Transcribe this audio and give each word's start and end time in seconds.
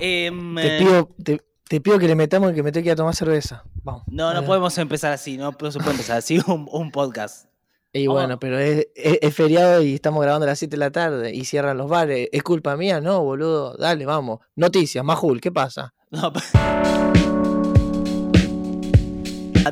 Em, 0.00 0.54
Te 0.56 0.76
eh, 0.76 0.78
pido, 0.78 1.08
te, 1.22 1.42
te 1.68 1.80
pido 1.80 1.98
que 1.98 2.06
le 2.08 2.14
metamos 2.14 2.52
que 2.52 2.62
me 2.62 2.72
tengo 2.72 2.82
que 2.84 2.88
ir 2.88 2.92
a 2.92 2.96
tomar 2.96 3.14
cerveza. 3.14 3.62
Vamos. 3.82 4.02
no, 4.06 4.32
no 4.34 4.44
podemos 4.44 4.76
empezar 4.78 5.12
así, 5.12 5.36
no, 5.38 5.54
no 5.60 5.70
se 5.70 5.78
puede 5.78 5.92
empezar 5.92 6.18
así 6.18 6.38
un, 6.46 6.68
un 6.70 6.90
podcast. 6.90 7.46
Y 7.92 8.06
bueno, 8.06 8.38
pero 8.38 8.58
es, 8.58 8.86
es- 8.94 9.18
es 9.22 9.34
feriado 9.34 9.82
y 9.82 9.94
estamos 9.94 10.22
grabando 10.22 10.44
a 10.44 10.48
las 10.50 10.58
7 10.58 10.72
de 10.72 10.78
la 10.78 10.90
tarde 10.90 11.34
y 11.34 11.44
cierran 11.46 11.78
los 11.78 11.88
bares. 11.88 12.28
¿Es 12.32 12.42
culpa 12.42 12.76
mía? 12.76 13.00
No, 13.00 13.22
boludo. 13.24 13.76
Dale, 13.78 14.04
vamos. 14.04 14.40
Noticias, 14.56 15.02
Majul, 15.04 15.40
¿qué 15.40 15.50
pasa? 15.50 15.94
No, 16.10 16.32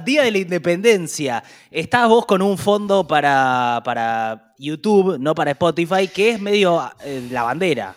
Día 0.05 0.23
de 0.25 0.31
la 0.31 0.39
Independencia. 0.39 1.43
Estás 1.71 2.09
vos 2.09 2.27
con 2.27 2.43
un 2.43 2.59
fondo 2.59 3.07
para, 3.09 3.81
para 3.85 4.53
YouTube, 4.59 5.19
no 5.19 5.35
para 5.35 5.53
Spotify, 5.53 6.07
que 6.07 6.31
es 6.31 6.41
medio 6.41 6.81
eh, 7.03 7.27
la 7.31 7.43
bandera. 7.43 7.97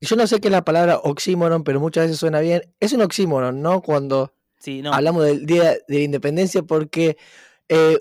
Yo 0.00 0.16
no 0.16 0.26
sé 0.26 0.40
qué 0.40 0.48
es 0.48 0.52
la 0.52 0.64
palabra 0.64 0.98
oxímoron, 1.02 1.62
pero 1.64 1.78
muchas 1.80 2.04
veces 2.04 2.18
suena 2.18 2.40
bien. 2.40 2.62
Es 2.80 2.92
un 2.92 3.02
oxímoron, 3.02 3.60
¿no? 3.60 3.82
Cuando 3.82 4.32
Sí, 4.58 4.80
no. 4.82 4.92
hablamos 4.94 5.24
del 5.24 5.44
Día 5.46 5.72
de 5.88 5.98
la 5.98 6.00
Independencia, 6.00 6.62
porque 6.62 7.16
eh, 7.68 7.98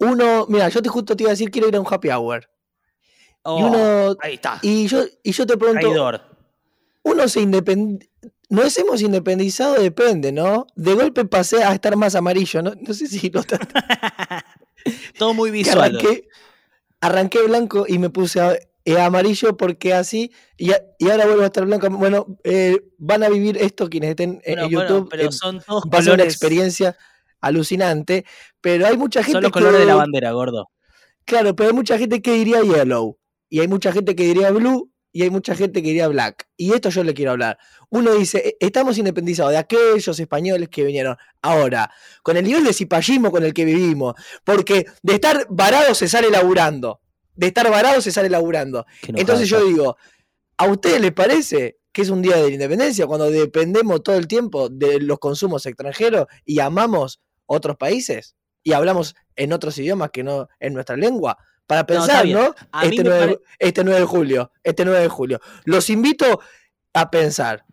uno, 0.00 0.46
mira, 0.48 0.68
yo 0.68 0.80
te 0.82 0.88
justo 0.88 1.16
te 1.16 1.24
iba 1.24 1.30
a 1.30 1.34
decir 1.34 1.50
quiero 1.50 1.68
ir 1.68 1.76
a 1.76 1.80
un 1.80 1.86
happy 1.88 2.08
hour. 2.10 2.48
Oh, 3.42 3.58
y 3.58 3.62
uno, 3.62 4.16
ahí 4.20 4.34
está. 4.34 4.58
y 4.62 4.86
yo, 4.86 5.04
y 5.22 5.32
yo 5.32 5.44
te 5.46 5.56
pregunto, 5.56 5.80
Traidor. 5.80 6.22
uno 7.02 7.28
se 7.28 7.40
independ... 7.40 8.04
Nos 8.50 8.76
hemos 8.78 9.00
independizado, 9.02 9.74
depende, 9.82 10.30
¿no? 10.30 10.66
De 10.76 10.94
golpe 10.94 11.24
pasé 11.24 11.64
a 11.64 11.72
estar 11.72 11.96
más 11.96 12.14
amarillo, 12.14 12.62
¿no? 12.62 12.74
No 12.80 12.94
sé 12.94 13.06
si 13.08 13.30
notaste 13.30 13.66
Todo 15.18 15.34
muy 15.34 15.50
visual. 15.50 15.78
arranqué, 15.96 16.28
arranqué 17.00 17.42
blanco 17.42 17.86
y 17.88 17.98
me 17.98 18.10
puse 18.10 18.40
a- 18.40 18.56
eh, 18.84 18.98
amarillo 19.00 19.56
porque 19.56 19.94
así, 19.94 20.30
y, 20.56 20.72
a- 20.72 20.82
y 20.98 21.08
ahora 21.10 21.26
vuelvo 21.26 21.42
a 21.42 21.46
estar 21.46 21.64
blanco. 21.64 21.88
Bueno, 21.90 22.38
eh, 22.44 22.78
van 22.98 23.22
a 23.22 23.28
vivir 23.28 23.56
esto 23.58 23.88
quienes 23.88 24.10
estén 24.10 24.40
en, 24.44 24.56
Bueno, 24.56 24.62
en 24.64 24.70
bueno, 24.74 24.88
YouTube. 24.88 25.08
pero 25.10 25.32
son 25.32 25.60
todos 25.60 25.84
va 25.92 25.98
a 25.98 26.02
ser 26.02 26.14
una 26.14 26.24
experiencia 26.24 26.96
alucinante, 27.40 28.24
pero 28.60 28.86
hay 28.86 28.96
mucha 28.96 29.20
gente 29.22 29.32
Son 29.36 29.42
los 29.42 29.52
que, 29.52 29.58
colores 29.60 29.80
de 29.80 29.86
la 29.86 29.94
bandera, 29.96 30.32
gordo. 30.32 30.70
Claro, 31.24 31.54
pero 31.56 31.68
hay 31.70 31.74
mucha 31.74 31.98
gente 31.98 32.20
que 32.22 32.32
diría 32.32 32.60
yellow, 32.62 33.18
y 33.48 33.60
hay 33.60 33.68
mucha 33.68 33.92
gente 33.92 34.14
que 34.16 34.24
diría 34.24 34.50
blue, 34.50 34.90
y 35.12 35.22
hay 35.22 35.30
mucha 35.30 35.54
gente 35.54 35.80
que 35.80 35.88
diría 35.88 36.08
black. 36.08 36.48
Y 36.56 36.72
esto 36.72 36.90
yo 36.90 37.04
le 37.04 37.14
quiero 37.14 37.30
hablar. 37.30 37.56
Uno 37.88 38.12
dice, 38.14 38.38
"E- 38.48 38.56
estamos 38.58 38.98
independizados 38.98 39.52
de 39.52 39.58
aquellos 39.58 40.18
españoles 40.18 40.68
que 40.68 40.82
vinieron. 40.84 41.16
Ahora, 41.40 41.88
con 42.22 42.36
el 42.36 42.44
nivel 42.44 42.64
de 42.64 42.72
cipallismo 42.72 43.30
con 43.30 43.44
el 43.44 43.54
que 43.54 43.64
vivimos, 43.64 44.14
porque 44.42 44.86
de 45.02 45.14
estar 45.14 45.46
varado 45.50 45.94
se 45.94 46.08
sale 46.08 46.30
laburando. 46.30 47.00
De 47.34 47.48
estar 47.48 47.68
varado 47.70 48.00
se 48.00 48.10
sale 48.12 48.28
laburando. 48.30 48.86
Entonces 49.02 49.48
yo 49.48 49.64
digo, 49.64 49.96
¿a 50.56 50.66
ustedes 50.66 51.00
les 51.00 51.12
parece 51.12 51.78
que 51.92 52.02
es 52.02 52.08
un 52.10 52.22
día 52.22 52.36
de 52.36 52.42
la 52.48 52.54
independencia 52.54 53.06
cuando 53.06 53.30
dependemos 53.30 54.02
todo 54.02 54.16
el 54.16 54.26
tiempo 54.28 54.68
de 54.68 55.00
los 55.00 55.18
consumos 55.18 55.66
extranjeros 55.66 56.26
y 56.44 56.60
amamos 56.60 57.20
otros 57.46 57.76
países? 57.76 58.34
Y 58.62 58.72
hablamos 58.72 59.14
en 59.36 59.52
otros 59.52 59.76
idiomas 59.78 60.10
que 60.10 60.22
no 60.24 60.48
en 60.60 60.74
nuestra 60.74 60.96
lengua. 60.96 61.36
Para 61.66 61.84
pensar. 61.86 62.26
¿no? 62.26 62.54
Este 62.82 63.02
me 63.02 63.10
9, 63.10 63.20
pare- 63.20 63.38
este 63.58 63.84
9 63.84 64.00
de 64.00 64.06
julio. 64.06 64.52
Este 64.62 64.84
9 64.84 65.00
de 65.00 65.08
julio. 65.08 65.40
Los 65.64 65.88
invito 65.90 66.40
a 66.92 67.10
pensar. 67.10 67.64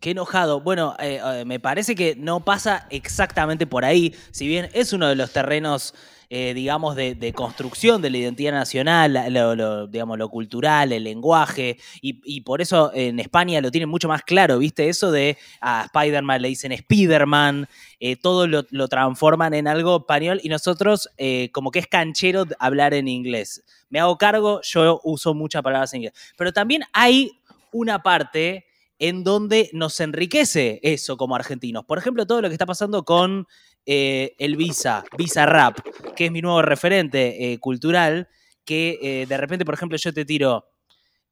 Qué 0.00 0.12
enojado. 0.12 0.60
Bueno, 0.62 0.96
eh, 0.98 1.20
eh, 1.22 1.44
me 1.44 1.60
parece 1.60 1.94
que 1.94 2.16
no 2.16 2.44
pasa 2.44 2.86
exactamente 2.90 3.66
por 3.66 3.84
ahí. 3.84 4.14
Si 4.30 4.46
bien 4.48 4.70
es 4.72 4.92
uno 4.92 5.08
de 5.08 5.14
los 5.16 5.32
terrenos, 5.32 5.94
eh, 6.32 6.54
digamos, 6.54 6.94
de, 6.94 7.32
construcción 7.34 8.00
de 8.00 8.08
la 8.08 8.18
identidad 8.18 8.52
nacional, 8.52 9.18
lo, 9.30 9.88
digamos, 9.88 10.16
lo 10.16 10.28
cultural, 10.28 10.92
el 10.92 11.02
lenguaje, 11.02 11.76
y, 12.00 12.40
por 12.42 12.60
eso 12.60 12.92
en 12.94 13.18
España 13.18 13.60
lo 13.60 13.72
tienen 13.72 13.88
mucho 13.88 14.06
más 14.06 14.22
claro, 14.22 14.58
¿viste? 14.58 14.88
Eso 14.88 15.10
de 15.10 15.36
a 15.60 15.86
Spider-Man 15.86 16.40
le 16.40 16.48
dicen 16.48 16.76
Spiderman, 16.76 17.68
eh, 17.98 18.14
todo 18.14 18.46
lo, 18.46 18.64
lo 18.70 18.86
transforman 18.86 19.54
en 19.54 19.66
algo 19.66 19.98
español 19.98 20.40
y 20.44 20.48
nosotros, 20.48 21.10
eh, 21.18 21.50
como 21.52 21.72
que 21.72 21.80
es 21.80 21.88
canchero 21.88 22.46
hablar 22.60 22.94
en 22.94 23.08
inglés. 23.08 23.64
Me 23.88 23.98
hago 23.98 24.16
cargo, 24.16 24.60
yo 24.62 25.00
uso 25.02 25.34
muchas 25.34 25.62
palabras 25.62 25.92
en 25.94 26.02
inglés. 26.02 26.14
Pero 26.36 26.52
también 26.52 26.84
hay 26.92 27.32
una 27.72 28.04
parte 28.04 28.66
en 29.00 29.24
donde 29.24 29.70
nos 29.72 29.98
enriquece 29.98 30.78
eso 30.82 31.16
como 31.16 31.34
argentinos. 31.34 31.84
Por 31.86 31.98
ejemplo, 31.98 32.26
todo 32.26 32.42
lo 32.42 32.48
que 32.48 32.54
está 32.54 32.66
pasando 32.66 33.02
con 33.04 33.48
eh, 33.86 34.34
el 34.38 34.56
Visa, 34.56 35.04
Visa 35.16 35.46
Rap, 35.46 35.78
que 36.14 36.26
es 36.26 36.32
mi 36.32 36.42
nuevo 36.42 36.62
referente 36.62 37.52
eh, 37.52 37.58
cultural, 37.58 38.28
que 38.64 38.98
eh, 39.02 39.26
de 39.26 39.36
repente, 39.36 39.64
por 39.64 39.74
ejemplo, 39.74 39.96
yo 39.96 40.12
te 40.12 40.24
tiro, 40.24 40.66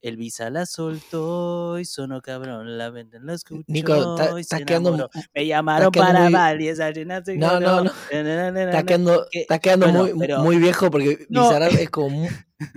el 0.01 0.17
Visa 0.17 0.49
la 0.51 0.65
soltó 0.65 1.79
y 1.79 1.85
sonó 1.85 2.23
cabrón, 2.23 2.79
la 2.79 2.91
venta 2.91 3.19
la 3.21 3.35
escuchó 3.35 3.65
Nico, 3.67 4.17
estás 4.37 4.65
quedando 4.65 5.11
Me 5.35 5.47
llamaron 5.47 5.91
para 5.91 6.55
y 6.61 6.69
esa 6.69 6.91
llena 6.91 7.25
se 7.25 7.37
No, 7.37 7.59
no, 7.59 7.85
no. 7.85 7.93
Estás 8.11 9.61
quedando, 9.61 10.09
muy, 10.39 10.59
viejo 10.59 10.91
porque. 10.91 11.27
Bizarrap 11.29 11.73
es 11.73 11.91
como 11.91 12.29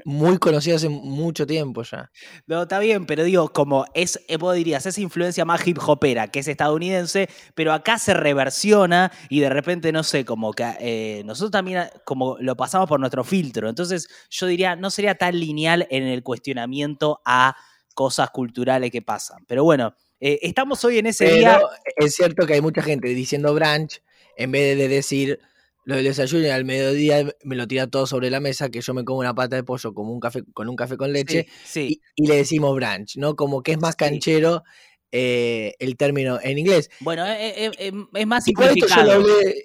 muy 0.06 0.38
conocido 0.38 0.76
hace 0.76 0.90
mucho 0.90 1.48
tiempo 1.48 1.84
ya. 1.84 2.12
No, 2.46 2.64
está 2.64 2.80
bien, 2.80 3.06
pero 3.06 3.24
digo, 3.24 3.52
como 3.52 3.86
es, 3.94 4.20
eh, 4.28 4.38
vos 4.38 4.56
dirías, 4.56 4.86
esa 4.86 5.02
influencia 5.02 5.46
más 5.46 5.66
hip 5.66 5.80
hopera, 5.86 6.28
que 6.28 6.40
es 6.40 6.48
estadounidense, 6.48 7.30
pero 7.56 7.74
acá 7.74 7.98
se 7.98 8.14
reversiona 8.14 9.12
y 9.30 9.40
de 9.40 9.50
repente, 9.50 9.92
no 9.92 10.04
sé, 10.04 10.26
como 10.26 10.54
que 10.54 10.64
eh, 10.80 11.24
nosotros 11.26 11.52
también 11.52 11.80
ah, 11.80 11.92
como 12.06 12.38
lo 12.40 12.56
pasamos 12.56 12.88
por 12.88 13.00
nuestro 13.00 13.24
filtro. 13.24 13.70
Entonces, 13.70 14.08
yo 14.30 14.48
diría, 14.48 14.76
no 14.76 14.90
sería 14.90 15.16
tan 15.16 15.40
lineal 15.40 15.88
en 15.90 16.04
el 16.04 16.24
cuestionamiento 16.24 17.22
a 17.26 17.56
cosas 17.94 18.30
culturales 18.30 18.92
que 18.92 19.02
pasan. 19.02 19.44
Pero 19.48 19.64
bueno, 19.64 19.96
eh, 20.20 20.40
estamos 20.44 20.84
hoy 20.86 21.00
en 21.00 21.08
ese 21.08 21.26
día. 21.26 21.60
Pero 21.60 22.08
es 22.08 22.16
cierto 22.16 22.46
que 22.46 22.54
hay 22.54 22.62
mucha 22.62 22.82
gente 22.82 23.08
diciendo 23.10 23.54
brunch, 23.54 24.02
en 24.38 24.52
vez 24.52 24.78
de 24.78 24.88
decir 24.88 25.40
lo 25.84 25.96
del 25.96 26.06
desayuno 26.06 26.46
y 26.46 26.50
al 26.50 26.66
mediodía 26.66 27.26
me 27.44 27.56
lo 27.56 27.68
tira 27.68 27.88
todo 27.88 28.06
sobre 28.08 28.30
la 28.30 28.40
mesa, 28.40 28.70
que 28.70 28.82
yo 28.82 28.94
me 28.94 29.04
como 29.04 29.20
una 29.20 29.34
pata 29.34 29.56
de 29.56 29.64
pollo 29.64 29.94
como 29.94 30.12
un 30.14 30.20
café, 30.20 30.44
con 30.54 30.70
un 30.70 30.76
café 30.76 30.98
con 30.98 31.12
leche, 31.12 31.48
Sí, 31.64 31.88
sí. 31.88 32.02
y, 32.16 32.24
y 32.24 32.28
le 32.28 32.36
decimos 32.38 32.76
brunch, 32.76 33.18
¿no? 33.18 33.36
Como 33.36 33.64
que 33.64 33.72
es 33.74 33.80
más 33.80 33.96
canchero 33.96 34.64
eh, 35.12 35.74
el 35.80 35.98
término 35.98 36.40
en 36.42 36.58
inglés. 36.60 36.90
Bueno, 37.00 37.26
eh, 37.26 37.66
eh, 37.66 37.72
eh, 37.78 37.92
es 38.14 38.28
más 38.28 38.48
Igual 38.48 38.70
esto, 38.78 38.88
yo 38.96 39.04
lo 39.04 39.12
hablé, 39.14 39.64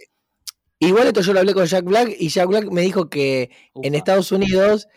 igual 0.79 1.07
esto 1.09 1.21
yo 1.21 1.33
lo 1.33 1.41
hablé 1.41 1.55
con 1.55 1.67
Jack 1.67 1.85
Black 1.85 2.15
y 2.19 2.29
Jack 2.29 2.49
Black 2.49 2.71
me 2.71 2.81
dijo 2.83 3.09
que 3.11 3.51
en. 3.75 3.95
Estados 3.95 4.33
Unidos 4.33 4.89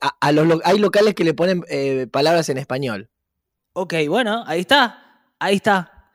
a, 0.00 0.16
a 0.20 0.32
los, 0.32 0.46
lo- 0.46 0.60
hay 0.64 0.78
locales 0.78 1.14
que 1.14 1.24
le 1.24 1.34
ponen 1.34 1.62
palabras 2.10 2.48
en 2.48 2.58
español. 2.58 3.10
Ok, 3.74 3.94
bueno, 4.08 4.44
ahí 4.46 4.60
está. 4.60 5.22
Ahí 5.38 5.56
está. 5.56 6.10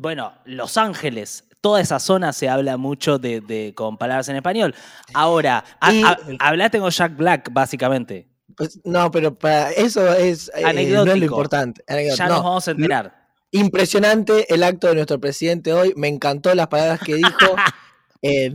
Bueno, 0.00 0.34
Los 0.44 0.76
Ángeles. 0.76 1.44
Toda 1.60 1.80
esa 1.80 1.98
zona 1.98 2.32
se 2.32 2.48
habla 2.48 2.76
mucho 2.76 3.18
de, 3.18 3.40
de- 3.40 3.74
con 3.74 3.96
palabras 3.98 4.28
en 4.28 4.36
español. 4.36 4.74
Ahora, 5.14 5.64
a- 5.80 5.92
Y- 5.92 6.02
a- 6.04 6.18
hablaste 6.38 6.78
con 6.78 6.90
Jack 6.90 7.16
Black, 7.16 7.48
básicamente. 7.52 8.28
Pues, 8.56 8.80
no, 8.84 9.10
pero 9.10 9.34
para 9.34 9.70
eso 9.72 10.12
es, 10.14 10.50
eh, 10.54 10.62
no 10.62 11.02
es 11.12 11.18
lo 11.18 11.24
importante. 11.24 11.82
Anecdótico. 11.86 12.16
Ya 12.16 12.28
No, 12.28 12.34
nos 12.36 12.44
vamos 12.44 12.68
a 12.68 12.70
enterar. 12.72 13.28
Impresionante 13.50 14.52
el 14.52 14.62
acto 14.62 14.88
de 14.88 14.94
nuestro 14.94 15.18
presidente 15.20 15.72
hoy. 15.72 15.92
Me 15.96 16.08
encantó 16.08 16.54
las 16.54 16.68
palabras 16.68 17.00
que 17.00 17.14
dijo. 17.16 17.30
Eh, 18.20 18.52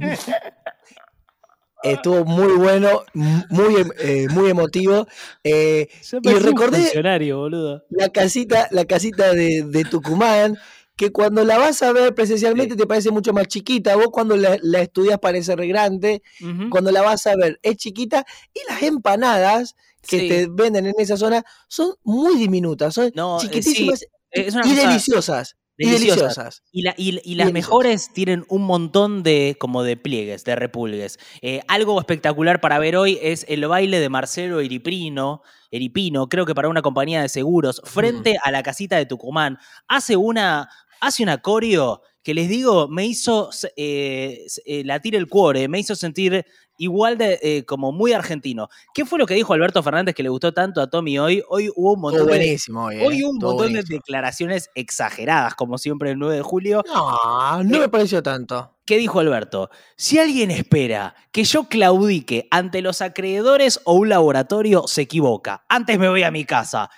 estuvo 1.84 2.26
muy 2.26 2.54
bueno, 2.58 3.04
muy, 3.14 3.76
em- 3.78 3.92
eh, 4.00 4.28
muy 4.30 4.50
emotivo. 4.50 5.08
Eh, 5.44 5.88
y 6.22 6.34
recordé 6.34 6.92
boludo. 7.34 7.86
la 7.90 8.10
casita, 8.10 8.68
la 8.72 8.86
casita 8.86 9.34
de, 9.34 9.64
de 9.64 9.84
Tucumán, 9.86 10.58
que 10.96 11.12
cuando 11.12 11.44
la 11.44 11.58
vas 11.58 11.82
a 11.82 11.92
ver 11.92 12.14
presencialmente 12.14 12.74
Sí. 12.76 12.78
te 12.80 12.88
parece 12.88 13.12
mucho 13.12 13.34
más 13.34 13.48
chiquita. 13.48 13.96
Vos 13.96 14.10
cuando 14.12 14.38
la, 14.38 14.58
la 14.62 14.82
estudias 14.82 15.20
parece 15.20 15.56
re 15.56 15.68
grande. 15.68 16.22
Cuando 16.70 16.92
la 16.92 17.02
vas 17.02 17.26
a 17.28 17.36
ver 17.36 17.60
es 17.64 17.78
chiquita. 17.78 18.26
Y 18.54 18.60
las 18.72 18.84
empanadas 18.84 19.76
que 20.08 20.20
Sí. 20.20 20.28
te 20.30 20.48
venden 20.52 20.86
en 20.88 20.94
esa 20.98 21.18
zona 21.18 21.44
son 21.68 21.94
muy 22.04 22.36
diminutas, 22.38 22.94
son 22.94 23.12
No, 23.16 23.38
eh, 23.38 23.42
sí, 23.42 23.48
chiquitísimas 23.48 24.06
y 24.36 24.76
deliciosas. 24.76 25.56
Y 25.76 25.88
deliciosa. 25.90 26.22
deliciosas. 26.22 26.64
Y, 26.72 26.84
la- 26.84 26.94
y- 26.98 27.20
y 27.24 27.34
las 27.34 27.52
mejores 27.52 28.14
tienen 28.14 28.46
un 28.48 28.62
montón 28.62 29.24
de 29.24 29.56
como 29.60 29.82
de 29.82 29.98
pliegues, 29.98 30.44
de 30.44 30.56
repulgues. 30.56 31.18
Eh, 31.42 31.62
algo 31.68 32.00
espectacular 32.00 32.62
para 32.62 32.78
ver 32.78 32.96
hoy 32.96 33.18
es 33.24 33.44
el 33.50 33.66
baile 33.68 34.00
de 34.00 34.08
Marcelo 34.10 34.60
Eriprino, 34.60 35.42
Eripino, 35.72 36.30
creo 36.30 36.46
que 36.46 36.54
para 36.54 36.70
una 36.70 36.84
compañía 36.84 37.24
de 37.24 37.30
seguros, 37.30 37.82
frente 37.86 38.36
a 38.44 38.52
la 38.52 38.62
casita 38.62 38.98
de 38.98 39.08
Tucumán. 39.08 39.58
Hace 39.88 40.16
una, 40.16 40.70
hace 41.06 41.24
una 41.24 41.40
coreo 41.40 42.02
que 42.24 42.34
les 42.34 42.48
digo, 42.48 42.88
me 42.88 43.06
hizo 43.06 43.50
eh, 43.76 44.46
eh, 44.66 44.84
latir 44.86 45.16
el 45.16 45.28
cuore, 45.28 45.68
me 45.68 45.80
hizo 45.80 45.96
sentir 45.96 46.46
igual 46.78 47.18
de 47.18 47.40
eh, 47.42 47.66
como 47.66 47.92
muy 47.92 48.14
argentino. 48.14 48.70
¿Qué 48.94 49.06
fue 49.06 49.20
lo 49.20 49.26
que 49.26 49.34
dijo 49.34 49.54
Alberto 49.54 49.84
Fernández 49.84 50.16
que 50.16 50.24
le 50.24 50.30
gustó 50.30 50.54
tanto 50.54 50.82
a 50.82 50.90
Tommy 50.90 51.20
hoy? 51.20 51.44
Hoy 51.50 51.70
hubo 51.76 51.94
un 51.94 52.02
montón 52.02 52.28
de 52.28 52.54
eh, 52.54 52.58
Hoy 53.06 53.24
un 53.24 53.38
montón 53.38 53.74
de 53.74 53.84
declaraciones 53.84 54.70
exageradas, 54.76 55.56
como 55.56 55.78
siempre 55.78 56.12
el 56.12 56.20
9 56.20 56.38
de 56.38 56.42
julio. 56.42 56.84
No, 56.88 57.64
no 57.64 57.80
me 57.80 57.90
pareció 57.90 58.24
tanto. 58.24 58.78
¿Qué 58.86 58.98
dijo 58.98 59.20
Alberto? 59.20 59.70
Si 59.96 60.20
alguien 60.20 60.52
espera 60.52 61.16
que 61.32 61.44
yo 61.44 61.66
claudique 61.70 62.48
ante 62.52 62.82
los 62.82 63.02
acreedores 63.02 63.80
o 63.86 63.94
un 63.94 64.10
laboratorio, 64.10 64.88
se 64.88 65.02
equivoca. 65.04 65.64
Antes 65.70 65.98
me 65.98 66.10
voy 66.10 66.24
a 66.24 66.32
mi 66.32 66.44
casa. 66.44 66.90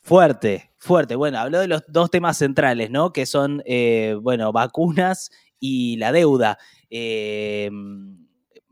Fuerte. 0.00 0.67
Fuerte, 0.78 1.16
bueno, 1.16 1.38
habló 1.38 1.58
de 1.60 1.66
los 1.68 1.82
dos 1.88 2.10
temas 2.10 2.38
centrales, 2.38 2.90
¿no? 2.90 3.12
Que 3.12 3.26
son, 3.26 3.62
eh, 3.66 4.16
bueno, 4.22 4.52
vacunas 4.52 5.30
y 5.58 5.96
la 5.96 6.12
deuda. 6.12 6.58
Eh, 6.88 7.68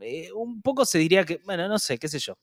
eh, 0.01 0.31
un 0.33 0.63
poco 0.63 0.85
se 0.85 0.99
diría 0.99 1.25
que, 1.25 1.41
bueno, 1.45 1.69
no 1.69 1.79
sé, 1.79 1.99
qué 1.99 2.09
sé 2.09 2.19
yo. 2.19 2.37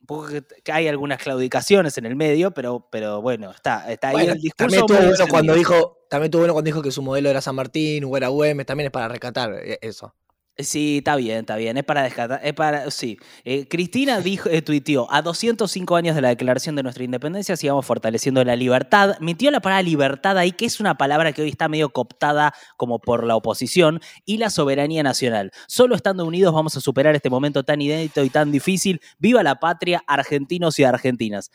Un 0.00 0.06
poco 0.06 0.28
que, 0.28 0.42
que 0.64 0.72
hay 0.72 0.88
algunas 0.88 1.18
claudicaciones 1.22 1.96
en 1.98 2.06
el 2.06 2.16
medio, 2.16 2.52
pero, 2.52 2.88
pero 2.90 3.20
bueno, 3.22 3.50
está, 3.50 3.90
está 3.92 4.08
ahí 4.08 4.14
Bueno, 4.14 4.32
el 4.32 4.40
discurso. 4.40 4.56
también 4.56 4.80
estuvo 4.80 4.98
bueno 4.98 5.26
cuando 5.28 5.54
dijo, 5.54 5.98
también 6.08 6.24
estuvo 6.26 6.40
bueno 6.40 6.54
cuando 6.54 6.66
dijo 6.68 6.82
que 6.82 6.90
su 6.90 7.02
modelo 7.02 7.28
era 7.28 7.40
San 7.40 7.54
Martín 7.54 8.04
o 8.04 8.16
era 8.16 8.28
Güemes, 8.28 8.66
también 8.66 8.86
es 8.86 8.92
para 8.92 9.08
rescatar 9.08 9.52
eh, 9.62 9.78
eso. 9.82 10.14
Sí, 10.62 10.98
está 10.98 11.16
bien, 11.16 11.38
está 11.40 11.56
bien. 11.56 11.76
Es 11.76 11.84
para 11.84 12.02
descartar. 12.02 12.40
Es 12.42 12.52
para, 12.54 12.90
sí. 12.90 13.18
Eh, 13.44 13.66
Cristina 13.68 14.20
dijo, 14.20 14.48
eh, 14.48 14.62
tuiteó: 14.62 15.06
A 15.10 15.22
205 15.22 15.96
años 15.96 16.14
de 16.16 16.22
la 16.22 16.28
declaración 16.28 16.76
de 16.76 16.82
nuestra 16.82 17.04
independencia, 17.04 17.56
sigamos 17.56 17.86
fortaleciendo 17.86 18.42
la 18.44 18.56
libertad. 18.56 19.16
Metió 19.20 19.50
la 19.50 19.60
palabra 19.60 19.82
libertad 19.82 20.38
ahí, 20.38 20.52
que 20.52 20.66
es 20.66 20.80
una 20.80 20.96
palabra 20.96 21.32
que 21.32 21.42
hoy 21.42 21.48
está 21.48 21.68
medio 21.68 21.90
cooptada 21.90 22.52
como 22.76 22.98
por 23.00 23.24
la 23.24 23.36
oposición, 23.36 24.00
y 24.24 24.38
la 24.38 24.50
soberanía 24.50 25.02
nacional. 25.02 25.52
Solo 25.66 25.94
estando 25.94 26.24
unidos 26.24 26.54
vamos 26.54 26.76
a 26.76 26.80
superar 26.80 27.14
este 27.14 27.30
momento 27.30 27.62
tan 27.62 27.80
inédito 27.80 28.24
y 28.24 28.30
tan 28.30 28.50
difícil. 28.52 29.00
¡Viva 29.18 29.42
la 29.42 29.60
patria, 29.60 30.02
argentinos 30.06 30.78
y 30.78 30.84
argentinas! 30.84 31.50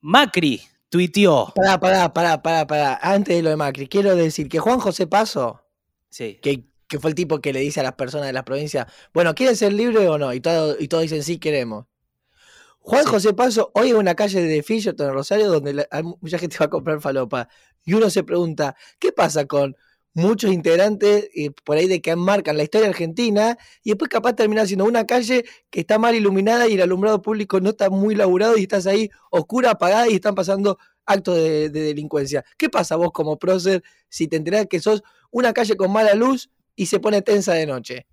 Macri 0.00 0.62
tuiteó. 0.88 1.52
Pará, 1.54 1.78
pará, 1.78 2.12
pará, 2.12 2.42
pará, 2.42 2.66
pará. 2.66 2.98
Antes 3.02 3.36
de 3.36 3.42
lo 3.42 3.50
de 3.50 3.56
Macri, 3.56 3.88
quiero 3.88 4.14
decir 4.14 4.48
que 4.48 4.58
Juan 4.58 4.78
José 4.78 5.06
Paso, 5.06 5.60
Sí. 6.10 6.38
que, 6.42 6.64
que 6.88 6.98
fue 6.98 7.10
el 7.10 7.14
tipo 7.14 7.40
que 7.40 7.52
le 7.52 7.60
dice 7.60 7.80
a 7.80 7.82
las 7.84 7.94
personas 7.94 8.26
de 8.26 8.32
las 8.32 8.44
provincias, 8.44 8.86
bueno, 9.14 9.34
¿quieren 9.34 9.56
ser 9.56 9.72
libres 9.72 10.08
o 10.08 10.18
no? 10.18 10.32
Y, 10.34 10.40
todo, 10.40 10.76
y 10.78 10.88
todos 10.88 11.02
dicen, 11.02 11.22
sí, 11.22 11.38
queremos. 11.38 11.86
Juan 12.80 13.04
Sí. 13.04 13.10
José 13.10 13.34
Paso, 13.34 13.70
hoy 13.74 13.90
en 13.90 13.96
una 13.96 14.14
calle 14.14 14.40
de 14.42 14.62
Fisherton, 14.62 15.08
en 15.08 15.12
Rosario, 15.14 15.48
donde 15.50 15.74
la- 15.74 15.88
mucha 16.20 16.38
gente 16.38 16.56
va 16.58 16.66
a 16.66 16.70
comprar 16.70 17.00
falopa, 17.00 17.48
y 17.84 17.94
uno 17.94 18.10
se 18.10 18.22
pregunta, 18.24 18.76
¿qué 18.98 19.12
pasa 19.12 19.46
con 19.46 19.76
muchos 20.14 20.52
integrantes 20.52 21.28
eh, 21.34 21.50
por 21.64 21.76
ahí 21.76 21.86
de 21.86 22.00
que 22.00 22.16
marcan 22.16 22.56
la 22.56 22.64
historia 22.64 22.88
argentina 22.88 23.56
y 23.84 23.90
después 23.90 24.08
capaz 24.08 24.32
termina 24.34 24.66
siendo 24.66 24.84
una 24.84 25.06
calle 25.06 25.44
que 25.70 25.80
está 25.80 25.98
mal 25.98 26.14
iluminada 26.14 26.66
y 26.66 26.74
el 26.74 26.82
alumbrado 26.82 27.22
público 27.22 27.60
no 27.60 27.70
está 27.70 27.88
muy 27.90 28.14
laburado 28.16 28.56
y 28.56 28.62
estás 28.62 28.86
ahí 28.86 29.10
oscura, 29.30 29.70
apagada 29.72 30.08
y 30.08 30.14
están 30.14 30.34
pasando 30.34 30.78
actos 31.06 31.36
de, 31.36 31.70
de 31.70 31.80
delincuencia. 31.82 32.44
¿Qué 32.56 32.68
pasa 32.68 32.96
vos 32.96 33.10
como 33.12 33.38
prócer 33.38 33.82
si 34.08 34.26
te 34.28 34.36
enterás 34.36 34.66
que 34.66 34.80
sos 34.80 35.02
una 35.30 35.52
calle 35.52 35.76
con 35.76 35.92
mala 35.92 36.14
luz 36.14 36.50
y 36.78 36.86
se 36.86 37.00
pone 37.00 37.22
tensa 37.22 37.54
de 37.54 37.66
noche? 37.66 38.06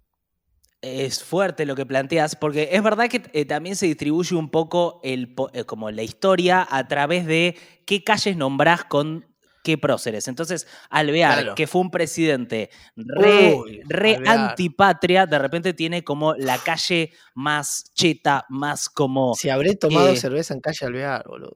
Es 0.82 1.24
fuerte 1.24 1.66
lo 1.66 1.76
que 1.76 1.86
planteas, 1.86 2.36
porque 2.36 2.70
es 2.72 2.82
verdad 2.82 3.08
que 3.10 3.22
eh, 3.34 3.46
también 3.46 3.76
se 3.76 3.86
distribuye 3.86 4.36
un 4.36 4.50
poco 4.50 5.00
el, 5.04 5.36
eh, 5.54 5.64
como 5.66 5.92
la 5.92 6.02
historia 6.02 6.68
a 6.70 6.88
través 6.88 7.28
de 7.28 7.56
qué 7.86 8.04
calles 8.04 8.36
nombrás 8.36 8.84
con 8.84 9.26
qué 9.64 9.78
próceres. 9.78 10.28
Entonces, 10.28 10.68
Alvear, 10.90 11.34
Claro. 11.34 11.56
que 11.56 11.68
fue 11.68 11.82
un 11.82 11.92
presidente 11.92 12.72
re, 12.96 13.54
Uy, 13.56 13.82
re 13.88 14.18
antipatria, 14.26 15.28
de 15.28 15.38
repente 15.40 15.74
tiene 15.74 16.04
como 16.04 16.34
la 16.36 16.58
calle 16.58 17.12
más 17.36 17.92
cheta, 17.94 18.46
más 18.50 18.90
como... 18.90 19.36
Si 19.36 19.50
habré 19.50 19.76
tomado 19.76 20.10
eh, 20.10 20.18
cerveza 20.18 20.56
en 20.56 20.60
calle 20.60 20.86
Alvear, 20.88 21.28
boludo. 21.28 21.56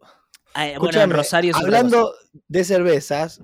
eh, 0.55 0.75
bueno, 0.79 1.01
en 1.01 1.09
Rosario 1.09 1.55
hablando 1.55 2.13
de 2.47 2.63
cervezas, 2.63 3.41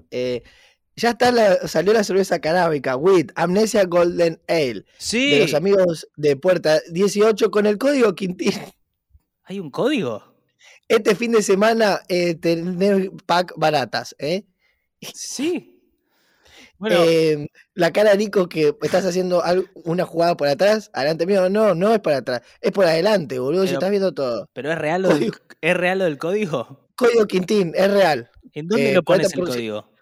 ya 0.95 1.11
está 1.11 1.31
la- 1.31 1.67
salió 1.67 1.93
la 1.93 2.03
cerveza 2.03 2.39
canábica 2.39 2.95
WIT 2.95 3.31
Amnesia 3.35 3.83
Golden 3.85 4.39
Ale 4.47 4.85
Sí, 4.97 5.31
de 5.31 5.39
los 5.41 5.53
amigos 5.53 6.07
de 6.15 6.35
Puerta 6.37 6.81
18 6.91 7.51
con 7.51 7.65
el 7.65 7.77
código 7.77 8.13
Quintín. 8.15 8.53
hay 9.43 9.59
un 9.59 9.69
código. 9.71 10.23
Este 10.87 11.15
fin 11.15 11.31
de 11.31 11.41
semana 11.41 12.01
eh, 12.09 12.35
tener 12.35 13.11
pack 13.25 13.53
baratas, 13.57 14.15
¿eh? 14.19 14.43
Sí. 15.13 15.71
Bueno, 16.77 16.97
Eh, 17.07 17.47
la 17.73 17.91
cara 17.93 18.11
de 18.11 18.17
Nico 18.17 18.49
que 18.49 18.75
estás 18.81 19.05
haciendo 19.05 19.41
una 19.85 20.05
jugada 20.05 20.35
por 20.35 20.47
atrás, 20.47 20.89
adelante 20.93 21.25
mío, 21.25 21.49
no, 21.49 21.73
no 21.73 21.93
es 21.93 21.99
para 22.01 22.17
atrás, 22.17 22.41
es 22.61 22.71
por 22.71 22.85
adelante, 22.85 23.39
boludo, 23.39 23.61
si 23.63 23.67
Pero- 23.69 23.77
estás 23.79 23.89
viendo 23.91 24.13
todo. 24.13 24.49
pero 24.53 24.71
es 24.73 24.77
real, 24.77 25.01
lo 25.03 25.07
del, 25.09 25.17
código. 25.19 25.35
¿es 25.61 25.77
real 25.77 25.99
lo 25.99 26.03
del 26.05 26.17
código. 26.17 26.89
Código 26.95 27.25
Quintín, 27.27 27.71
es 27.75 27.91
real. 27.91 28.29
¿En 28.53 28.67
dónde 28.67 28.91
Eh, 28.91 28.93
lo 28.93 29.03
pones 29.03 29.27
el 29.33 29.39
40%. 29.39 29.45
código? 29.53 29.94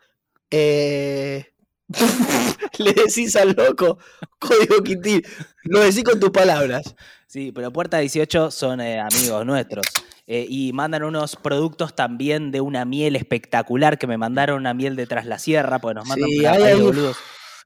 Eh, 0.55 1.47
le 2.77 2.93
decís 2.93 3.35
al 3.35 3.53
loco, 3.57 3.97
código 4.37 4.83
Quintín, 4.83 5.23
lo 5.63 5.79
decís 5.79 6.03
con 6.03 6.19
tus 6.19 6.29
palabras. 6.29 6.95
Sí, 7.25 7.51
pero 7.51 7.73
Puerta 7.73 7.97
18 7.97 8.51
son 8.51 8.79
eh, 8.79 8.99
amigos 8.99 9.43
nuestros. 9.47 9.83
eh, 10.27 10.45
y 10.47 10.71
mandan 10.71 11.03
unos 11.03 11.35
productos 11.35 11.95
también 11.95 12.51
de 12.51 12.61
una 12.61 12.85
miel 12.85 13.15
espectacular 13.15 13.97
que 13.97 14.05
me 14.05 14.17
mandaron 14.19 14.57
una 14.59 14.75
miel 14.75 14.95
de 14.95 15.07
Tras 15.07 15.25
la 15.25 15.39
Sierra, 15.39 15.79
pues 15.79 15.95
nos 15.95 16.05
mandan 16.07 16.29
Sí, 16.29 16.45
hay 16.45 16.79
boludos. 16.79 17.17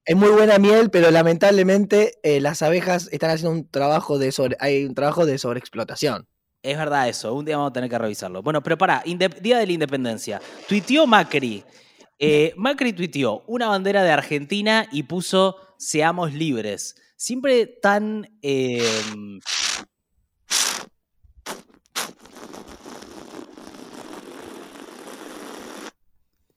Es 0.06 0.16
muy 0.16 0.30
buena 0.30 0.58
miel, 0.58 0.90
pero 0.90 1.12
lamentablemente 1.12 2.14
eh, 2.24 2.40
las 2.40 2.62
abejas 2.62 3.10
están 3.12 3.32
haciendo 3.32 3.52
un 3.52 3.70
trabajo 3.70 4.18
de 4.18 4.32
sobre, 4.32 4.56
hay 4.62 4.86
un 4.86 4.96
trabajo 4.96 5.26
de 5.26 5.38
sobreexplotación. 5.38 6.26
Es 6.64 6.78
verdad 6.78 7.10
eso, 7.10 7.34
un 7.34 7.44
día 7.44 7.58
vamos 7.58 7.72
a 7.72 7.74
tener 7.74 7.90
que 7.90 7.98
revisarlo. 7.98 8.42
Bueno, 8.42 8.64
pero 8.64 8.78
pará, 8.78 9.04
Día 9.06 9.58
de 9.58 9.68
la 9.68 9.72
Independencia. 9.74 10.42
Tuiteó 10.70 11.06
Macri. 11.06 11.66
Eh, 12.20 12.54
Macri 12.58 12.94
tuiteó 12.94 13.44
una 13.48 13.68
bandera 13.68 14.04
de 14.04 14.12
Argentina 14.12 14.88
y 14.92 15.04
puso 15.04 15.58
Seamos 15.78 16.34
libres. 16.34 16.96
Siempre 17.16 17.68
tan... 17.68 18.28
eh, 18.42 18.82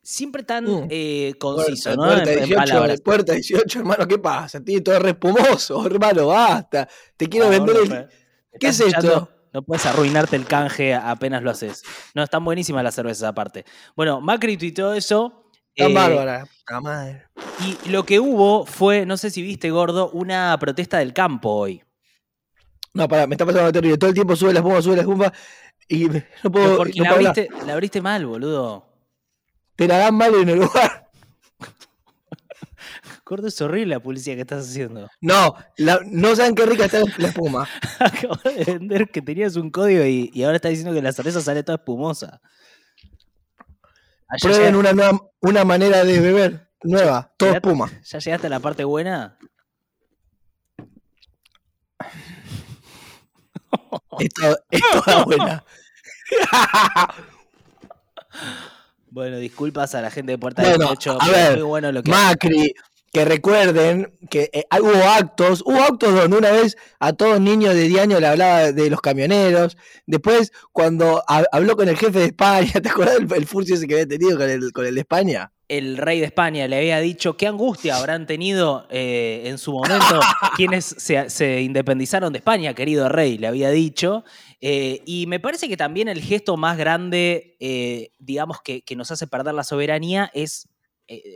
siempre 0.03 0.43
tan 0.43 0.65
Mm. 0.65 0.87
eh, 0.91 1.35
conciso, 1.39 1.95
Puerta, 1.95 2.03
¿no? 2.03 2.09
puerta 2.15 2.33
En- 2.33 2.39
en 2.39 2.45
18, 2.49 2.59
palabras. 2.61 3.01
puerta 3.01 3.33
18, 3.35 3.79
hermano, 3.81 4.09
¿qué 4.09 4.19
pasa? 4.19 4.63
Tiene 4.63 4.81
todo 4.81 4.99
respumoso, 4.99 5.87
hermano, 5.87 6.27
basta. 6.29 6.89
Te 7.17 7.29
quiero 7.29 7.49
vender 7.49 7.77
el... 7.77 7.89
¿Qué 7.89 8.67
¿estás 8.69 8.81
es 8.81 8.87
esto? 8.87 8.99
escuchando? 8.99 9.31
No 9.53 9.63
puedes 9.63 9.85
arruinarte 9.85 10.37
el 10.37 10.47
canje 10.47 10.95
apenas 10.95 11.43
lo 11.43 11.51
haces. 11.51 11.83
No, 12.15 12.23
están 12.23 12.45
buenísimas 12.45 12.85
las 12.85 12.95
cervezas 12.95 13.25
aparte. 13.25 13.65
Bueno, 13.97 14.21
Macri 14.21 14.57
tuiteó 14.57 14.95
eso. 14.95 15.40
Tan 15.77 15.91
eh, 15.91 15.95
bárbara. 15.95 16.47
puta 16.47 16.81
madre. 16.81 17.23
Y 17.85 17.89
lo 17.91 18.05
que 18.05 18.21
hubo 18.21 18.67
fue, 18.67 19.07
no 19.07 19.17
sé 19.17 19.31
si 19.31 19.43
viste, 19.43 19.71
Gordo, 19.71 20.11
una 20.11 20.57
protesta 20.59 20.99
del 20.99 21.13
campo 21.13 21.51
hoy. 21.51 21.83
No, 22.95 23.07
pará, 23.09 23.27
me 23.27 23.35
está 23.35 23.47
pasando 23.47 23.71
terrible. 23.73 23.99
Todo 23.99 24.09
el 24.11 24.15
tiempo 24.15 24.35
sube 24.35 24.53
la 24.53 24.59
espuma, 24.61 24.83
sube 24.83 24.97
la 24.97 25.03
espuma 25.03 25.33
y 25.89 26.09
me- 26.09 26.27
no 26.43 26.51
puedo, 26.51 26.65
Pero 26.67 26.77
porque 26.79 26.99
no 26.99 27.05
la, 27.05 27.11
puedo 27.15 27.29
abriste, 27.29 27.49
la 27.67 27.73
abriste 27.75 28.01
mal, 28.03 28.27
boludo. 28.27 28.87
Te 29.77 29.87
la 29.87 29.99
dan 29.99 30.15
mal 30.15 30.35
en 30.35 30.49
el 30.49 30.59
lugar. 30.59 31.09
Gordo, 33.25 33.47
es 33.47 33.61
horrible 33.61 33.95
la 33.95 34.01
publicidad 34.01 34.35
que 34.35 34.41
estás 34.43 34.69
haciendo. 34.69 35.09
No, 35.21 35.55
la- 35.77 36.01
no 36.05 36.35
saben 36.35 36.55
qué 36.55 36.67
rica 36.67 36.87
está 36.87 36.99
la, 37.01 37.13
la 37.19 37.29
espuma. 37.29 37.69
Acabas 38.01 38.43
de 38.43 38.65
vender 38.65 39.09
que 39.11 39.23
tenías 39.23 39.55
un 39.57 39.71
código 39.71 40.05
y, 40.05 40.31
y 40.35 40.43
ahora 40.43 40.57
estás 40.57 40.71
diciendo 40.71 40.93
que 40.95 41.03
la 41.03 41.13
cerveza 41.13 41.41
sale 41.41 41.63
toda 41.63 41.77
espumosa. 41.77 42.41
Ah, 44.31 44.37
Prueben 44.41 44.77
una, 44.77 44.93
nueva, 44.93 45.21
una 45.41 45.65
manera 45.65 46.05
de 46.05 46.21
beber 46.21 46.71
nueva, 46.85 47.33
todo 47.37 47.53
espuma. 47.53 47.91
¿Ya 48.05 48.19
llegaste 48.21 48.47
a 48.47 48.51
la 48.51 48.61
parte 48.61 48.85
buena? 48.85 49.37
Esto 54.21 54.59
es 54.71 54.83
toda 54.93 55.25
buena. 55.25 55.65
Bueno, 59.13 59.39
disculpas 59.39 59.93
a 59.97 60.03
la 60.03 60.11
gente 60.11 60.31
de 60.33 60.39
Puerta 60.39 60.63
Bueno, 60.63 60.87
18. 60.87 61.11
a 61.11 61.19
pero 61.19 61.37
es 61.37 61.37
ver, 61.49 61.53
muy 61.59 61.63
bueno 61.67 61.91
lo 61.91 62.01
que 62.01 62.11
Macri, 62.13 62.73
que 63.13 63.25
recuerden 63.25 64.17
que 64.31 64.51
eh, 64.53 64.65
hubo 64.81 65.03
actos, 65.09 65.63
hubo 65.67 65.81
actos 65.81 66.15
donde 66.15 66.37
una 66.37 66.53
vez 66.53 66.77
a 67.01 67.13
todos 67.13 67.41
niños 67.41 67.75
de 67.75 67.89
10 67.89 68.03
años 68.03 68.21
le 68.21 68.27
hablaba 68.29 68.71
de 68.73 68.89
los 68.91 69.01
camioneros, 69.01 69.77
después 70.07 70.53
cuando 70.73 71.23
ha- 71.27 71.45
habló 71.51 71.77
con 71.77 71.89
el 71.89 71.97
jefe 71.97 72.21
de 72.21 72.25
España, 72.27 72.71
¿te 72.83 72.89
acuerdas 72.89 73.19
del 73.19 73.33
el 73.33 73.47
furcio 73.47 73.75
ese 73.75 73.87
que 73.89 73.95
había 73.95 74.07
tenido 74.07 74.39
con 74.39 74.49
el, 74.49 74.73
con 74.73 74.87
el 74.87 74.95
de 74.95 75.01
España? 75.01 75.53
el 75.69 75.99
rey 75.99 76.19
de 76.19 76.27
España 76.27 76.67
le 76.67 76.79
había 76.79 76.99
dicho 76.99 77.37
qué 77.37 77.47
angustia 77.47 77.97
habrán 77.97 78.27
tenido 78.27 78.89
eh, 78.91 79.43
en 79.45 79.57
su 79.57 79.71
momento 79.71 80.19
quienes 80.57 80.85
se, 80.85 81.61
independizaron 81.61 82.33
de 82.33 82.39
España, 82.41 82.75
querido 82.75 83.09
rey, 83.09 83.39
le 83.39 83.47
había 83.47 83.71
dicho. 83.71 84.25
Eh, 84.61 85.01
y 85.07 85.29
me 85.29 85.39
parece 85.39 85.69
que 85.69 85.77
también 85.77 86.09
el 86.09 86.23
gesto 86.23 86.57
más 86.57 86.77
grande, 86.77 87.57
digamos, 88.19 88.61
que, 88.63 88.83
que 88.83 88.97
nos 88.97 89.13
hace 89.13 89.29
perder 89.29 89.55
la 89.55 89.63
soberanía 89.63 90.29
es 90.35 90.67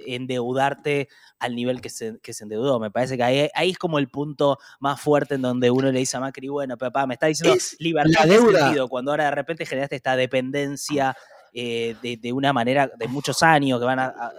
endeudarte 0.07 1.09
al 1.38 1.57
nivel 1.57 1.81
que 1.81 1.90
se, 1.90 2.19
que 2.21 2.33
se 2.33 2.45
endeudó. 2.45 2.78
Me 2.78 2.90
parece 2.90 3.16
que 3.16 3.23
ahí, 3.23 3.49
ahí 3.54 3.71
es 3.71 3.78
como 3.78 3.99
el 3.99 4.09
punto 4.09 4.59
más 4.81 5.00
fuerte 5.00 5.35
en 5.35 5.43
donde 5.43 5.71
uno 5.71 5.90
le 5.90 5.99
dice 5.99 6.16
a 6.16 6.21
Macri, 6.21 6.49
bueno, 6.49 6.76
papá, 6.78 7.07
me 7.07 7.14
está 7.14 7.26
diciendo 7.26 7.54
Es 7.57 7.76
libertad 7.81 8.12
la 8.12 8.23
¿en 8.23 8.28
qué 8.28 8.35
deuda. 8.37 8.61
sentido? 8.66 8.88
cuando 8.88 9.11
ahora 9.11 9.25
de 9.25 9.31
repente 9.33 9.66
generaste 9.66 9.97
esta 9.97 10.16
dependencia 10.16 11.16
eh, 11.52 11.97
de, 12.02 12.16
de 12.16 12.33
una 12.33 12.52
manera 12.52 12.90
de 12.99 13.09
muchos 13.09 13.43
años 13.43 13.78
que 13.78 13.85
van 13.87 13.99
a, 13.99 14.07
a 14.07 14.33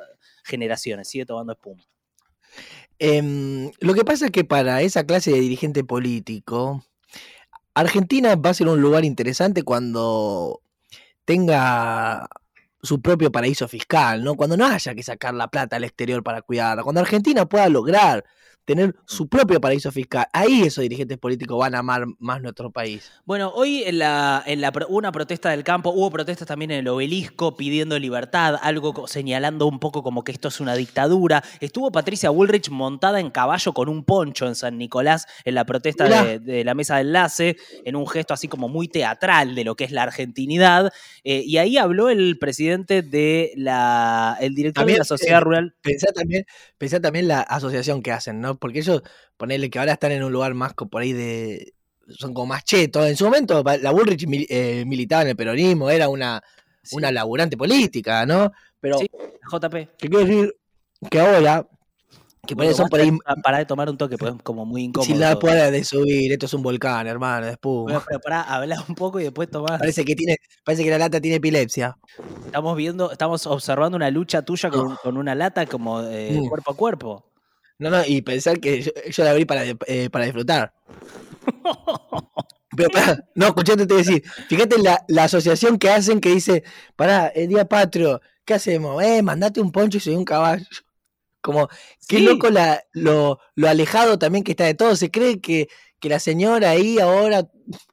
generaciones, 0.44 1.08
sigue 1.10 1.25
tomando 1.25 1.54
espuma. 1.54 1.84
Em, 3.00 3.72
lo 3.80 3.94
que 3.94 4.06
pasa 4.06 4.25
es 4.25 4.32
que 4.32 4.46
para 4.46 4.82
esa 4.82 5.06
clase 5.06 5.32
de 5.32 5.39
dirigente 5.39 5.84
político, 5.84 6.86
Argentina 7.74 8.36
va 8.36 8.51
a 8.51 8.54
ser 8.54 8.68
un 8.70 8.82
lugar 8.82 9.04
interesante 9.04 9.63
cuando 9.63 10.62
tenga 11.25 12.30
su 12.86 13.01
propio 13.01 13.32
paraíso 13.32 13.68
fiscal, 13.68 14.24
¿no? 14.24 14.36
Cuando 14.36 14.58
no 14.58 14.65
haya 14.65 14.96
que 14.96 15.04
sacar 15.04 15.34
la 15.34 15.50
plata 15.50 15.75
al 15.75 15.84
exterior 15.84 16.24
para 16.24 16.42
cuidarla, 16.42 16.84
cuando 16.84 17.01
Argentina 17.01 17.46
pueda 17.46 17.68
lograr 17.70 18.24
tener 18.65 18.95
su 19.05 19.29
propio 19.29 19.62
paraíso 19.62 19.91
fiscal. 19.91 20.25
Ahí 20.34 20.63
esos 20.63 20.81
dirigentes 20.81 21.17
políticos 21.17 21.57
van 21.57 21.75
a 21.75 21.79
amar 21.79 22.05
más 22.19 22.41
nuestro 22.41 22.72
país. 22.72 23.12
Bueno, 23.24 23.51
hoy 23.55 23.84
en 23.84 24.00
la, 24.00 24.43
en 24.45 24.62
la 24.62 24.74
una 24.89 25.12
protesta 25.12 25.51
del 25.51 25.63
campo, 25.63 25.91
hubo 25.91 26.12
protestas 26.12 26.48
también 26.48 26.72
en 26.72 26.79
el 26.79 26.88
obelisco 26.88 27.55
pidiendo 27.55 27.98
libertad, 27.98 28.55
algo 28.62 29.07
señalando 29.07 29.67
un 29.67 29.79
poco 29.79 30.03
como 30.03 30.24
que 30.24 30.31
esto 30.31 30.48
es 30.50 30.60
una 30.60 30.75
dictadura. 30.75 31.43
Estuvo 31.60 31.91
Patricia 31.91 32.29
Bullrich 32.29 32.69
montada 32.69 33.19
en 33.19 33.29
caballo 33.29 33.74
con 33.74 33.88
un 33.88 34.03
poncho 34.03 34.48
en 34.48 34.55
San 34.55 34.77
Nicolás 34.77 35.27
en 35.43 35.55
la 35.55 35.65
protesta 35.65 36.25
de, 36.39 36.63
la 36.63 36.74
mesa 36.74 36.95
de 36.95 37.01
enlace, 37.01 37.57
en 37.84 37.95
un 37.95 38.07
gesto 38.07 38.34
así 38.34 38.48
como 38.48 38.67
muy 38.67 38.88
teatral 38.88 39.55
de 39.55 39.63
lo 39.63 39.75
que 39.75 39.84
es 39.84 39.91
la 39.91 40.03
argentinidad. 40.03 40.91
Eh, 41.24 41.43
y 41.45 41.57
ahí 41.57 41.77
habló 41.77 42.10
el 42.10 42.38
presidente 42.39 43.01
de 43.01 43.53
la, 43.55 44.38
el 44.41 44.55
director 44.55 44.86
de 44.86 44.98
la 44.98 45.03
sociedad 45.03 45.41
rural. 45.41 45.75
Pensá 45.81 46.07
también, 46.13 46.45
pensá 46.77 47.00
también 47.00 47.27
la 47.27 47.41
asociación 47.41 48.01
que 48.01 48.12
hacen, 48.12 48.41
¿no? 48.41 48.55
Porque 48.58 48.80
ellos, 48.80 49.02
ponerle 49.38 49.70
que 49.70 49.80
ahora 49.80 49.94
están 49.94 50.12
en 50.12 50.24
un 50.24 50.32
lugar 50.32 50.54
más 50.54 50.74
por 50.74 51.02
ahí 51.02 51.14
de. 51.14 51.74
Son 52.08 52.34
como 52.34 52.48
más 52.48 52.64
chetos. 52.64 53.08
En 53.08 53.16
su 53.16 53.26
momento, 53.26 53.64
la 53.64 53.92
Bullrich 53.92 54.26
eh, 54.50 54.84
militaba 54.86 55.24
en 55.24 55.30
el 55.30 55.36
peronismo, 55.36 55.90
era 55.90 56.08
una, 56.08 56.42
una 56.92 57.12
laburante 57.12 57.58
política, 57.58 58.26
¿no? 58.26 58.52
Pero. 58.80 59.00
JP. 59.00 59.74
¿Qué 59.98 60.10
quiero 60.10 60.20
decir? 60.20 60.56
Que 61.10 61.20
ahora. 61.20 61.68
Que 62.46 62.56
por 62.56 62.72
son 62.74 62.90
por 62.90 63.00
ahí. 63.00 63.12
Para 63.44 63.58
de 63.58 63.66
tomar 63.66 63.90
un 63.90 63.98
toque, 63.98 64.18
pues 64.18 64.34
como 64.44 64.66
muy 64.66 64.84
incómodo. 64.84 65.12
Si 65.12 65.18
la 65.18 65.38
puede 65.40 65.72
de 65.72 65.84
subir, 65.84 66.32
esto 66.32 66.46
es 66.46 66.54
un 66.54 66.62
volcán, 66.62 67.08
hermano, 67.08 67.48
después. 67.48 67.84
Bueno, 67.84 68.04
pero 68.08 68.20
pará, 68.20 68.42
hablar 68.42 68.80
un 68.88 68.96
poco 68.96 69.20
y 69.20 69.24
después 69.24 69.50
tomar. 69.50 69.80
Parece 69.80 70.06
que 70.06 70.16
tiene, 70.16 70.38
parece 70.64 70.84
que 70.84 70.92
la 70.92 71.00
lata 71.00 71.20
tiene 71.20 71.38
epilepsia. 71.38 71.98
Estamos 72.46 72.78
viendo, 72.78 73.12
estamos 73.12 73.46
observando 73.48 73.96
una 73.96 74.12
lucha 74.12 74.44
tuya 74.44 74.70
con, 74.70 74.96
con 74.98 75.18
una 75.18 75.34
lata 75.34 75.66
como 75.66 76.02
eh, 76.02 76.40
mm. 76.40 76.48
cuerpo 76.48 76.72
a 76.72 76.76
cuerpo. 76.76 77.26
No, 77.77 77.89
no, 77.89 78.05
y 78.05 78.22
pensar 78.22 78.60
que 78.60 78.82
yo, 78.82 79.24
la 79.24 79.32
abrí 79.32 79.46
para, 79.46 79.65
eh, 79.65 80.10
para 80.10 80.25
disfrutar. 80.25 80.74
Pero 82.75 82.89
no, 83.36 83.48
escuchate 83.48 83.86
te 83.86 83.94
decir, 83.96 84.24
fíjate 84.50 84.77
la, 84.79 85.03
la 85.08 85.25
asociación 85.25 85.77
que 85.77 85.89
hacen 85.89 86.20
que 86.20 86.29
dice, 86.29 86.63
pará, 86.96 87.27
el 87.27 87.48
día 87.48 87.65
patrio, 87.65 88.22
¿qué 88.44 88.55
hacemos? 88.55 89.01
Eh, 89.03 89.22
mandate 89.22 89.62
un 89.62 89.72
poncho 89.72 89.98
y 89.98 90.01
soy 90.01 90.15
un 90.15 90.25
caballo. 90.25 90.65
Como, 91.41 91.70
qué 92.08 92.20
loco 92.22 92.50
la, 92.50 92.84
lo, 92.91 93.39
lo, 93.55 93.70
alejado 93.70 94.17
también 94.17 94.44
que 94.44 94.51
está 94.51 94.65
de 94.65 94.74
todo. 94.74 94.96
Se 94.96 95.12
cree 95.12 95.39
que, 95.39 95.70
que 96.00 96.10
la 96.10 96.20
señora 96.20 96.72
ahí 96.72 97.00
ahora 97.00 97.48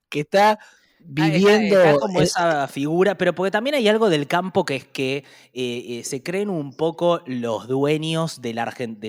que 0.08 0.20
está 0.20 0.58
viviendo. 1.04 1.98
como 1.98 2.20
esa 2.20 2.68
figura, 2.68 3.16
pero 3.16 3.34
porque 3.34 3.50
también 3.50 3.74
hay 3.74 3.88
algo 3.88 4.10
del 4.10 4.26
campo 4.26 4.64
que 4.64 4.76
es 4.76 4.84
que 4.84 5.16
eh, 5.16 5.22
eh, 5.52 6.02
se 6.04 6.22
creen 6.22 6.50
un 6.50 6.74
poco 6.74 7.22
los 7.26 7.68
dueños 7.68 8.40
de 8.40 8.54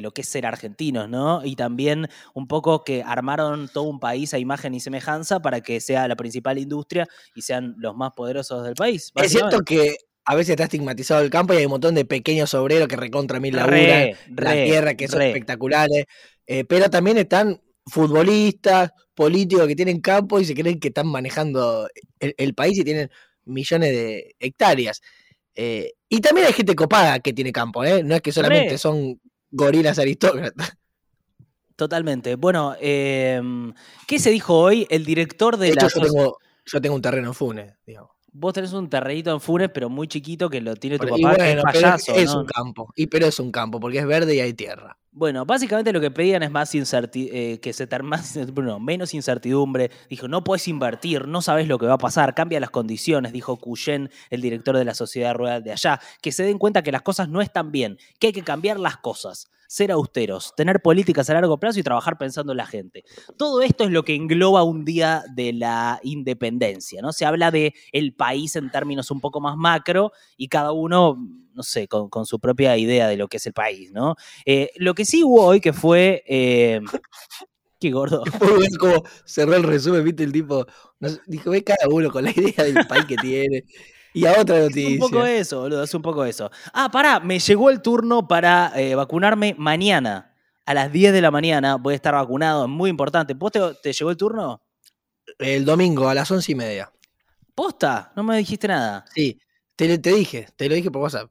lo 0.01 0.11
que 0.11 0.21
es 0.21 0.27
ser 0.27 0.45
argentinos, 0.45 1.09
¿no? 1.09 1.43
Y 1.45 1.55
también 1.55 2.07
un 2.33 2.47
poco 2.47 2.83
que 2.83 3.03
armaron 3.05 3.69
todo 3.69 3.85
un 3.85 3.99
país 3.99 4.33
a 4.33 4.39
imagen 4.39 4.73
y 4.73 4.79
semejanza 4.79 5.41
para 5.41 5.61
que 5.61 5.79
sea 5.79 6.07
la 6.07 6.15
principal 6.15 6.57
industria 6.57 7.07
y 7.35 7.41
sean 7.41 7.75
los 7.77 7.95
más 7.95 8.11
poderosos 8.13 8.63
del 8.63 8.75
país. 8.75 9.11
Es 9.15 9.31
cierto 9.31 9.61
que 9.61 9.97
a 10.25 10.35
veces 10.35 10.51
está 10.51 10.63
estigmatizado 10.63 11.21
el 11.21 11.29
campo 11.29 11.53
y 11.53 11.57
hay 11.57 11.65
un 11.65 11.71
montón 11.71 11.95
de 11.95 12.05
pequeños 12.05 12.53
obreros 12.53 12.87
que 12.87 12.95
recontra 12.95 13.39
mil 13.39 13.55
laburan, 13.55 14.11
la 14.35 14.53
tierra 14.53 14.95
que 14.95 15.07
son 15.07 15.21
espectaculares, 15.21 16.05
eh, 16.47 16.63
pero 16.63 16.89
también 16.89 17.17
están 17.17 17.61
futbolistas, 17.85 18.91
políticos 19.13 19.67
que 19.67 19.75
tienen 19.75 20.01
campo 20.01 20.39
y 20.39 20.45
se 20.45 20.55
creen 20.55 20.79
que 20.79 20.89
están 20.89 21.07
manejando 21.07 21.87
el, 22.19 22.53
país 22.53 22.77
y 22.79 22.83
tienen 22.83 23.09
millones 23.45 23.91
de 23.91 24.35
hectáreas. 24.39 25.01
Eh, 25.55 25.93
y 26.09 26.21
también 26.21 26.47
hay 26.47 26.53
gente 26.53 26.75
copada 26.75 27.19
que 27.19 27.33
tiene 27.33 27.51
campo, 27.51 27.83
¿eh? 27.83 28.03
No 28.03 28.15
es 28.15 28.21
que 28.21 28.31
solamente 28.31 28.77
son 28.77 29.19
gorilas 29.51 29.99
aristócratas. 29.99 30.77
Totalmente. 31.75 32.35
Bueno, 32.35 32.75
em, 32.79 33.73
¿qué 34.07 34.19
se 34.19 34.29
dijo 34.29 34.57
hoy? 34.57 34.87
El 34.89 35.05
director 35.05 35.57
de, 35.57 35.73
la... 35.73 35.87
Yo 35.87 36.01
tengo, 36.01 36.37
yo 36.65 36.81
tengo 36.81 36.95
un 36.95 37.01
terreno 37.01 37.29
en 37.29 37.33
Funes, 37.33 37.73
digamos. 37.85 38.11
Vos 38.35 38.51
tenés 38.53 38.73
un 38.73 38.89
terrenito 38.89 39.31
en 39.31 39.39
Funes, 39.39 39.69
pero 39.71 39.89
muy 39.89 40.07
chiquito 40.07 40.49
que 40.49 40.59
lo 40.59 40.75
tiene 40.75 40.97
tu 40.97 41.07
papá, 41.07 41.33
es 41.35 41.61
payaso, 41.61 42.15
es 42.15 42.33
un 42.33 42.45
campo. 42.45 42.91
Y 42.95 43.05
pero 43.05 43.27
es 43.27 43.39
un 43.39 43.51
campo, 43.51 43.79
porque 43.79 43.99
es 43.99 44.07
verde 44.07 44.35
y 44.35 44.39
hay 44.39 44.53
tierra. 44.53 44.97
Bueno, 45.11 45.45
básicamente 45.45 45.93
lo 45.93 46.01
que 46.01 46.09
pedían 46.09 46.41
es 46.41 46.49
más 46.49 46.73
incertidumbre, 46.73 47.53
eh, 47.53 47.59
que 47.59 47.71
se 47.71 47.87
más, 48.03 48.35
menos 48.79 49.13
incertidumbre. 49.13 49.91
Dijo, 50.09 50.27
no 50.27 50.43
puedes 50.43 50.67
invertir, 50.67 51.27
no 51.27 51.43
sabes 51.43 51.67
lo 51.67 51.77
que 51.77 51.85
va 51.85 51.93
a 51.93 51.99
pasar, 51.99 52.33
cambia 52.33 52.59
las 52.59 52.71
condiciones, 52.71 53.31
dijo 53.31 53.57
Cuyen, 53.57 54.09
el 54.31 54.41
director 54.41 54.75
de 54.75 54.85
la 54.85 54.95
sociedad 54.95 55.35
rural 55.35 55.63
de 55.63 55.71
allá, 55.71 55.99
que 56.19 56.31
se 56.31 56.43
den 56.43 56.57
cuenta 56.57 56.81
que 56.81 56.91
las 56.91 57.03
cosas 57.03 57.29
no 57.29 57.41
están 57.41 57.71
bien, 57.71 57.99
que 58.19 58.27
hay 58.27 58.33
que 58.33 58.41
cambiar 58.41 58.79
las 58.79 58.97
cosas, 58.97 59.51
ser 59.73 59.91
austeros, 59.91 60.53
tener 60.55 60.83
políticas 60.83 61.31
a 61.31 61.33
largo 61.33 61.59
plazo 61.59 61.79
y 61.79 61.83
trabajar 61.83 62.19
pensando 62.19 62.53
en 62.53 62.57
la 62.57 62.67
gente. 62.67 63.03
Todo 63.37 63.63
esto 63.63 63.85
es 63.85 63.89
lo 63.89 64.03
que 64.03 64.13
engloba 64.13 64.61
un 64.61 64.85
día 64.85 65.23
de 65.33 65.51
la 65.51 65.99
independencia, 66.03 67.01
¿no? 67.01 67.11
Se 67.11 67.25
habla 67.25 67.49
de 67.49 67.73
el 67.91 68.13
país 68.13 68.55
en 68.55 68.69
términos 68.69 69.09
un 69.09 69.19
poco 69.19 69.41
más 69.41 69.57
macro 69.57 70.11
y 70.37 70.47
cada 70.47 70.73
uno 70.73 71.17
no 71.55 71.63
sé, 71.63 71.87
con, 71.87 72.25
su 72.25 72.39
propia 72.39 72.77
idea 72.77 73.07
de 73.07 73.17
lo 73.17 73.27
que 73.27 73.37
es 73.37 73.45
el 73.47 73.53
país, 73.53 73.91
¿no? 73.91 74.15
Eh, 74.45 74.69
lo 74.75 74.93
que 74.93 75.05
sí 75.05 75.23
hubo 75.23 75.43
hoy 75.43 75.59
que 75.59 75.73
fue... 75.73 76.23
Eh, 76.27 76.79
qué 77.79 77.91
gordo. 77.91 78.23
como 78.79 79.03
cerró 79.25 79.55
el 79.55 79.63
resumen, 79.63 80.03
viste, 80.03 80.23
el 80.23 80.31
tipo, 80.31 80.65
dijo, 81.27 81.49
ve 81.49 81.63
cada 81.63 81.87
uno 81.89 82.11
con 82.11 82.23
la 82.23 82.31
idea 82.31 82.63
del 82.63 82.85
país 82.87 83.05
que 83.05 83.17
tiene. 83.17 83.63
Y 84.13 84.25
a 84.25 84.39
otra 84.39 84.59
noticia. 84.59 84.89
Es 84.89 85.01
un 85.01 85.09
poco 85.09 85.25
eso, 85.25 85.61
boludo, 85.61 85.83
es 85.83 85.93
un 85.93 86.01
poco 86.01 86.25
eso. 86.25 86.51
Ah, 86.71 86.89
pará, 86.91 87.19
me 87.19 87.39
llegó 87.39 87.69
el 87.69 87.81
turno 87.81 88.27
para 88.27 88.71
eh, 88.75 88.95
vacunarme 88.95 89.55
mañana. 89.57 90.29
A 90.65 90.73
las 90.73 90.91
10 90.91 91.11
de 91.11 91.21
la 91.21 91.31
mañana 91.31 91.75
voy 91.75 91.93
a 91.93 91.95
estar 91.95 92.13
vacunado, 92.13 92.65
es 92.65 92.69
muy 92.69 92.89
importante. 92.89 93.33
¿Vos 93.33 93.51
te, 93.51 93.91
llegó 93.91 94.11
el 94.11 94.17
turno? 94.17 94.61
El 95.39 95.65
domingo, 95.65 96.07
a 96.07 96.13
las 96.13 96.29
once 96.31 96.51
y 96.51 96.55
media. 96.55 96.91
¿Posta? 97.53 98.13
No 98.15 98.23
me 98.23 98.37
dijiste 98.37 98.67
nada. 98.67 99.03
Sí, 99.13 99.39
te, 99.75 99.97
te 99.97 100.13
dije, 100.13 100.47
te 100.55 100.69
lo 100.69 100.75
dije 100.75 100.89
por 100.89 101.01
WhatsApp. 101.01 101.29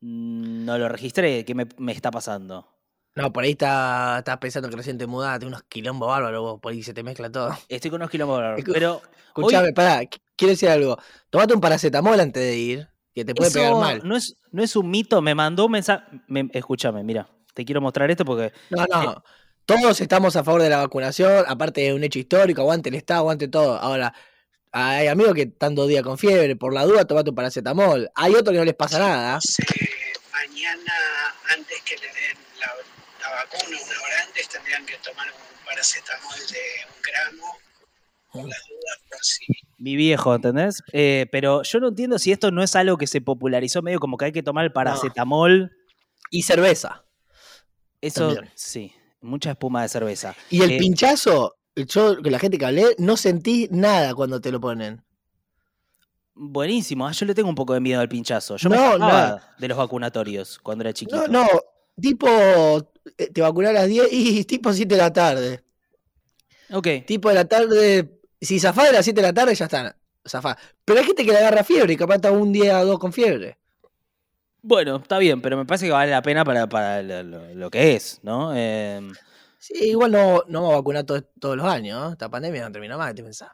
Mm, 0.00 0.64
no 0.64 0.78
lo 0.78 0.88
registré. 0.88 1.44
¿Qué 1.44 1.54
me, 1.54 1.92
está 1.92 2.10
pasando? 2.10 2.66
No, 3.14 3.32
por 3.32 3.44
ahí 3.44 3.52
estás 3.52 4.18
está 4.18 4.38
pensando 4.38 4.68
que 4.68 4.76
recién 4.76 4.98
te 4.98 5.06
mudaste, 5.06 5.46
unos 5.46 5.62
quilombos 5.64 6.08
bárbaros, 6.08 6.40
vos, 6.40 6.60
por 6.60 6.72
ahí 6.72 6.82
se 6.82 6.94
te 6.94 7.02
mezcla 7.02 7.30
todo. 7.30 7.56
Estoy 7.68 7.90
con 7.90 8.00
unos 8.00 8.10
quilombos 8.10 8.38
bárbaros. 8.38 8.64
Pero. 8.72 9.02
Escuchame, 9.28 9.72
pará, 9.72 10.00
quiero 10.38 10.52
decir 10.52 10.70
algo. 10.70 10.98
Tomate 11.28 11.52
un 11.52 11.60
paracetamol 11.60 12.18
antes 12.18 12.42
de 12.42 12.56
ir, 12.56 12.88
que 13.14 13.24
te 13.24 13.34
puede 13.34 13.50
pegar 13.50 13.74
mal. 13.74 14.00
No 14.04 14.16
es, 14.16 14.36
no 14.50 14.62
es 14.62 14.74
un 14.76 14.88
mito, 14.88 15.20
me 15.20 15.34
mandó 15.34 15.66
un 15.66 15.72
mensaje. 15.72 16.04
escúchame, 16.52 17.02
mira, 17.02 17.28
te 17.52 17.66
quiero 17.66 17.82
mostrar 17.82 18.10
esto 18.10 18.24
porque. 18.24 18.52
No, 18.70 18.86
no. 18.86 19.12
Eh, 19.12 19.16
todos 19.66 20.00
estamos 20.00 20.34
a 20.36 20.44
favor 20.44 20.62
de 20.62 20.70
la 20.70 20.78
vacunación, 20.78 21.44
aparte 21.46 21.82
de 21.82 21.92
un 21.92 22.02
hecho 22.02 22.18
histórico, 22.18 22.62
aguante 22.62 22.88
el 22.88 22.94
Estado, 22.94 23.20
aguante 23.20 23.48
todo. 23.48 23.76
Ahora, 23.76 24.14
hay 24.72 25.08
amigos 25.08 25.34
que 25.34 25.42
están 25.42 25.74
dos 25.74 25.88
días 25.88 26.02
con 26.02 26.16
fiebre, 26.16 26.56
por 26.56 26.72
la 26.72 26.84
duda 26.84 27.04
tomate 27.04 27.28
un 27.28 27.36
paracetamol. 27.36 28.10
Hay 28.14 28.34
otros 28.34 28.52
que 28.52 28.58
no 28.58 28.64
les 28.64 28.74
pasa 28.74 28.98
nada. 28.98 29.38
mañana, 30.32 30.94
antes 31.50 31.82
que 31.82 31.96
le 31.96 32.06
den 32.06 32.38
la, 32.60 33.30
vacuna, 33.30 33.76
una 33.76 34.02
hora 34.02 34.22
antes, 34.26 34.48
tendrían 34.48 34.86
que 34.86 34.96
tomar 34.98 35.26
un 35.26 35.66
paracetamol 35.66 36.38
de 36.50 36.60
un 36.88 37.02
gramo. 37.02 37.58
Por 38.32 38.48
las 38.48 38.62
dudas, 38.68 38.98
por 39.10 39.18
si. 39.22 39.67
Mi 39.78 39.94
viejo, 39.94 40.34
¿entendés? 40.34 40.82
Eh, 40.92 41.26
pero 41.30 41.62
yo 41.62 41.78
no 41.78 41.88
entiendo 41.88 42.18
si 42.18 42.32
esto 42.32 42.50
no 42.50 42.62
es 42.64 42.74
algo 42.74 42.96
que 42.98 43.06
se 43.06 43.20
popularizó 43.20 43.80
medio 43.80 44.00
como 44.00 44.16
que 44.16 44.26
hay 44.26 44.32
que 44.32 44.42
tomar 44.42 44.64
el 44.64 44.72
paracetamol. 44.72 45.72
Y 46.30 46.42
cerveza. 46.42 47.04
Eso, 48.00 48.34
sí, 48.54 48.92
mucha 49.20 49.52
espuma 49.52 49.82
de 49.82 49.88
cerveza. 49.88 50.34
Y 50.50 50.62
el 50.62 50.72
eh, 50.72 50.78
pinchazo, 50.78 51.56
yo, 51.74 52.20
con 52.20 52.32
la 52.32 52.38
gente 52.38 52.58
que 52.58 52.66
hablé, 52.66 52.84
no 52.98 53.16
sentí 53.16 53.68
nada 53.70 54.14
cuando 54.14 54.40
te 54.40 54.52
lo 54.52 54.60
ponen. 54.60 55.02
Buenísimo, 56.34 57.06
ah, 57.06 57.12
yo 57.12 57.26
le 57.26 57.34
tengo 57.34 57.48
un 57.48 57.54
poco 57.54 57.74
de 57.74 57.80
miedo 57.80 58.00
al 58.00 58.08
pinchazo. 58.08 58.56
Yo 58.56 58.68
no, 58.68 58.98
me 58.98 59.40
de 59.58 59.68
los 59.68 59.78
vacunatorios 59.78 60.58
cuando 60.60 60.82
era 60.82 60.92
chiquito. 60.92 61.26
No, 61.26 61.42
no, 61.44 61.48
tipo, 62.00 62.28
eh, 63.16 63.30
te 63.32 63.40
vacunar 63.40 63.70
a 63.70 63.80
las 63.80 63.88
10 63.88 64.08
y 64.12 64.44
tipo 64.44 64.72
7 64.72 64.94
de 64.94 65.00
la 65.00 65.12
tarde. 65.12 65.64
Ok. 66.70 66.88
Tipo 67.06 67.28
de 67.28 67.34
la 67.34 67.46
tarde, 67.46 68.17
si 68.40 68.60
zafás 68.60 68.86
de 68.86 68.92
las 68.92 69.04
7 69.04 69.20
de 69.20 69.26
la 69.26 69.32
tarde 69.32 69.54
ya 69.54 69.64
está, 69.64 69.96
zafás. 70.26 70.56
Pero 70.84 71.00
hay 71.00 71.06
gente 71.06 71.24
que 71.24 71.32
le 71.32 71.38
agarra 71.38 71.64
fiebre 71.64 71.92
y 71.92 71.96
capaz 71.96 72.16
está 72.16 72.30
un 72.30 72.52
día 72.52 72.80
o 72.80 72.86
dos 72.86 72.98
con 72.98 73.12
fiebre. 73.12 73.58
Bueno, 74.62 74.96
está 74.96 75.18
bien, 75.18 75.40
pero 75.40 75.56
me 75.56 75.64
parece 75.64 75.86
que 75.86 75.92
vale 75.92 76.10
la 76.10 76.22
pena 76.22 76.44
para, 76.44 76.68
para 76.68 77.02
lo, 77.02 77.70
que 77.70 77.94
es, 77.94 78.20
¿no? 78.22 78.52
Eh, 78.54 79.00
Sí, 79.58 79.74
igual 79.90 80.12
no, 80.12 80.44
no 80.46 80.62
vamos 80.62 80.74
a 80.74 80.76
vacunar 80.76 81.04
todos 81.04 81.56
los 81.56 81.66
años, 81.66 82.00
¿no? 82.00 82.12
Esta 82.12 82.30
pandemia 82.30 82.62
no 82.62 82.72
termina 82.72 82.96
más, 82.96 83.14
¿te 83.14 83.24
pensás? 83.24 83.50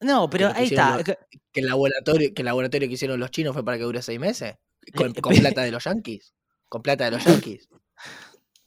No, 0.00 0.28
pero 0.30 0.50
ahí 0.54 0.64
está. 0.64 1.02
que, 1.04 1.16
el 1.54 1.66
laboratorio, 1.66 2.32
que 2.34 2.42
el 2.42 2.46
laboratorio 2.46 2.88
que 2.88 2.94
hicieron 2.94 3.20
los 3.20 3.30
chinos 3.30 3.52
fue 3.52 3.64
para 3.64 3.76
que 3.76 3.84
dure 3.84 4.02
seis 4.02 4.18
meses. 4.18 4.56
Con, 4.94 5.12
plata 5.12 5.62
de 5.62 5.70
los 5.70 5.84
yankees. 5.84 6.34
Con 6.68 6.82
plata 6.82 7.04
de 7.04 7.10
los 7.12 7.24
yankees. 7.24 7.68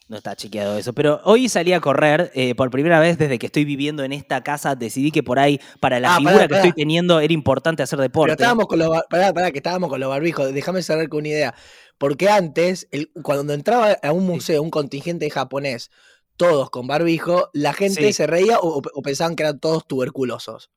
No 0.09 0.17
está 0.17 0.35
chequeado 0.35 0.77
eso. 0.77 0.91
Pero 0.93 1.21
hoy 1.23 1.47
salí 1.49 1.71
a 1.71 1.79
correr 1.79 2.31
eh, 2.33 2.55
por 2.55 2.71
primera 2.71 2.99
vez 2.99 3.17
desde 3.19 3.37
que 3.39 3.45
estoy 3.45 3.63
viviendo 3.63 4.03
en 4.03 4.11
esta 4.11 4.41
casa. 4.43 4.75
Decidí 4.75 5.11
que 5.11 5.21
por 5.23 5.37
ahí, 5.39 5.61
para 5.79 5.99
la 5.99 6.15
Ah, 6.15 6.17
figura 6.17 6.33
pará, 6.33 6.43
que 6.47 6.49
pará. 6.49 6.61
estoy 6.65 6.73
teniendo, 6.81 7.19
era 7.19 7.31
importante 7.31 7.83
hacer 7.83 7.97
Pero 7.97 8.03
deporte. 8.03 8.31
estábamos 8.33 8.65
con 8.65 8.79
los 8.79 8.89
pará, 9.09 9.31
pará, 9.33 9.51
que 9.51 9.59
estábamos 9.59 9.87
con 9.89 9.99
los 9.99 10.09
barbijos. 10.09 10.51
Déjame 10.51 10.81
cerrar 10.81 11.07
con 11.09 11.19
una 11.19 11.27
idea. 11.29 11.55
Porque 11.99 12.27
antes, 12.27 12.87
el- 12.91 13.11
cuando 13.21 13.53
entraba 13.53 13.97
a 14.01 14.11
un 14.11 14.25
museo, 14.25 14.63
un 14.63 14.71
contingente 14.71 15.29
japonés, 15.29 15.91
todos 16.37 16.71
con 16.71 16.87
barbijo, 16.87 17.49
la 17.53 17.73
gente 17.73 18.07
Sí. 18.07 18.13
se 18.13 18.25
reía 18.25 18.57
o, 18.59 18.81
o 18.93 19.01
pensaban 19.03 19.35
que 19.35 19.43
eran 19.43 19.59
todos 19.59 19.85
tuberculosos. 19.87 20.71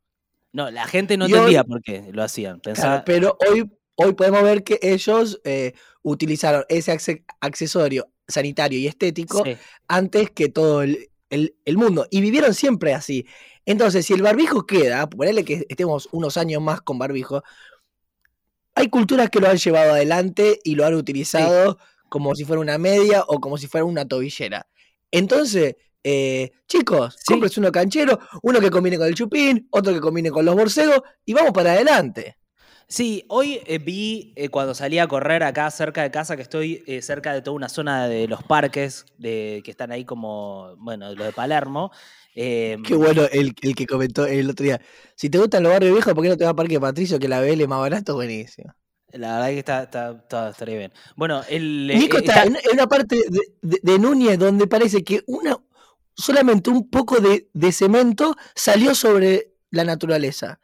No, 0.52 0.70
la 0.70 0.86
gente 0.86 1.16
no 1.16 1.26
Y 1.26 1.32
hoy- 1.32 1.38
entendía 1.38 1.64
por 1.64 1.80
qué 1.82 2.04
lo 2.12 2.22
hacían. 2.22 2.60
Claro, 2.60 3.02
pero 3.06 3.38
hoy, 3.48 3.70
hoy 3.94 4.12
podemos 4.12 4.42
ver 4.42 4.62
que 4.62 4.78
ellos 4.82 5.40
eh, 5.44 5.72
utilizaron 6.02 6.64
ese 6.68 6.92
acce- 6.92 7.24
accesorio 7.40 8.08
sanitario 8.32 8.78
y 8.78 8.86
estético 8.88 9.44
Sí. 9.44 9.56
antes 9.88 10.30
que 10.30 10.48
todo 10.48 10.82
el, 10.82 11.10
el- 11.30 11.54
el 11.64 11.76
mundo. 11.78 12.06
Y 12.10 12.20
vivieron 12.20 12.54
siempre 12.54 12.94
así. 12.94 13.26
Entonces, 13.64 14.04
si 14.06 14.12
el 14.14 14.22
barbijo 14.22 14.66
queda, 14.66 15.08
ponele 15.08 15.44
que 15.44 15.64
estemos 15.68 16.08
unos 16.12 16.36
años 16.36 16.60
más 16.60 16.80
con 16.80 16.98
barbijo, 16.98 17.42
hay 18.74 18.88
culturas 18.88 19.30
que 19.30 19.38
lo 19.40 19.48
han 19.48 19.56
llevado 19.58 19.92
adelante 19.92 20.58
y 20.64 20.74
lo 20.74 20.86
han 20.86 20.94
utilizado 20.94 21.78
como 22.08 22.34
si 22.34 22.44
fuera 22.44 22.60
una 22.60 22.78
media 22.78 23.22
o 23.26 23.40
como 23.40 23.56
si 23.58 23.66
fuera 23.68 23.84
una 23.84 24.06
tobillera. 24.06 24.66
Entonces, 25.10 25.76
eh, 26.04 26.50
chicos, 26.66 27.14
Sí. 27.18 27.24
cómprense 27.28 27.60
uno 27.60 27.70
canchero, 27.70 28.18
uno 28.42 28.60
que 28.60 28.70
combine 28.70 28.98
con 28.98 29.06
el 29.06 29.14
chupín, 29.14 29.68
otro 29.70 29.92
que 29.92 30.00
combine 30.00 30.30
con 30.30 30.44
los 30.44 30.54
borcegos 30.56 31.00
y 31.24 31.32
vamos 31.34 31.52
para 31.52 31.72
adelante. 31.72 32.36
Sí, 32.92 33.24
hoy 33.28 33.58
eh, 33.64 33.78
vi 33.78 34.34
eh, 34.36 34.50
cuando 34.50 34.74
salí 34.74 34.98
a 34.98 35.06
correr 35.08 35.42
acá 35.44 35.70
cerca 35.70 36.02
de 36.02 36.10
casa, 36.10 36.36
que 36.36 36.42
estoy 36.42 36.84
eh, 36.86 37.00
cerca 37.00 37.32
de 37.32 37.40
toda 37.40 37.56
una 37.56 37.70
zona 37.70 38.06
de 38.06 38.28
los 38.28 38.42
parques 38.42 39.06
de, 39.16 39.62
que 39.64 39.70
están 39.70 39.92
ahí 39.92 40.04
como, 40.04 40.76
bueno, 40.76 41.08
los 41.14 41.26
de 41.26 41.32
Palermo. 41.32 41.90
eh, 42.34 42.76
Qué 42.84 42.94
bueno 42.94 43.22
el, 43.32 43.54
el 43.62 43.74
que 43.74 43.86
comentó 43.86 44.26
el 44.26 44.50
otro 44.50 44.64
día. 44.64 44.78
Si 45.16 45.30
te 45.30 45.38
gustan 45.38 45.62
los 45.62 45.72
barrios 45.72 45.94
viejos, 45.94 46.12
¿por 46.12 46.22
qué 46.22 46.28
no 46.28 46.36
te 46.36 46.44
vas 46.44 46.52
a 46.52 46.56
Parque 46.56 46.78
Patricio 46.78 47.18
que 47.18 47.28
la 47.28 47.40
BL 47.40 47.62
es 47.62 47.68
más 47.68 47.80
barato? 47.80 48.14
Buenísimo. 48.14 48.74
La 49.12 49.34
verdad 49.34 49.48
que 49.48 49.58
está, 49.58 49.82
está, 49.84 50.10
está- 50.12 50.48
estaría 50.50 50.78
bien. 50.78 50.92
Bueno, 51.16 51.42
el. 51.48 51.86
Nico 51.86 52.16
está 52.18 52.42
en, 52.42 52.56
en 52.56 52.72
una 52.72 52.86
parte 52.86 53.16
de, 53.16 53.40
de- 53.60 53.80
de 53.82 53.98
Núñez 53.98 54.38
donde 54.38 54.66
parece 54.66 55.04
que 55.04 55.22
una 55.26 55.56
solamente 56.14 56.70
un 56.70 56.88
poco 56.88 57.20
de, 57.20 57.48
de 57.52 57.72
cemento 57.72 58.36
salió 58.54 58.94
sobre 58.94 59.52
la 59.70 59.84
naturaleza. 59.84 60.60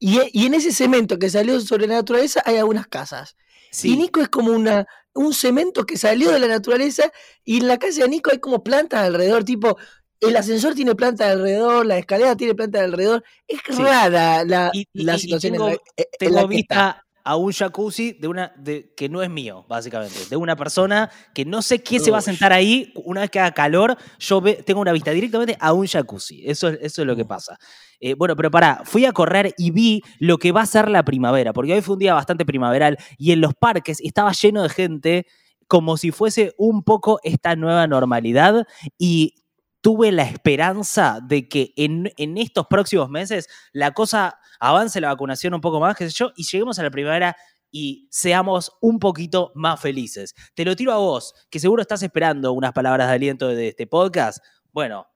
Y, 0.00 0.18
e- 0.18 0.30
y 0.32 0.46
en 0.46 0.54
ese 0.54 0.72
cemento 0.72 1.18
que 1.18 1.30
salió 1.30 1.60
sobre 1.60 1.86
la 1.86 1.94
naturaleza 1.96 2.42
hay 2.44 2.56
algunas 2.56 2.88
casas. 2.88 3.36
sí, 3.70 3.92
Y 3.92 3.96
Nico 3.96 4.20
es 4.20 4.28
como 4.28 4.50
una, 4.52 4.86
un 5.14 5.32
cemento 5.32 5.84
que 5.86 5.96
salió 5.96 6.32
de 6.32 6.40
la 6.40 6.48
naturaleza 6.48 7.12
y 7.44 7.58
en 7.58 7.68
la 7.68 7.78
casa 7.78 8.02
de 8.02 8.08
Nico 8.08 8.30
hay 8.32 8.38
como 8.40 8.64
plantas 8.64 9.04
alrededor, 9.04 9.44
tipo, 9.44 9.76
el 10.20 10.36
ascensor 10.36 10.74
tiene 10.74 10.94
plantas 10.96 11.28
alrededor, 11.30 11.86
la 11.86 11.96
escalera 11.98 12.34
tiene 12.36 12.54
plantas 12.54 12.82
alrededor. 12.82 13.22
Es 13.46 13.60
Sí. 13.68 13.82
rara 13.82 14.44
la, 14.44 14.70
Y- 14.72 14.86
la 14.94 15.12
y- 15.12 15.16
y 15.16 15.20
situación 15.20 15.52
tengo- 15.52 15.68
en 15.68 15.74
la, 15.74 15.78
en 15.96 16.34
la 16.34 16.40
tengo 16.40 16.48
vista 16.48 17.06
a 17.24 17.36
un 17.36 17.52
jacuzzi 17.52 18.12
de 18.12 18.28
una 18.28 18.52
de, 18.56 18.92
que 18.96 19.08
no 19.08 19.22
es 19.22 19.30
mío, 19.30 19.64
básicamente. 19.68 20.18
De 20.28 20.36
una 20.36 20.56
persona 20.56 21.10
que 21.34 21.44
no 21.44 21.62
sé 21.62 21.82
quién 21.82 22.02
se 22.02 22.10
va 22.10 22.18
a 22.18 22.22
sentar 22.22 22.52
ahí. 22.52 22.92
Una 23.04 23.20
vez 23.22 23.30
que 23.30 23.40
haga 23.40 23.52
calor, 23.52 23.96
yo 24.18 24.40
ve- 24.40 24.62
tengo 24.64 24.80
una 24.80 24.92
vista 24.92 25.10
directamente 25.10 25.56
a 25.60 25.72
un 25.72 25.86
jacuzzi. 25.86 26.42
Eso, 26.48 26.68
es- 26.68 26.78
eso 26.82 27.02
es 27.02 27.06
lo 27.06 27.16
que 27.16 27.24
pasa. 27.24 27.58
Eh, 28.00 28.14
bueno, 28.14 28.34
pero 28.36 28.50
pará, 28.50 28.80
fui 28.84 29.04
a 29.04 29.12
correr 29.12 29.54
y 29.58 29.70
vi 29.70 30.02
lo 30.18 30.38
que 30.38 30.52
va 30.52 30.62
a 30.62 30.66
ser 30.66 30.88
la 30.88 31.02
primavera, 31.04 31.52
porque 31.52 31.74
hoy 31.74 31.82
fue 31.82 31.94
un 31.94 31.98
día 31.98 32.14
bastante 32.14 32.46
primaveral 32.46 32.96
y 33.18 33.32
en 33.32 33.40
los 33.40 33.54
parques 33.54 34.00
estaba 34.00 34.32
lleno 34.32 34.62
de 34.62 34.68
gente 34.70 35.26
como 35.68 35.96
si 35.96 36.10
fuese 36.10 36.52
un 36.58 36.82
poco 36.82 37.20
esta 37.22 37.54
nueva 37.56 37.86
normalidad 37.86 38.66
y 38.98 39.34
tuve 39.80 40.12
la 40.12 40.22
esperanza 40.22 41.20
de 41.22 41.48
que 41.48 41.72
en, 41.76 42.12
en 42.16 42.38
estos 42.38 42.66
próximos 42.66 43.08
meses 43.08 43.48
la 43.72 43.92
cosa 43.92 44.38
avance 44.58 45.00
la 45.00 45.08
vacunación 45.08 45.54
un 45.54 45.60
poco 45.60 45.80
más, 45.80 45.96
qué 45.96 46.08
sé 46.08 46.14
yo, 46.16 46.32
y 46.36 46.44
lleguemos 46.44 46.78
a 46.78 46.82
la 46.82 46.90
primavera 46.90 47.36
y 47.72 48.08
seamos 48.10 48.72
un 48.80 48.98
poquito 48.98 49.52
más 49.54 49.80
felices. 49.80 50.34
Te 50.54 50.64
lo 50.64 50.76
tiro 50.76 50.92
a 50.92 50.98
vos, 50.98 51.34
que 51.50 51.58
seguro 51.58 51.82
estás 51.82 52.02
esperando 52.02 52.52
unas 52.52 52.72
palabras 52.72 53.08
de 53.08 53.14
aliento 53.14 53.48
de 53.48 53.68
este 53.68 53.86
podcast. 53.86 54.44
Bueno, 54.72 55.06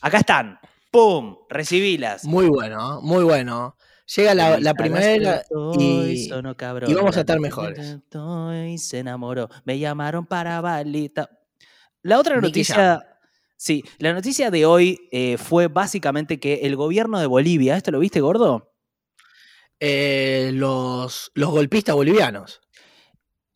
acá 0.00 0.18
están. 0.18 0.58
¡Pum! 0.90 1.36
Recibilas. 1.48 2.24
Muy 2.24 2.46
bueno, 2.46 3.00
muy 3.02 3.24
bueno. 3.24 3.76
Llega 4.14 4.34
la, 4.34 4.60
la 4.60 4.74
primavera 4.74 5.42
y, 5.78 6.28
sonó 6.28 6.54
cabrón. 6.56 6.90
y 6.90 6.94
vamos 6.94 7.16
a 7.16 7.20
estar 7.20 7.40
mejores. 7.40 7.78
intentó 7.78 8.54
Y 8.54 8.76
se 8.76 8.98
enamoró. 8.98 9.48
Me 9.64 9.78
llamaron 9.78 10.26
para 10.26 10.60
balita. 10.60 11.30
La 12.02 12.18
otra 12.18 12.40
noticia. 12.40 13.11
Sí, 13.62 13.84
la 13.98 14.12
noticia 14.12 14.50
de 14.50 14.66
hoy 14.66 15.08
eh, 15.12 15.36
fue 15.38 15.68
básicamente 15.68 16.40
que 16.40 16.62
el 16.64 16.74
gobierno 16.74 17.20
de 17.20 17.26
Bolivia, 17.26 17.76
¿esto 17.76 17.92
lo 17.92 18.00
viste, 18.00 18.20
gordo? 18.20 18.72
eh, 19.78 20.50
los, 20.52 21.30
los 21.34 21.50
golpistas 21.50 21.94
bolivianos. 21.94 22.60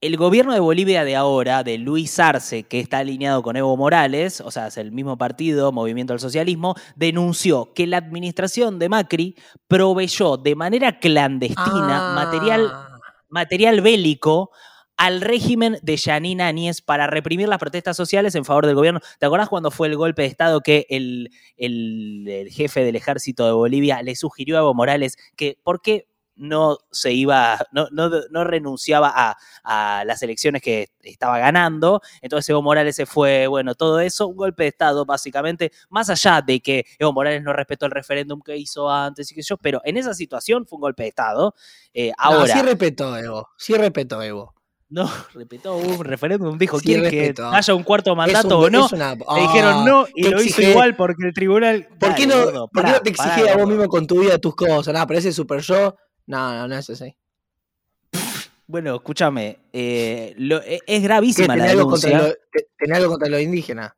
El 0.01 0.17
gobierno 0.17 0.53
de 0.53 0.61
Bolivia 0.61 1.03
de 1.03 1.17
ahora, 1.17 1.65
de 1.65 1.79
Luis 1.79 2.21
Arce, 2.21 2.63
que 2.63 2.79
está 2.79 2.99
alineado 2.99 3.43
con 3.43 3.57
Evo 3.57 3.77
Morales, 3.77 4.41
o 4.41 4.53
sea, 4.53 4.69
es 4.69 4.77
el 4.77 4.93
mismo 4.93 5.19
partido, 5.19 5.73
Movimiento 5.73 6.13
al 6.13 6.21
Socialismo, 6.21 6.77
denunció 6.95 7.73
que 7.75 7.89
la 7.89 7.97
administración 7.97 8.79
de 8.79 8.89
Macri 8.89 9.35
proveyó 9.67 10.37
de 10.37 10.55
manera 10.55 11.01
clandestina 11.01 12.13
material 12.15 12.71
Ah, 12.73 12.99
material 13.29 13.81
bélico 13.81 14.53
al 14.97 15.21
régimen 15.21 15.79
de 15.83 15.97
Yanina 15.97 16.47
Áñez 16.47 16.81
para 16.81 17.07
reprimir 17.07 17.49
las 17.49 17.59
protestas 17.59 17.97
sociales 17.97 18.35
en 18.35 18.45
favor 18.45 18.67
del 18.67 18.75
gobierno. 18.75 19.01
¿Te 19.19 19.27
acordás 19.27 19.49
cuando 19.49 19.71
fue 19.71 19.89
el 19.89 19.97
golpe 19.97 20.23
de 20.23 20.29
Estado 20.29 20.61
que 20.61 20.87
el, 20.89 21.31
el- 21.57 22.27
el 22.29 22.49
jefe 22.51 22.83
del 22.85 22.97
ejército 22.97 23.45
de 23.47 23.53
Bolivia 23.53 24.03
le 24.03 24.17
sugirió 24.17 24.57
a 24.57 24.61
Evo 24.61 24.75
Morales 24.75 25.17
que 25.37 25.59
por 25.63 25.83
qué 25.83 26.09
no 26.39 26.77
se 26.91 27.13
iba, 27.15 27.59
no, 27.73 27.89
no, 27.93 28.11
no 28.31 28.45
renunciaba 28.45 29.11
a, 29.15 29.37
a 29.65 30.05
las 30.05 30.23
elecciones 30.23 30.61
que 30.61 30.89
estaba 31.03 31.39
ganando? 31.39 32.03
Entonces 32.21 32.51
Evo 32.51 32.61
Morales 32.61 32.95
se 32.97 33.07
fue, 33.07 33.47
bueno, 33.47 33.75
todo 33.75 34.01
eso, 34.01 34.27
un 34.29 34.37
golpe 34.37 34.65
de 34.65 34.69
Estado 34.69 35.07
básicamente, 35.07 35.73
más 35.89 36.11
allá 36.11 36.43
de 36.43 36.61
que 36.61 36.85
Evo 36.99 37.15
Morales 37.15 37.43
no 37.43 37.55
respetó 37.55 37.87
el 37.87 37.93
referéndum 37.93 38.43
que 38.43 38.55
hizo 38.57 38.91
antes 38.91 39.33
y 39.33 39.35
que 39.35 39.41
yo, 39.43 39.57
pero 39.57 39.81
en 39.85 39.97
esa 39.97 40.13
situación 40.13 40.67
fue 40.67 40.77
un 40.77 40.83
golpe 40.83 41.05
de 41.05 41.09
Estado. 41.09 41.55
Eh, 41.95 42.09
no, 42.11 42.15
ahora, 42.19 42.53
sí 42.55 42.61
respetó 42.63 43.17
Evo, 43.17 43.49
sí 43.57 43.73
respetó 43.75 44.23
Evo. 44.23 44.55
No, 44.89 45.09
repetó 45.35 45.77
un 45.77 46.05
referéndum, 46.05 46.57
dijo, 46.59 46.79
Sí, 46.79 46.87
¿quiere 46.87 47.11
que 47.11 47.35
haya 47.53 47.75
un 47.75 47.83
cuarto 47.83 48.15
mandato 48.15 48.59
un- 48.59 48.65
o 48.67 48.71
no? 48.71 48.89
una- 48.93 49.15
Le 49.15 49.25
Ah, 49.29 49.41
dijeron 49.41 49.85
no 49.85 50.07
y 50.15 50.29
lo 50.29 50.41
hizo 50.43 50.63
igual 50.63 50.97
porque 50.97 51.27
el 51.27 51.35
tribunal... 51.35 51.89
¿Por 51.99 52.15
qué 52.15 52.27
no, 52.27 52.37
gordo, 52.45 52.69
por 52.69 52.83
qué 52.83 52.87
pará, 52.87 52.93
no 52.99 53.01
te 53.03 53.11
exigía 53.11 53.53
a 53.53 53.57
vos 53.57 53.67
mismo 53.69 53.87
con 53.89 54.07
tu 54.07 54.21
vida 54.21 54.39
tus 54.39 54.55
cosas? 54.55 54.93
Nada, 54.95 55.07
pero 55.07 55.19
ese 55.19 55.33
super 55.33 55.61
yo, 55.61 55.97
no, 56.27 56.55
no, 56.55 56.69
no 56.69 56.77
es 56.77 56.89
así. 56.91 57.17
Bueno, 58.69 58.97
escúchame, 58.97 59.59
eh, 59.73 60.35
lo- 60.39 60.61
e- 60.63 60.75
es 60.75 60.81
¿Qué, 60.87 60.99
gravísima 61.01 61.55
la 61.57 61.65
¿Tenés 61.67 61.71
algo, 61.79 61.91
contra 61.91 62.11
denuncia. 62.11 62.29
lo- 62.29 62.63
tenés 62.79 62.97
algo 62.99 63.11
contra 63.11 63.29
los 63.29 63.41
indígenas? 63.41 63.93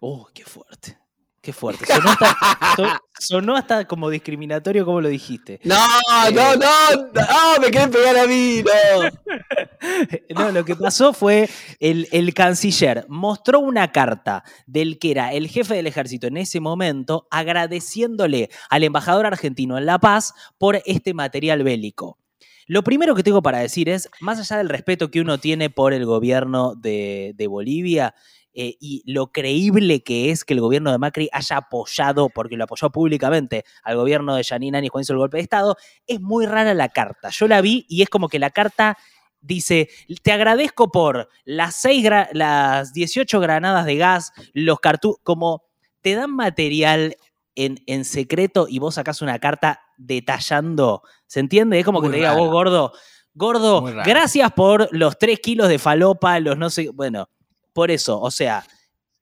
Oh, 0.00 0.28
qué 0.32 0.44
fuerte, 0.44 0.96
qué 1.44 1.52
fuerte. 1.52 1.86
Sonó 1.86 2.10
hasta, 2.10 2.74
so- 2.76 3.00
sonó 3.20 3.56
hasta 3.56 3.84
como 3.86 4.10
discriminatorio 4.10 4.84
como 4.84 5.00
lo 5.00 5.08
dijiste. 5.08 5.60
No, 5.64 5.76
Eh. 5.76 6.32
no, 6.32 6.56
no, 6.56 7.02
no, 7.12 7.60
me 7.60 7.70
quieren 7.70 7.90
pegar 7.90 8.16
a 8.16 8.26
mí, 8.26 8.62
no. 8.64 9.10
No, 10.34 10.50
lo 10.50 10.64
que 10.64 10.74
pasó 10.74 11.12
fue 11.12 11.48
el, 11.78 12.08
el 12.10 12.32
canciller 12.34 13.04
mostró 13.08 13.60
una 13.60 13.92
carta 13.92 14.42
del 14.66 14.98
que 14.98 15.10
era 15.10 15.32
el 15.32 15.48
jefe 15.48 15.74
del 15.74 15.86
ejército 15.86 16.26
en 16.26 16.38
ese 16.38 16.58
momento 16.58 17.28
agradeciéndole 17.30 18.48
al 18.70 18.82
embajador 18.84 19.26
argentino 19.26 19.76
en 19.78 19.86
La 19.86 19.98
Paz 19.98 20.32
por 20.58 20.80
este 20.86 21.12
material 21.14 21.62
bélico. 21.62 22.18
Lo 22.66 22.82
primero 22.82 23.14
que 23.14 23.22
tengo 23.22 23.42
para 23.42 23.58
decir 23.58 23.90
es, 23.90 24.08
más 24.20 24.38
allá 24.40 24.56
del 24.56 24.70
respeto 24.70 25.10
que 25.10 25.20
uno 25.20 25.36
tiene 25.38 25.68
por 25.68 25.92
el 25.92 26.06
gobierno 26.06 26.74
de, 26.74 27.32
de 27.36 27.46
Bolivia 27.46 28.14
eh, 28.54 28.76
y 28.80 29.02
lo 29.04 29.32
creíble 29.32 30.02
que 30.02 30.30
es 30.30 30.44
que 30.44 30.54
el 30.54 30.60
gobierno 30.60 30.92
de 30.92 30.98
Macri 30.98 31.28
haya 31.32 31.56
apoyado, 31.56 32.28
porque 32.28 32.56
lo 32.56 32.64
apoyó 32.64 32.90
públicamente, 32.90 33.64
al 33.82 33.96
gobierno 33.96 34.36
de 34.36 34.42
Yanina 34.44 34.78
Áñez 34.78 34.90
cuando 34.90 35.02
hizo 35.02 35.12
el 35.12 35.18
golpe 35.18 35.38
de 35.38 35.42
Estado, 35.42 35.76
es 36.06 36.20
muy 36.20 36.46
rara 36.46 36.72
la 36.74 36.88
carta. 36.88 37.30
Yo 37.30 37.48
la 37.48 37.60
vi 37.60 37.84
y 37.88 38.02
es 38.02 38.08
como 38.08 38.28
que 38.28 38.38
la 38.38 38.50
carta 38.50 38.96
dice, 39.40 39.88
te 40.22 40.32
agradezco 40.32 40.90
por 40.90 41.28
las, 41.44 41.76
seis 41.76 42.08
las 42.32 42.92
18 42.92 43.40
granadas 43.40 43.86
de 43.86 43.96
gas, 43.96 44.32
los 44.52 44.80
cartuchos, 44.80 45.20
como 45.22 45.64
te 46.00 46.14
dan 46.14 46.30
material 46.30 47.16
en, 47.54 47.82
en 47.86 48.04
secreto 48.04 48.66
y 48.68 48.78
vos 48.78 48.94
sacás 48.94 49.22
una 49.22 49.38
carta 49.38 49.80
detallando, 49.96 51.02
¿se 51.26 51.40
entiende? 51.40 51.78
Es 51.78 51.84
como 51.84 52.00
que 52.00 52.08
te 52.08 52.16
diga, 52.16 52.30
raro. 52.30 52.44
vos 52.44 52.50
gordo, 52.50 52.92
gordo, 53.34 53.82
gracias 54.04 54.52
por 54.52 54.88
los 54.92 55.18
3 55.18 55.40
kilos 55.40 55.68
de 55.68 55.78
falopa, 55.78 56.40
los 56.40 56.56
no 56.56 56.70
sé, 56.70 56.90
bueno, 56.90 57.28
por 57.74 57.90
eso, 57.90 58.18
o 58.18 58.30
sea... 58.30 58.64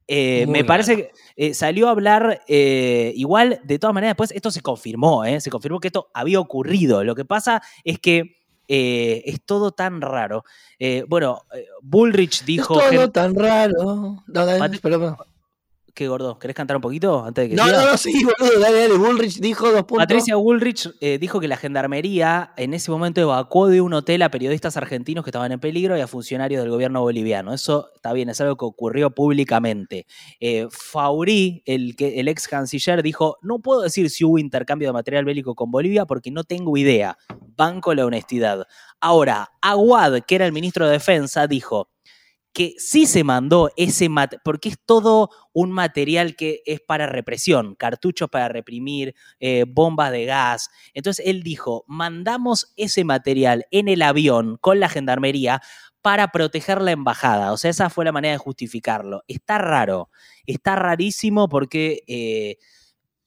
eh, 0.06 0.46
me 0.46 0.64
parece 0.64 0.96
que 0.96 1.10
eh, 1.36 1.54
salió 1.54 1.88
a 1.88 1.92
hablar 1.92 2.42
eh, 2.46 3.12
igual, 3.16 3.60
de 3.64 3.78
todas 3.78 3.94
maneras, 3.94 4.10
después 4.12 4.30
esto 4.32 4.50
se 4.50 4.60
confirmó, 4.60 5.24
¿eh? 5.24 5.40
se 5.40 5.48
confirmó 5.48 5.80
que 5.80 5.88
esto 5.88 6.10
había 6.12 6.38
ocurrido. 6.38 7.02
Lo 7.02 7.14
que 7.14 7.24
pasa 7.24 7.62
es 7.82 7.98
que 7.98 8.36
es 8.68 9.40
todo 9.44 9.72
tan 9.72 10.00
raro. 10.00 10.44
Bueno, 11.06 11.42
Bullrich 11.82 12.44
dijo. 12.44 12.80
es 12.80 12.90
todo 12.90 13.10
tan 13.10 13.34
raro. 13.34 14.22
No, 14.26 14.46
perdón. 14.82 15.16
¿Qué 15.94 16.08
gordo? 16.08 16.38
¿Querés 16.38 16.56
cantar 16.56 16.76
un 16.76 16.80
poquito 16.80 17.22
antes 17.22 17.44
de 17.44 17.50
que 17.50 17.54
No, 17.54 17.66
siga? 17.66 17.80
no, 17.84 17.90
no, 17.90 17.96
sí, 17.98 18.24
boludo, 18.24 18.60
dale, 18.60 18.80
dale. 18.80 18.96
Bullrich 18.96 19.40
dijo 19.40 19.70
dos 19.70 19.82
puntos. 19.84 19.98
Patricia 19.98 20.36
Bullrich 20.36 20.88
eh, 21.02 21.18
dijo 21.18 21.38
que 21.38 21.48
la 21.48 21.58
gendarmería 21.58 22.54
en 22.56 22.72
ese 22.72 22.90
momento 22.90 23.20
evacuó 23.20 23.68
de 23.68 23.82
un 23.82 23.92
hotel 23.92 24.22
a 24.22 24.30
periodistas 24.30 24.78
argentinos 24.78 25.22
que 25.22 25.28
estaban 25.28 25.52
en 25.52 25.60
peligro 25.60 25.94
y 25.98 26.00
a 26.00 26.06
funcionarios 26.06 26.62
del 26.62 26.70
gobierno 26.70 27.02
boliviano. 27.02 27.52
Eso 27.52 27.90
está 27.94 28.14
bien, 28.14 28.30
es 28.30 28.40
algo 28.40 28.56
que 28.56 28.64
ocurrió 28.64 29.10
públicamente. 29.10 30.06
Eh, 30.40 30.66
Faurí, 30.70 31.62
el, 31.66 31.94
que, 31.94 32.20
el 32.20 32.28
ex 32.28 32.48
canciller, 32.48 33.02
dijo: 33.02 33.36
No 33.42 33.58
puedo 33.58 33.82
decir 33.82 34.08
si 34.08 34.24
hubo 34.24 34.38
intercambio 34.38 34.88
de 34.88 34.94
material 34.94 35.26
bélico 35.26 35.54
con 35.54 35.70
Bolivia 35.70 36.06
porque 36.06 36.30
no 36.30 36.44
tengo 36.44 36.74
idea. 36.78 37.18
Banco 37.54 37.92
la 37.92 38.06
honestidad. 38.06 38.66
Ahora, 38.98 39.50
Aguad, 39.60 40.20
que 40.26 40.36
era 40.36 40.46
el 40.46 40.52
ministro 40.52 40.86
de 40.86 40.92
Defensa, 40.92 41.46
dijo 41.46 41.88
que 42.52 42.74
sí 42.78 43.06
se 43.06 43.24
mandó 43.24 43.70
ese 43.76 44.08
material, 44.08 44.42
porque 44.44 44.68
es 44.68 44.78
todo 44.84 45.30
un 45.52 45.72
material 45.72 46.36
que 46.36 46.62
es 46.66 46.80
para 46.80 47.06
represión, 47.06 47.74
cartuchos 47.74 48.28
para 48.28 48.48
reprimir, 48.48 49.14
eh, 49.40 49.64
bombas 49.66 50.12
de 50.12 50.26
gas. 50.26 50.70
Entonces 50.94 51.26
él 51.26 51.42
dijo, 51.42 51.84
mandamos 51.86 52.72
ese 52.76 53.04
material 53.04 53.66
en 53.70 53.88
el 53.88 54.02
avión 54.02 54.58
con 54.60 54.80
la 54.80 54.88
gendarmería 54.88 55.62
para 56.02 56.28
proteger 56.28 56.82
la 56.82 56.90
embajada. 56.90 57.52
O 57.52 57.56
sea, 57.56 57.70
esa 57.70 57.88
fue 57.88 58.04
la 58.04 58.12
manera 58.12 58.32
de 58.32 58.38
justificarlo. 58.38 59.22
Está 59.28 59.58
raro, 59.58 60.10
está 60.46 60.76
rarísimo 60.76 61.48
porque 61.48 62.02
eh, 62.06 62.58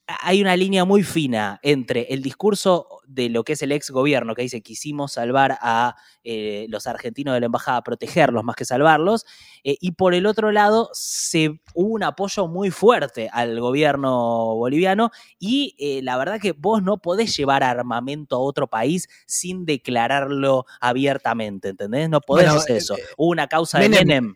hay 0.07 0.41
una 0.41 0.55
línea 0.55 0.85
muy 0.85 1.01
fina 1.03 1.59
entre 1.63 2.03
el 2.13 2.21
discurso 2.21 2.87
de 3.07 3.29
lo 3.29 3.43
que 3.43 3.53
es 3.53 3.61
el 3.63 3.71
ex 3.71 3.89
gobierno, 3.89 4.35
que 4.35 4.43
dice 4.43 4.61
quisimos 4.61 5.13
salvar 5.13 5.57
a 5.61 5.95
eh, 6.23 6.67
los 6.69 6.85
argentinos 6.85 7.33
de 7.33 7.39
la 7.39 7.47
embajada, 7.47 7.81
protegerlos 7.83 8.43
más 8.43 8.55
que 8.55 8.65
salvarlos, 8.65 9.25
eh, 9.63 9.77
y 9.81 9.93
por 9.93 10.13
el 10.13 10.27
otro 10.27 10.51
lado 10.51 10.89
se, 10.93 11.59
hubo 11.73 11.93
un 11.93 12.03
apoyo 12.03 12.47
muy 12.47 12.69
fuerte 12.69 13.29
al 13.31 13.59
gobierno 13.59 14.55
boliviano 14.55 15.09
y 15.39 15.75
eh, 15.79 16.01
la 16.03 16.17
verdad 16.17 16.39
que 16.39 16.51
vos 16.51 16.83
no 16.83 16.97
podés 16.99 17.35
llevar 17.35 17.63
armamento 17.63 18.35
a 18.35 18.39
otro 18.39 18.67
país 18.67 19.07
sin 19.25 19.65
declararlo 19.65 20.65
abiertamente, 20.81 21.69
¿entendés? 21.69 22.09
No 22.09 22.21
podés 22.21 22.45
Bueno, 22.47 22.59
hacer 22.61 22.77
eso. 22.77 22.95
Hubo 23.17 23.29
una 23.31 23.47
causa 23.47 23.79
de 23.79 23.89
Menem- 23.89 24.35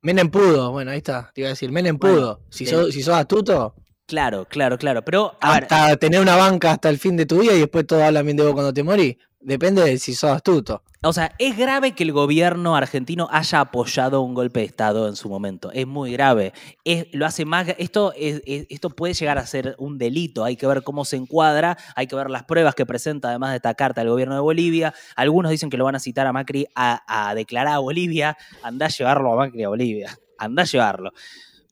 Menem. 0.00 0.30
Pudo, 0.30 0.72
bueno, 0.72 0.90
ahí 0.90 0.98
está, 0.98 1.30
te 1.34 1.42
iba 1.42 1.48
a 1.48 1.50
decir, 1.50 1.70
Menem 1.70 1.96
Bueno, 1.98 2.16
pudo. 2.16 2.40
Si, 2.50 2.64
bien. 2.64 2.76
sos, 2.76 2.92
si 2.94 3.02
sos 3.02 3.14
astuto, 3.14 3.74
Claro, 4.12 4.44
claro, 4.46 4.76
claro. 4.76 5.02
Pero, 5.02 5.38
a 5.40 5.54
ver, 5.54 5.62
hasta 5.64 5.96
tener 5.96 6.20
una 6.20 6.36
banca 6.36 6.72
hasta 6.72 6.90
el 6.90 6.98
fin 6.98 7.16
de 7.16 7.24
tu 7.24 7.40
vida 7.40 7.54
y 7.54 7.60
después 7.60 7.86
todos 7.86 8.02
hablan 8.02 8.26
bien 8.26 8.36
de 8.36 8.42
vos 8.44 8.52
cuando 8.52 8.70
te 8.70 8.82
morís. 8.82 9.16
Depende 9.40 9.82
de 9.82 9.98
si 9.98 10.14
sos 10.14 10.30
astuto. 10.32 10.82
O 11.02 11.14
sea, 11.14 11.32
es 11.38 11.56
grave 11.56 11.92
que 11.92 12.02
el 12.02 12.12
gobierno 12.12 12.76
argentino 12.76 13.26
haya 13.32 13.60
apoyado 13.60 14.20
un 14.20 14.34
golpe 14.34 14.60
de 14.60 14.66
Estado 14.66 15.08
en 15.08 15.16
su 15.16 15.30
momento. 15.30 15.72
Es 15.72 15.86
muy 15.86 16.12
grave. 16.12 16.52
Es, 16.84 17.06
lo 17.12 17.24
hace 17.24 17.46
más. 17.46 17.66
Esto, 17.78 18.12
es- 18.18 18.42
es- 18.44 18.66
esto 18.68 18.90
puede 18.90 19.14
llegar 19.14 19.38
a 19.38 19.46
ser 19.46 19.76
un 19.78 19.96
delito. 19.96 20.44
Hay 20.44 20.56
que 20.56 20.66
ver 20.66 20.82
cómo 20.82 21.06
se 21.06 21.16
encuadra, 21.16 21.78
hay 21.96 22.06
que 22.06 22.14
ver 22.14 22.28
las 22.28 22.42
pruebas 22.44 22.74
que 22.74 22.84
presenta, 22.84 23.30
además 23.30 23.50
de 23.52 23.56
esta 23.56 23.72
carta 23.72 24.02
al 24.02 24.10
gobierno 24.10 24.34
de 24.34 24.42
Bolivia. 24.42 24.92
Algunos 25.16 25.50
dicen 25.50 25.70
que 25.70 25.78
lo 25.78 25.84
van 25.86 25.94
a 25.96 26.00
citar 26.00 26.26
a 26.26 26.34
Macri 26.34 26.66
a, 26.74 27.00
a 27.30 27.34
declarar 27.34 27.72
a 27.72 27.78
Bolivia. 27.78 28.36
Andá 28.62 28.86
a 28.86 28.90
llevarlo 28.90 29.32
a 29.32 29.36
Macri 29.36 29.64
a 29.64 29.68
Bolivia. 29.70 30.18
Andá 30.36 30.62
a 30.64 30.66
llevarlo. 30.66 31.12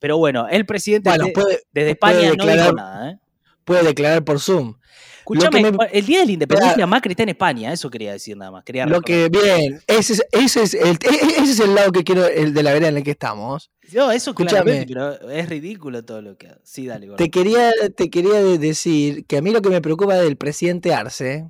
Pero 0.00 0.18
bueno, 0.18 0.48
el 0.48 0.66
presidente 0.66 1.10
Bueno, 1.10 1.26
de- 1.26 1.32
puede, 1.32 1.60
desde 1.72 1.94
puede 1.94 2.12
España 2.16 2.16
no 2.36 2.44
dijo 2.44 2.46
declarar- 2.46 2.74
nada. 2.74 3.10
¿eh? 3.12 3.18
puede 3.64 3.82
declarar 3.84 4.24
por 4.24 4.40
Zoom. 4.40 4.74
Escuchame, 5.20 5.70
me- 5.70 5.78
el 5.92 6.04
día 6.06 6.20
de 6.20 6.26
la 6.26 6.32
independencia 6.32 6.86
Macri 6.88 7.12
está 7.12 7.22
en 7.22 7.28
España. 7.28 7.72
Eso 7.72 7.88
quería 7.88 8.10
decir 8.12 8.36
nada 8.36 8.50
más. 8.50 8.64
Quería 8.64 8.84
Lo 8.86 9.00
que, 9.00 9.28
bien, 9.28 9.80
ese 9.86 10.14
es, 10.14 10.22
ese, 10.32 10.62
es 10.62 10.74
el, 10.74 10.96
e- 10.96 11.40
ese 11.42 11.52
es 11.52 11.60
el 11.60 11.74
lado 11.76 11.92
que 11.92 12.02
quiero, 12.02 12.26
el 12.26 12.52
de 12.52 12.62
la 12.64 12.72
vereda 12.72 12.88
en 12.88 12.96
el 12.96 13.04
que 13.04 13.12
estamos. 13.12 13.70
No, 13.92 14.10
eso 14.10 14.30
Escúchame. 14.30 14.62
claramente, 14.62 14.86
pero 14.92 15.30
es 15.30 15.48
ridículo 15.48 16.04
todo 16.04 16.20
lo 16.20 16.36
que. 16.36 16.48
Sí, 16.64 16.86
dale, 16.86 17.06
gordo. 17.06 17.16
Te 17.18 17.30
quería, 17.30 17.70
te 17.96 18.10
quería 18.10 18.42
de- 18.42 18.58
decir 18.58 19.24
que 19.26 19.36
a 19.36 19.42
mí 19.42 19.50
lo 19.52 19.62
que 19.62 19.68
me 19.68 19.80
preocupa 19.80 20.16
del 20.16 20.36
presidente 20.36 20.92
Arce, 20.94 21.48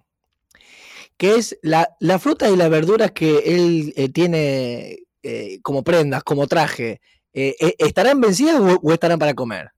que 1.17 1.37
es 1.37 1.59
la, 1.63 1.89
la 2.01 2.19
fruta 2.19 2.51
y 2.51 2.57
las 2.57 2.69
verduras 2.69 3.13
que 3.13 3.39
él 3.47 3.95
eh, 3.97 4.09
tiene 4.11 4.99
eh, 5.23 5.59
como 5.63 5.83
prendas, 5.85 6.23
como 6.23 6.47
traje, 6.47 7.01
eh, 7.33 7.55
eh, 7.61 7.75
¿estarán 7.79 8.21
vencidas 8.21 8.61
o, 8.61 8.79
o 8.83 8.93
estarán 8.93 9.19
para 9.19 9.35
comer? 9.35 9.71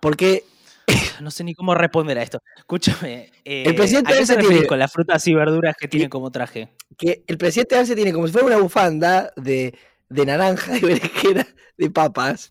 Porque 0.00 0.44
No 1.20 1.30
sé 1.30 1.44
ni 1.44 1.54
cómo 1.54 1.74
responder 1.74 2.18
a 2.18 2.22
esto. 2.22 2.40
Escúchame. 2.56 3.30
eh, 3.44 3.64
El 3.66 3.74
presidente 3.74 4.12
¿a 4.12 4.16
qué 4.16 4.22
ese 4.22 4.32
te 4.34 4.40
referís 4.40 4.58
tiene- 4.58 4.68
con 4.68 4.78
las 4.78 4.92
frutas 4.92 5.26
y 5.28 5.34
verduras 5.34 5.76
que 5.78 5.88
tiene 5.88 6.08
como 6.08 6.30
traje? 6.30 6.68
que 6.96 7.22
el 7.26 7.38
presidente 7.38 7.76
Arce 7.76 7.94
tiene 7.94 8.12
como 8.12 8.26
si 8.26 8.32
fuera 8.32 8.46
una 8.48 8.58
bufanda 8.58 9.32
de, 9.36 9.74
de 10.08 10.26
naranja, 10.26 10.72
de 10.72 10.80
berenjena, 10.80 11.46
de 11.76 11.90
papas. 11.90 12.50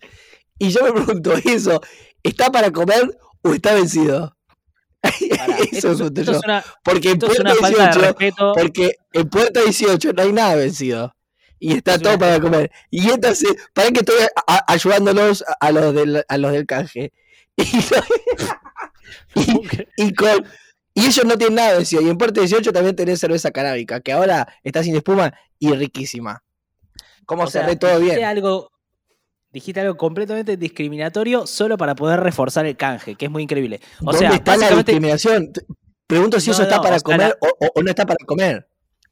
Y 0.57 0.69
yo 0.69 0.81
me 0.83 0.91
pregunto, 0.93 1.33
¿eso 1.45 1.81
está 2.23 2.51
para 2.51 2.71
comer 2.71 3.17
o 3.41 3.53
está 3.53 3.73
vencido? 3.73 4.35
Pará, 5.01 5.57
Eso 5.71 5.91
esto, 5.91 6.05
es 6.05 6.11
esto 6.19 6.31
es 6.31 6.39
una, 6.43 6.63
Porque 6.83 7.11
en 7.11 7.17
es 7.17 7.23
Puerta 7.25 7.41
una 7.41 7.55
falta 7.55 7.77
de 7.77 7.85
18, 7.85 8.01
respeto. 8.01 8.53
porque 8.53 8.91
en 9.13 9.29
Puerta 9.29 9.61
18 9.61 10.13
no 10.13 10.21
hay 10.23 10.33
nada 10.33 10.55
vencido. 10.55 11.15
Y 11.59 11.73
está 11.75 11.95
Es 11.95 12.01
todo 12.01 12.13
una- 12.13 12.19
para 12.19 12.39
comer. 12.39 12.71
Y 12.89 13.09
esta 13.09 13.35
se, 13.35 13.47
para 13.73 13.89
que 13.91 13.99
estoy 13.99 14.15
a- 14.47 14.63
ayudándolos 14.71 15.43
a, 15.59 15.71
los 15.71 15.93
del, 15.93 16.23
a 16.27 16.37
los 16.37 16.51
del 16.51 16.65
canje. 16.65 17.11
Y, 19.35 19.43
y 19.97 20.13
con, 20.13 20.45
y 20.93 21.05
ellos 21.05 21.25
no 21.25 21.37
tienen 21.37 21.55
nada 21.55 21.73
vencido. 21.77 22.01
Y 22.01 22.09
en 22.09 22.17
Puerta 22.17 22.41
18 22.41 22.71
también 22.71 22.95
tenés 22.95 23.19
cerveza 23.19 23.51
canábica, 23.51 23.99
que 24.01 24.11
ahora 24.11 24.47
está 24.63 24.83
sin 24.83 24.95
espuma 24.95 25.33
y 25.57 25.71
riquísima. 25.73 26.43
¿Cómo 27.25 27.47
se 27.47 27.61
ve 27.63 27.75
todo 27.75 27.99
bien? 27.99 28.23
Algo, 28.23 28.71
dijiste 29.51 29.79
algo 29.81 29.97
completamente 29.97 30.57
discriminatorio 30.57 31.45
solo 31.47 31.77
para 31.77 31.95
poder 31.95 32.19
reforzar 32.19 32.65
el 32.65 32.75
canje, 32.75 33.15
que 33.15 33.25
es 33.25 33.31
muy 33.31 33.43
increíble. 33.43 33.79
O 34.01 34.05
¿Dónde 34.11 34.19
sea, 34.19 34.29
está 34.33 34.57
la 34.57 34.69
discriminación? 34.71 35.51
Pregunto 36.07 36.39
si 36.39 36.47
No, 36.49 36.53
eso 36.53 36.63
está 36.63 36.77
no, 36.77 36.81
para 36.83 36.99
comer 36.99 37.37
o 37.41 37.81
no 37.81 37.89
está 37.89 38.05
para 38.05 38.23
comer. 38.25 38.67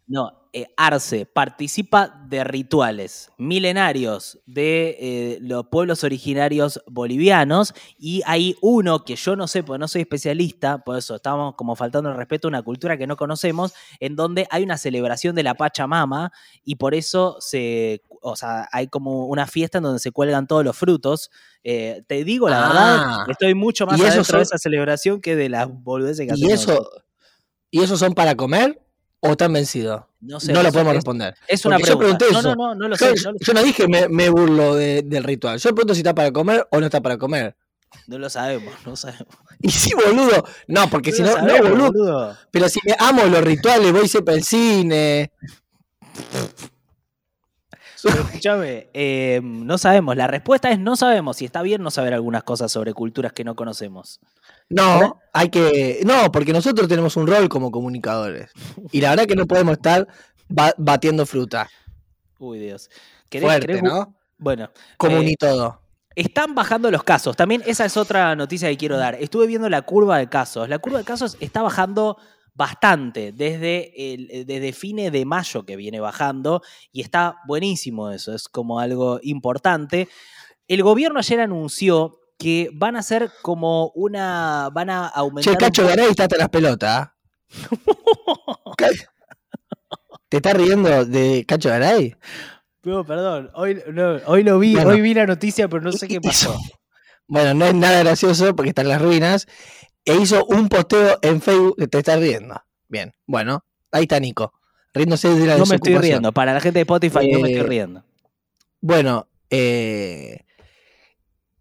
No, 0.10 0.50
eh, 0.54 0.68
Arce 0.78 1.26
participa 1.26 2.24
de 2.30 2.46
rituales 2.46 3.30
milenarios 3.38 4.40
de 4.46 4.96
eh, 5.00 5.38
los 5.42 5.68
pueblos 5.68 6.06
originarios 6.06 6.82
bolivianos 6.88 7.74
y 8.00 8.22
hay 8.26 8.56
uno 8.62 9.04
que 9.04 9.18
yo 9.18 9.36
no 9.36 9.48
sé, 9.48 9.64
porque 9.64 9.80
no 9.80 9.88
soy 9.90 10.02
especialista, 10.04 10.78
por 10.78 10.98
eso 10.98 11.16
estamos 11.18 11.56
como 11.56 11.76
faltando 11.76 12.10
el 12.10 12.16
respeto 12.16 12.48
a 12.48 12.50
una 12.50 12.62
cultura 12.62 12.98
que 12.98 13.06
no 13.06 13.18
conocemos, 13.18 13.74
en 14.00 14.16
donde 14.16 14.48
hay 14.50 14.64
una 14.64 14.78
celebración 14.78 15.36
de 15.36 15.44
la 15.44 15.56
Pachamama 15.56 16.32
y 16.64 16.76
por 16.76 16.96
eso 16.96 17.36
se, 17.42 18.02
o 18.22 18.38
sea, 18.38 18.70
hay 18.72 18.88
como 18.88 19.26
una 19.28 19.46
fiesta 19.46 19.80
en 19.80 19.84
donde 19.84 20.00
se 20.00 20.12
cuelgan 20.12 20.48
todos 20.48 20.64
los 20.64 20.78
frutos. 20.78 21.32
Eh, 21.66 22.04
te 22.08 22.24
digo 22.24 22.48
la 22.48 22.66
Ah. 22.66 22.68
verdad, 22.70 23.30
estoy 23.32 23.56
mucho 23.56 23.86
más 23.86 23.98
¿Y 24.00 24.04
esos 24.04 24.14
adentro 24.14 24.40
de 24.40 24.46
son- 24.46 24.56
esa 24.56 24.58
celebración 24.58 25.20
que 25.20 25.36
de 25.36 25.50
las 25.50 25.68
boludeces 25.70 26.20
que 26.28 26.34
¿Y 26.40 26.46
hacemos 26.46 26.54
eso. 26.64 26.90
¿Y 27.70 27.82
esos 27.84 28.00
son 28.00 28.14
para 28.14 28.34
comer 28.36 28.82
o 29.20 29.32
están 29.32 29.54
vencidos? 29.54 30.04
No, 30.22 30.40
sé, 30.40 30.52
no 30.54 30.64
lo 30.64 30.72
podemos 30.72 30.92
es- 30.92 30.98
responder. 30.98 31.36
Es 31.48 31.66
una 31.66 31.78
Porque 31.78 31.90
yo 31.92 31.98
pregunta. 31.98 32.18
pregunté 32.26 32.34
no, 32.34 32.40
eso. 32.52 32.56
no, 32.56 32.68
no, 32.70 32.76
no 32.76 32.88
lo 32.90 32.96
Yo, 32.98 33.06
sé. 33.16 33.24
no 33.26 33.32
lo 33.34 33.38
yo 33.40 33.54
no 33.54 33.64
dije 33.64 33.88
me, 33.88 34.08
me 34.10 34.30
burlo 34.30 34.76
de- 34.76 35.02
del 35.04 35.24
ritual. 35.24 35.60
Yo 35.60 35.70
pregunto 35.74 35.94
si 35.94 36.00
está 36.02 36.14
para 36.16 36.32
comer 36.32 36.68
o 36.72 36.80
no 36.80 36.86
está 36.86 37.02
para 37.02 37.18
comer. 37.18 37.56
No 38.08 38.18
lo 38.20 38.30
sabemos, 38.30 38.74
no 38.86 38.92
lo 38.92 38.96
sabemos. 38.98 39.28
Y 39.60 39.72
sí, 39.72 39.92
boludo. 39.96 40.46
No, 40.68 40.88
porque 40.88 41.12
si 41.12 41.24
no, 41.24 41.36
no, 41.42 41.58
boludo. 41.58 41.92
boludo. 41.92 42.38
Pero 42.52 42.70
si 42.70 42.80
me 42.86 42.96
amo 43.00 43.24
los 43.26 43.44
rituales, 43.44 43.92
voy 43.92 44.08
siempre 44.08 44.36
al 44.36 44.44
cine. 44.44 45.32
Escúchame, 48.04 48.90
eh, 48.94 49.40
no 49.44 49.78
sabemos. 49.78 50.16
La 50.16 50.28
respuesta 50.28 50.72
es 50.72 50.80
no 50.80 50.96
sabemos. 50.96 51.38
Si 51.38 51.46
está 51.46 51.62
bien 51.62 51.82
no 51.82 51.92
saber 51.92 52.14
algunas 52.14 52.44
cosas 52.44 52.72
sobre 52.72 52.94
culturas 52.94 53.34
que 53.34 53.44
no 53.44 53.56
conocemos. 53.56 54.20
No, 54.70 55.20
hay 55.34 55.50
que. 55.50 56.02
No, 56.06 56.32
porque 56.32 56.54
nosotros 56.54 56.88
tenemos 56.88 57.16
un 57.18 57.28
rol 57.28 57.50
como 57.50 57.72
comunicadores. 57.72 58.52
Y 58.92 59.02
la 59.02 59.12
verdad 59.12 59.26
que 59.26 59.36
no 59.36 59.48
podemos 59.48 59.74
estar 59.74 60.08
ba- 60.48 60.76
batiendo 60.78 61.26
fruta. 61.26 61.70
Uy, 62.40 62.60
Dios. 62.60 62.90
¿Querés- 63.30 63.42
Fuerte, 63.42 63.68
querés- 63.68 63.84
¿no? 63.84 64.14
Bueno, 64.38 64.70
Comuni 64.98 65.32
Eh, 65.32 65.38
todo. 65.40 65.82
están 66.16 66.54
bajando 66.54 66.92
los 66.92 67.04
casos. 67.04 67.36
También 67.36 67.64
esa 67.66 67.84
es 67.86 67.98
otra 67.98 68.36
noticia 68.36 68.70
que 68.70 68.78
quiero 68.78 68.98
dar. 68.98 69.16
Estuve 69.16 69.48
viendo 69.48 69.68
la 69.70 69.82
curva 69.82 70.20
de 70.20 70.30
casos. 70.30 70.70
La 70.70 70.78
curva 70.78 71.00
de 71.00 71.04
casos 71.06 71.36
está 71.40 71.64
bajando 71.64 72.18
bastante 72.58 73.32
desde, 73.32 74.14
el, 74.14 74.46
desde 74.46 74.74
fines 74.74 75.12
de 75.12 75.24
mayo 75.26 75.64
que 75.64 75.76
viene 75.76 76.00
bajando 76.00 76.64
y 76.92 77.02
está 77.02 77.38
buenísimo 77.46 78.10
eso. 78.12 78.34
Es 78.34 78.50
como 78.50 78.80
algo 78.80 79.20
importante. 79.22 80.10
El 80.68 80.82
gobierno 80.84 81.20
ayer 81.20 81.40
anunció 81.40 82.20
que 82.40 82.70
van 82.74 82.96
a 82.96 83.00
hacer 83.00 83.32
como 83.44 83.92
una. 83.96 84.70
van 84.74 84.90
a 84.90 85.08
aumentar. 85.08 85.54
Che, 85.54 85.58
Cacho 85.58 85.88
Garay 85.88 86.10
está 86.10 86.24
hasta 86.24 86.38
las 86.38 86.50
pelotas. 86.50 87.08
¿ah? 87.08 87.14
¿Te 90.30 90.38
estás 90.38 90.54
riendo 90.56 91.06
de 91.06 91.46
Cacho 91.48 91.70
Garay? 91.70 92.16
No, 92.84 93.06
perdón. 93.06 93.50
Hoy, 93.54 93.82
no, 93.94 94.18
hoy 94.26 94.44
lo 94.44 94.60
vi, 94.60 94.74
Bueno. 94.74 94.90
hoy 94.90 95.02
vi 95.02 95.14
la 95.14 95.26
noticia, 95.26 95.68
pero 95.68 95.82
no 95.84 95.92
sé 95.92 96.08
qué 96.08 96.20
pasó. 96.20 96.56
Bueno, 97.30 97.54
no 97.54 97.66
es 97.66 97.74
nada 97.76 98.00
gracioso 98.00 98.56
porque 98.56 98.70
está 98.70 98.84
en 98.84 98.88
las 98.88 99.02
ruinas. 99.02 99.48
E 100.08 100.16
hizo 100.16 100.46
un 100.46 100.70
posteo 100.70 101.20
en 101.22 101.42
Facebook 101.42 101.76
que 101.78 101.88
te 101.88 101.98
estás 101.98 102.18
riendo. 102.20 102.56
Bien, 102.88 103.14
bueno, 103.26 103.64
Ahí 103.92 104.04
está 104.04 104.20
Nico. 104.20 104.54
Riéndose 104.94 105.30
de 105.30 105.46
la 105.46 105.58
No 105.58 105.66
me 105.66 105.76
estoy 105.76 105.98
riendo. 105.98 106.32
Para 106.32 106.54
la 106.54 106.62
gente 106.62 106.80
de 106.80 106.84
Spotify 106.84 107.30
no 107.32 107.40
me 107.42 107.50
estoy 107.50 107.66
Eh, 107.66 107.70
riendo. 107.70 108.04
Bueno, 108.82 109.28
eh, 109.50 110.46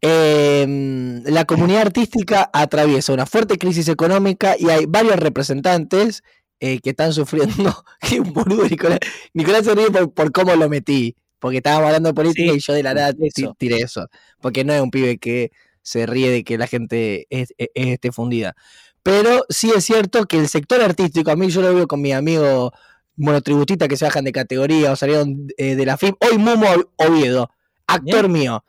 em, 0.00 1.22
la 1.24 1.44
comunidad 1.44 1.82
artística 1.82 2.48
atraviesa 2.52 3.12
una 3.12 3.26
fuerte 3.26 3.58
crisis 3.58 3.88
económica 3.88 4.54
y 4.58 4.70
hay 4.70 4.86
varios 4.86 5.16
representantes 5.16 6.22
eh, 6.60 6.80
que 6.80 6.90
están 6.90 7.12
sufriendo. 7.12 7.84
Qué 8.00 8.20
boludo, 8.20 8.64
Nicolás. 8.68 9.00
Nicolás 9.34 9.64
se 9.64 9.74
ríe 9.74 9.90
por, 9.90 10.12
por 10.12 10.32
cómo 10.32 10.54
lo 10.56 10.68
metí, 10.68 11.16
porque 11.38 11.58
estábamos 11.58 11.86
hablando 11.86 12.10
de 12.10 12.14
política 12.14 12.52
Sí, 12.52 12.58
y 12.58 12.60
yo 12.60 12.72
de 12.74 12.82
la 12.82 12.94
nada 12.94 13.12
eso. 13.20 13.54
tiré 13.58 13.78
eso. 13.78 14.08
Porque 14.40 14.64
no 14.64 14.72
es 14.72 14.80
un 14.80 14.90
pibe 14.90 15.18
que 15.18 15.50
se 15.86 16.04
ríe 16.04 16.30
de 16.30 16.42
que 16.42 16.58
la 16.58 16.66
gente 16.66 17.28
es- 17.30 17.54
es- 17.58 17.68
esté 17.74 18.10
fundida. 18.10 18.56
Pero 19.04 19.44
sí 19.48 19.70
es 19.74 19.84
cierto 19.84 20.24
que 20.26 20.36
el 20.36 20.48
sector 20.48 20.80
artístico, 20.82 21.30
a 21.30 21.36
mí 21.36 21.48
yo 21.48 21.62
lo 21.62 21.72
veo 21.72 21.86
con 21.86 22.02
mi 22.02 22.12
amigo 22.12 22.72
monotributista 23.16 23.86
que 23.86 23.96
se 23.96 24.04
bajan 24.04 24.24
de 24.24 24.32
categoría 24.32 24.90
o 24.90 24.96
salieron 24.96 25.46
eh, 25.56 25.76
de 25.76 25.86
la 25.86 25.96
FIP. 25.96 26.16
Hoy 26.24 26.38
Mumo 26.38 26.66
Oviedo, 26.96 27.50
actor 27.86 28.28
mío. 28.28 28.64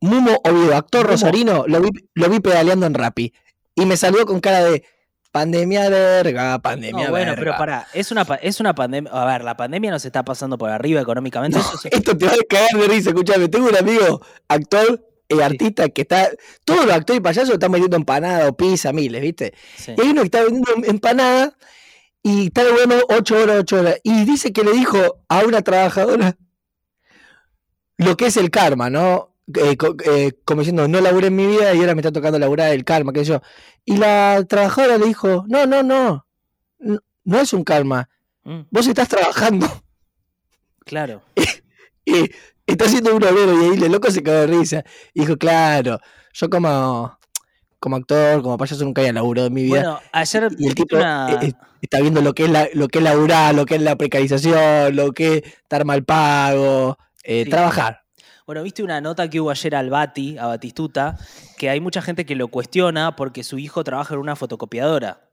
Mumo 0.00 0.40
Oviedo, 0.44 0.76
actor 0.76 1.06
rosarino, 1.06 1.64
lo 1.68 1.80
vi, 1.80 1.90
lo 2.14 2.28
vi 2.28 2.40
pedaleando 2.40 2.86
en 2.86 2.94
Rappi. 2.94 3.32
Y 3.76 3.86
me 3.86 3.96
saludó 3.96 4.26
con 4.26 4.40
cara 4.40 4.64
de 4.64 4.84
pandemia 5.30 5.88
verga, 5.88 6.58
pandemia 6.58 7.04
No, 7.06 7.10
bueno, 7.10 7.30
verga. 7.30 7.36
pero 7.44 7.56
pará, 7.56 7.86
es 7.94 8.10
una, 8.10 8.22
es 8.42 8.58
una 8.58 8.74
pandemia. 8.74 9.10
A 9.12 9.24
ver, 9.24 9.44
la 9.44 9.56
pandemia 9.56 9.92
nos 9.92 10.04
está 10.04 10.24
pasando 10.24 10.58
por 10.58 10.70
arriba 10.70 11.00
económicamente. 11.00 11.58
No, 11.58 11.64
eso 11.64 11.78
es- 11.84 11.92
esto 11.92 12.16
te 12.18 12.26
va 12.26 12.32
a 12.32 12.36
cagar 12.48 12.70
de 12.72 12.88
risa, 12.88 13.10
escuchame. 13.10 13.48
Tengo 13.48 13.68
un 13.68 13.76
amigo, 13.76 14.20
actor 14.48 15.00
y 15.28 15.40
artista 15.40 15.88
que 15.88 16.02
está. 16.02 16.30
Todos 16.64 16.84
los 16.86 16.94
actores 16.94 17.20
y 17.20 17.22
payasos 17.22 17.54
están 17.54 17.72
vendiendo 17.72 17.96
empanada 17.96 18.48
o 18.48 18.56
pizza, 18.56 18.92
miles, 18.92 19.20
¿viste? 19.22 19.54
Y 19.96 20.00
hay 20.02 20.08
uno 20.10 20.20
que 20.22 20.26
está 20.26 20.42
vendiendo 20.44 20.72
empanada 20.86 21.56
y 22.22 22.46
está 22.46 22.62
bueno 22.72 22.96
8 23.08 23.36
horas, 23.42 23.56
8 23.60 23.80
horas. 23.80 23.96
Y 24.02 24.24
dice 24.24 24.52
que 24.52 24.62
le 24.64 24.72
dijo 24.72 24.98
a 25.28 25.40
una 25.44 25.62
trabajadora 25.62 26.36
lo 27.98 28.16
que 28.16 28.26
es 28.26 28.36
el 28.36 28.50
karma, 28.50 28.90
¿no? 28.90 29.30
Eh, 29.54 29.76
co- 29.76 29.96
eh, 30.04 30.32
como 30.44 30.60
diciendo, 30.62 30.88
no 30.88 31.00
laburé 31.00 31.26
en 31.28 31.36
mi 31.36 31.46
vida 31.46 31.74
y 31.74 31.78
ahora 31.80 31.94
me 31.94 32.00
está 32.00 32.12
tocando 32.12 32.38
laburar 32.38 32.72
el 32.72 32.84
karma, 32.84 33.12
qué 33.12 33.20
sé 33.20 33.26
yo. 33.26 33.42
Y 33.84 33.96
la 33.98 34.42
trabajadora 34.48 34.96
le 34.98 35.06
dijo, 35.06 35.44
no, 35.48 35.66
no, 35.66 35.82
no, 35.82 36.26
no, 36.78 36.98
no 37.24 37.40
es 37.40 37.52
un 37.52 37.64
karma, 37.64 38.08
Mm, 38.46 38.60
vos 38.70 38.86
estás 38.86 39.08
trabajando 39.08 39.66
claro. 40.84 41.22
y 42.04 42.30
estás 42.72 42.88
haciendo 42.88 43.14
un 43.14 43.22
obrero 43.24 43.52
y 43.62 43.64
ahí 43.72 43.82
el 43.84 43.92
loco 43.92 44.10
se 44.10 44.22
cagó 44.22 44.38
de 44.40 44.46
risa. 44.46 44.84
Y 45.12 45.20
dijo, 45.20 45.36
claro, 45.36 45.98
yo 46.32 46.50
como, 46.50 47.18
como 47.78 47.96
actor, 47.96 48.42
como 48.42 48.56
payaso 48.56 48.84
nunca 48.84 49.00
había 49.02 49.12
laburado 49.12 49.48
en 49.48 49.54
mi 49.54 49.64
vida. 49.64 49.74
Bueno, 49.82 50.00
ayer 50.12 50.48
y 50.58 50.66
el 50.68 50.74
tipo 50.74 50.96
una- 50.96 51.28
eh, 51.42 51.46
eh, 51.48 51.52
está 51.82 52.00
viendo 52.00 52.20
lo 52.22 52.32
que 52.34 52.44
es 52.44 52.50
la, 52.50 52.68
lo 52.74 52.88
que 52.88 52.98
es 52.98 53.04
laburar, 53.04 53.54
lo 53.54 53.66
que 53.66 53.74
es 53.76 53.82
la 53.82 53.96
precarización, 53.96 54.96
lo 54.96 55.12
que 55.12 55.34
es 55.38 55.42
estar 55.44 55.84
mal 55.84 56.04
pago, 56.04 56.96
eh, 57.22 57.44
Sí. 57.44 57.50
trabajar. 57.50 58.00
Bueno, 58.46 58.62
viste 58.62 58.82
una 58.82 59.00
nota 59.00 59.28
que 59.30 59.40
hubo 59.40 59.50
ayer 59.50 59.74
al 59.74 59.88
Bati, 59.88 60.36
a 60.36 60.46
Batistuta, 60.46 61.16
que 61.56 61.70
hay 61.70 61.80
mucha 61.80 62.02
gente 62.02 62.26
que 62.26 62.34
lo 62.34 62.48
cuestiona 62.48 63.16
porque 63.16 63.42
su 63.42 63.56
hijo 63.58 63.82
trabaja 63.84 64.12
en 64.14 64.20
una 64.20 64.36
fotocopiadora. 64.36 65.23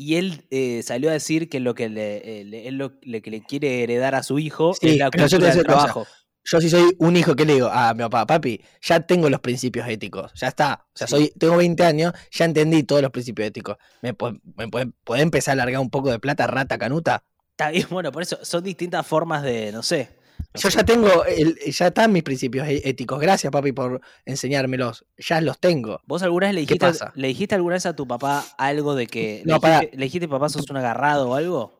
Y 0.00 0.14
él 0.14 0.44
eh, 0.52 0.82
salió 0.84 1.10
a 1.10 1.12
decir 1.12 1.48
que 1.48 1.58
lo 1.58 1.74
que 1.74 1.88
le, 1.88 2.40
eh, 2.40 2.44
le- 2.44 2.68
él 2.68 2.76
lo, 2.76 2.92
le- 3.02 3.20
que 3.20 3.32
le 3.32 3.42
quiere 3.42 3.82
heredar 3.82 4.14
a 4.14 4.22
su 4.22 4.38
hijo 4.38 4.72
Sí, 4.80 4.90
es 4.90 4.96
la 4.98 5.06
yo 5.06 5.10
cultura 5.10 5.48
del 5.48 5.66
cosa. 5.66 5.76
trabajo. 5.76 6.06
Yo 6.44 6.60
si 6.60 6.70
soy 6.70 6.94
un 7.00 7.16
hijo, 7.16 7.34
¿qué 7.34 7.44
le 7.44 7.54
digo? 7.54 7.66
A 7.68 7.92
mi 7.94 8.04
papá, 8.04 8.24
papi, 8.24 8.60
ya 8.80 9.00
tengo 9.00 9.28
los 9.28 9.40
principios 9.40 9.88
éticos, 9.88 10.32
ya 10.34 10.46
está. 10.48 10.86
O 10.94 10.96
sea, 10.96 11.08
Sí. 11.08 11.10
soy, 11.10 11.32
tengo 11.36 11.56
20 11.56 11.82
años, 11.84 12.12
ya 12.30 12.44
entendí 12.44 12.84
todos 12.84 13.02
los 13.02 13.10
principios 13.10 13.48
éticos. 13.48 13.76
¿Me, 14.00 14.14
me 14.56 14.68
puede- 14.68 14.92
puede 15.02 15.22
empezar 15.22 15.54
a 15.54 15.56
largar 15.56 15.80
un 15.80 15.90
poco 15.90 16.10
de 16.12 16.20
plata, 16.20 16.46
rata, 16.46 16.78
canuta? 16.78 17.24
Está 17.50 17.70
bien, 17.70 17.88
bueno, 17.90 18.12
por 18.12 18.22
eso 18.22 18.38
son 18.42 18.62
distintas 18.62 19.04
formas 19.04 19.42
de, 19.42 19.72
no 19.72 19.82
sé. 19.82 20.10
Yo 20.54 20.68
ya 20.70 20.84
tengo, 20.84 21.24
el- 21.24 21.56
ya 21.58 21.86
están 21.88 22.12
mis 22.12 22.22
principios 22.22 22.66
é- 22.66 22.88
éticos. 22.88 23.20
Gracias, 23.20 23.50
papi, 23.52 23.72
por 23.72 24.00
enseñármelos. 24.24 25.04
Ya 25.18 25.40
los 25.40 25.58
tengo. 25.58 26.00
¿Vos 26.06 26.22
alguna 26.22 26.46
vez 26.48 26.54
le 26.54 26.60
¿Qué 26.62 26.74
dijiste, 26.74 26.86
pasa? 26.86 27.12
le 27.14 27.28
dijiste 27.28 27.54
alguna 27.54 27.74
vez 27.74 27.86
a 27.86 27.94
tu 27.94 28.06
papá 28.08 28.44
algo 28.58 28.94
de 28.94 29.06
que. 29.06 29.42
No, 29.44 29.54
le, 29.54 29.60
pará. 29.60 29.78
dijiste, 29.80 29.96
le 29.98 30.04
dijiste, 30.04 30.28
papá, 30.28 30.48
sos 30.48 30.68
un 30.70 30.76
agarrado 30.78 31.30
o 31.30 31.34
algo? 31.34 31.78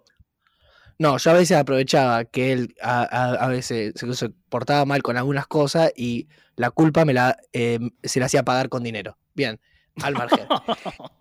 No, 1.00 1.16
yo 1.18 1.30
a 1.30 1.34
veces 1.34 1.56
aprovechaba 1.56 2.24
que 2.24 2.52
él 2.52 2.74
a, 2.82 3.02
a- 3.02 3.34
a 3.44 3.48
veces 3.48 3.92
se, 3.96 4.14
se 4.14 4.30
portaba 4.48 4.84
mal 4.84 5.02
con 5.02 5.16
algunas 5.16 5.46
cosas 5.46 5.92
y 5.96 6.28
la 6.56 6.70
culpa 6.70 7.04
me 7.04 7.14
la, 7.14 7.36
eh, 7.52 7.78
se 8.02 8.18
la 8.20 8.26
hacía 8.26 8.42
pagar 8.42 8.68
con 8.68 8.82
dinero. 8.82 9.16
Bien, 9.34 9.60
al 10.02 10.14
margen. 10.14 10.46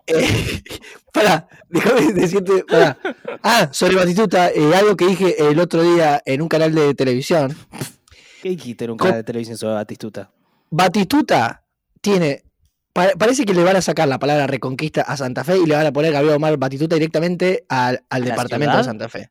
eh, 0.06 0.62
pará, 1.12 1.48
déjame 1.68 2.12
decirte, 2.12 2.64
pará. 2.64 2.98
Ah, 3.42 3.68
sobre 3.72 3.96
Batistuta, 3.96 4.50
eh, 4.50 4.74
algo 4.74 4.96
que 4.96 5.06
dije 5.06 5.48
el 5.50 5.58
otro 5.60 5.82
día 5.82 6.22
en 6.24 6.42
un 6.42 6.48
canal 6.48 6.74
de 6.74 6.94
televisión. 6.94 7.56
¿Qué 8.42 8.50
dijiste 8.50 8.84
en 8.84 8.92
un 8.92 8.96
canal 8.98 9.16
de 9.16 9.24
televisión 9.24 9.56
sobre 9.56 9.74
Batistuta? 9.74 10.30
Batistuta 10.70 11.64
tiene. 12.00 12.44
pa- 12.92 13.12
Parece 13.18 13.44
que 13.44 13.54
le 13.54 13.64
van 13.64 13.76
a 13.76 13.82
sacar 13.82 14.06
la 14.08 14.18
palabra 14.18 14.46
reconquista 14.46 15.02
a 15.02 15.16
Santa 15.16 15.44
Fe 15.44 15.58
y 15.58 15.66
le 15.66 15.74
van 15.74 15.86
a 15.86 15.92
poner 15.92 16.12
Gabriel 16.12 16.36
Omar 16.36 16.56
Batistuta 16.56 16.94
directamente 16.96 17.64
al, 17.68 18.04
al 18.08 18.20
¿La 18.24 18.30
departamento 18.30 18.76
de? 18.76 18.84
Santa 18.84 19.08
Fe. 19.08 19.30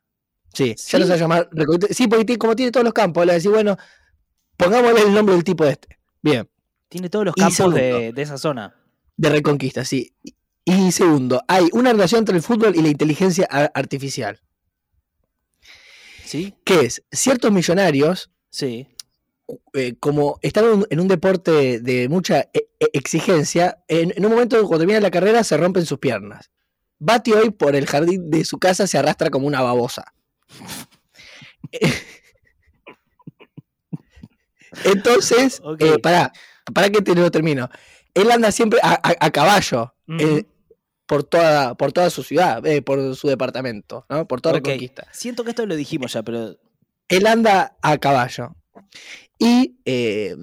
Sí, 0.52 0.74
ya 0.76 0.98
no 0.98 1.04
se 1.04 1.10
va 1.10 1.14
a 1.14 1.18
llamar 1.18 1.48
reconquista. 1.52 1.94
Sí, 1.94 2.06
porque 2.08 2.36
como 2.38 2.56
tiene 2.56 2.72
todos 2.72 2.84
los 2.84 2.92
campos, 2.92 3.24
le 3.24 3.30
va 3.30 3.32
a 3.32 3.36
decir, 3.36 3.50
bueno, 3.50 3.76
pongámosle 4.56 5.02
el 5.02 5.14
nombre 5.14 5.34
del 5.34 5.44
tipo 5.44 5.64
este. 5.64 5.98
Bien, 6.22 6.48
Tiene 6.88 7.08
todos 7.10 7.26
los 7.26 7.34
campos 7.34 7.54
segundo. 7.56 7.76
de, 7.76 8.12
de 8.12 8.22
esa 8.22 8.38
zona. 8.38 8.74
De 9.18 9.28
reconquista, 9.28 9.84
sí. 9.84 10.14
Y- 10.24 10.34
segundo, 10.92 11.42
hay 11.48 11.68
una 11.72 11.92
relación 11.92 12.20
entre 12.20 12.36
el 12.36 12.42
fútbol 12.42 12.74
y 12.76 12.82
la 12.82 12.88
inteligencia 12.88 13.46
artificial, 13.74 14.40
¿Sí? 16.24 16.54
que 16.64 16.80
es 16.80 17.02
ciertos 17.10 17.50
millonarios 17.52 18.30
Sí. 18.50 18.86
eh, 19.72 19.94
como 19.98 20.38
están 20.42 20.84
en 20.90 21.00
un, 21.00 21.08
deporte 21.08 21.80
de 21.80 22.08
mucha 22.10 22.40
e- 22.52 22.68
e- 22.80 22.90
exigencia, 22.92 23.78
en, 23.88 24.12
en 24.14 24.24
un 24.26 24.32
momento 24.32 24.58
cuando 24.60 24.78
termina 24.80 25.00
la 25.00 25.10
carrera 25.10 25.42
se 25.42 25.56
rompen 25.56 25.86
sus 25.86 25.98
piernas. 25.98 26.50
Bati 26.98 27.32
hoy 27.32 27.50
por 27.50 27.74
el 27.74 27.86
jardín 27.86 28.28
de 28.30 28.44
su 28.44 28.58
casa 28.58 28.86
se 28.86 28.98
arrastra 28.98 29.30
como 29.30 29.46
una 29.46 29.62
babosa. 29.62 30.12
Entonces, 34.84 35.60
Ok. 35.64 35.80
eh, 35.82 35.98
pará, 35.98 36.32
que 36.92 37.00
te 37.02 37.14
lo 37.14 37.30
termino. 37.30 37.70
Él 38.14 38.30
anda 38.30 38.50
siempre 38.52 38.80
a, 38.82 38.94
a- 38.94 39.16
a 39.26 39.30
caballo 39.30 39.94
eh, 40.08 40.44
por, 41.06 41.24
toda, 41.24 41.74
por 41.76 41.92
toda 41.92 42.10
su 42.10 42.22
ciudad, 42.22 42.64
eh, 42.66 42.82
por 42.82 43.14
su 43.16 43.28
departamento, 43.28 44.04
¿no? 44.08 44.26
por 44.26 44.40
toda 44.40 44.56
Ok. 44.58 44.66
Reconquista 44.66 45.06
Siento 45.12 45.44
que 45.44 45.50
esto 45.50 45.64
lo 45.66 45.76
dijimos 45.76 46.12
ya, 46.12 46.22
pero. 46.22 46.56
él 47.08 47.26
anda 47.26 47.76
a 47.82 47.98
caballo. 47.98 48.54
Y 49.38 49.76
eh, 49.84 50.34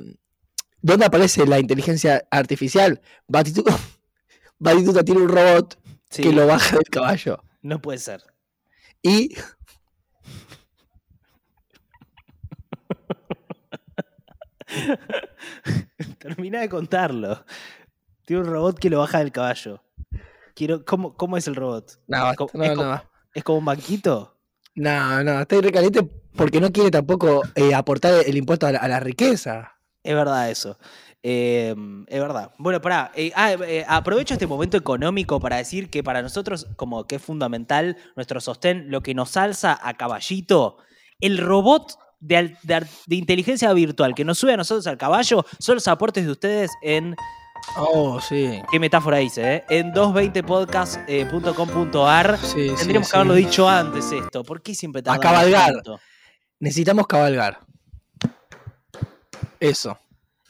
¿dónde 0.82 1.06
aparece 1.06 1.46
la 1.46 1.60
inteligencia 1.60 2.26
artificial? 2.32 3.02
Batistuta, 3.28 3.78
Batistuta 4.60 5.04
tiene 5.04 5.22
un 5.22 5.30
robot 5.30 5.78
Sí, 6.10 6.22
que 6.24 6.32
lo 6.32 6.48
baja 6.48 6.76
del 6.78 6.86
caballo. 6.90 7.44
no 7.62 7.82
puede 7.82 7.98
ser. 7.98 8.24
Y 9.02 9.36
Termina 16.20 16.60
de 16.62 16.70
contarlo. 16.70 17.46
Tiene 18.26 18.44
un 18.44 18.50
robot 18.50 18.80
que 18.80 18.90
lo 18.90 19.00
baja 19.00 19.20
del 19.20 19.32
caballo. 19.32 19.82
Quiero, 20.56 20.86
¿cómo, 20.86 21.16
¿Cómo 21.16 21.38
es 21.38 21.48
el 21.48 21.56
robot? 21.56 22.00
no, 22.08 22.32
¿Es, 22.32 22.38
no, 22.54 22.64
es 22.64 22.76
no, 22.76 22.76
co- 22.76 23.04
es 23.34 23.44
como 23.44 23.60
un 23.60 23.66
banquito? 23.66 24.38
no, 24.76 25.24
no, 25.24 25.42
está 25.42 25.60
recaliente 25.62 26.04
porque 26.36 26.60
no 26.60 26.72
quiere 26.72 26.92
tampoco 26.92 27.44
eh, 27.56 27.74
aportar 27.74 28.14
el 28.26 28.36
impuesto 28.38 28.68
a 28.68 28.72
la, 28.74 28.80
a 28.80 28.88
la 28.88 29.00
riqueza. 29.00 29.74
Es 30.04 30.14
verdad 30.14 30.50
eso. 30.52 30.78
Eh, 31.24 31.74
es 32.08 32.20
verdad. 32.22 32.52
Bueno, 32.58 32.80
pará. 32.82 33.12
eh, 33.16 33.32
ah, 33.36 33.54
eh, 33.54 33.84
aprovecho 33.88 34.34
este 34.36 34.46
momento 34.48 34.78
económico 34.78 35.40
para 35.40 35.58
decir 35.58 35.90
que 35.90 36.04
para 36.04 36.22
nosotros, 36.22 36.68
como 36.76 37.06
que 37.08 37.16
es 37.16 37.22
fundamental 37.22 37.98
nuestro 38.16 38.40
sostén, 38.42 38.92
lo 38.92 39.02
que 39.02 39.16
nos 39.16 39.36
alza 39.38 39.80
a 39.82 39.94
caballito, 39.96 40.78
el 41.20 41.38
robot 41.40 41.98
de, 42.20 42.58
de 42.64 43.16
inteligencia 43.16 43.72
virtual 43.74 44.16
que 44.16 44.26
nos 44.26 44.40
sube 44.40 44.54
a 44.54 44.58
nosotros 44.58 44.88
al 44.88 44.98
caballo 44.98 45.46
son 45.60 45.76
los 45.76 45.88
aportes 45.88 46.26
de 46.26 46.32
ustedes 46.32 46.72
en. 46.82 47.16
Oh, 47.78 48.20
sí. 48.22 48.62
¿Qué 48.72 48.80
metáfora 48.80 49.22
hice? 49.22 49.56
Eh? 49.56 49.64
En 49.70 49.94
220podcast.com.ar. 49.94 52.38
sí 52.40 52.72
Tendríamos 52.78 53.08
sí, 53.08 53.12
que 53.12 53.18
haberlo 53.18 53.36
sí. 53.36 53.46
dicho 53.46 53.68
antes 53.70 54.12
esto. 54.12 54.44
¿Por 54.44 54.62
qué 54.62 54.76
siempre 54.76 55.02
tardamos 55.02 55.24
cabalgar. 55.24 55.74
tanto? 55.74 56.00
Necesitamos 56.60 57.08
cabalgar. 57.08 57.60
Eso. 59.60 59.98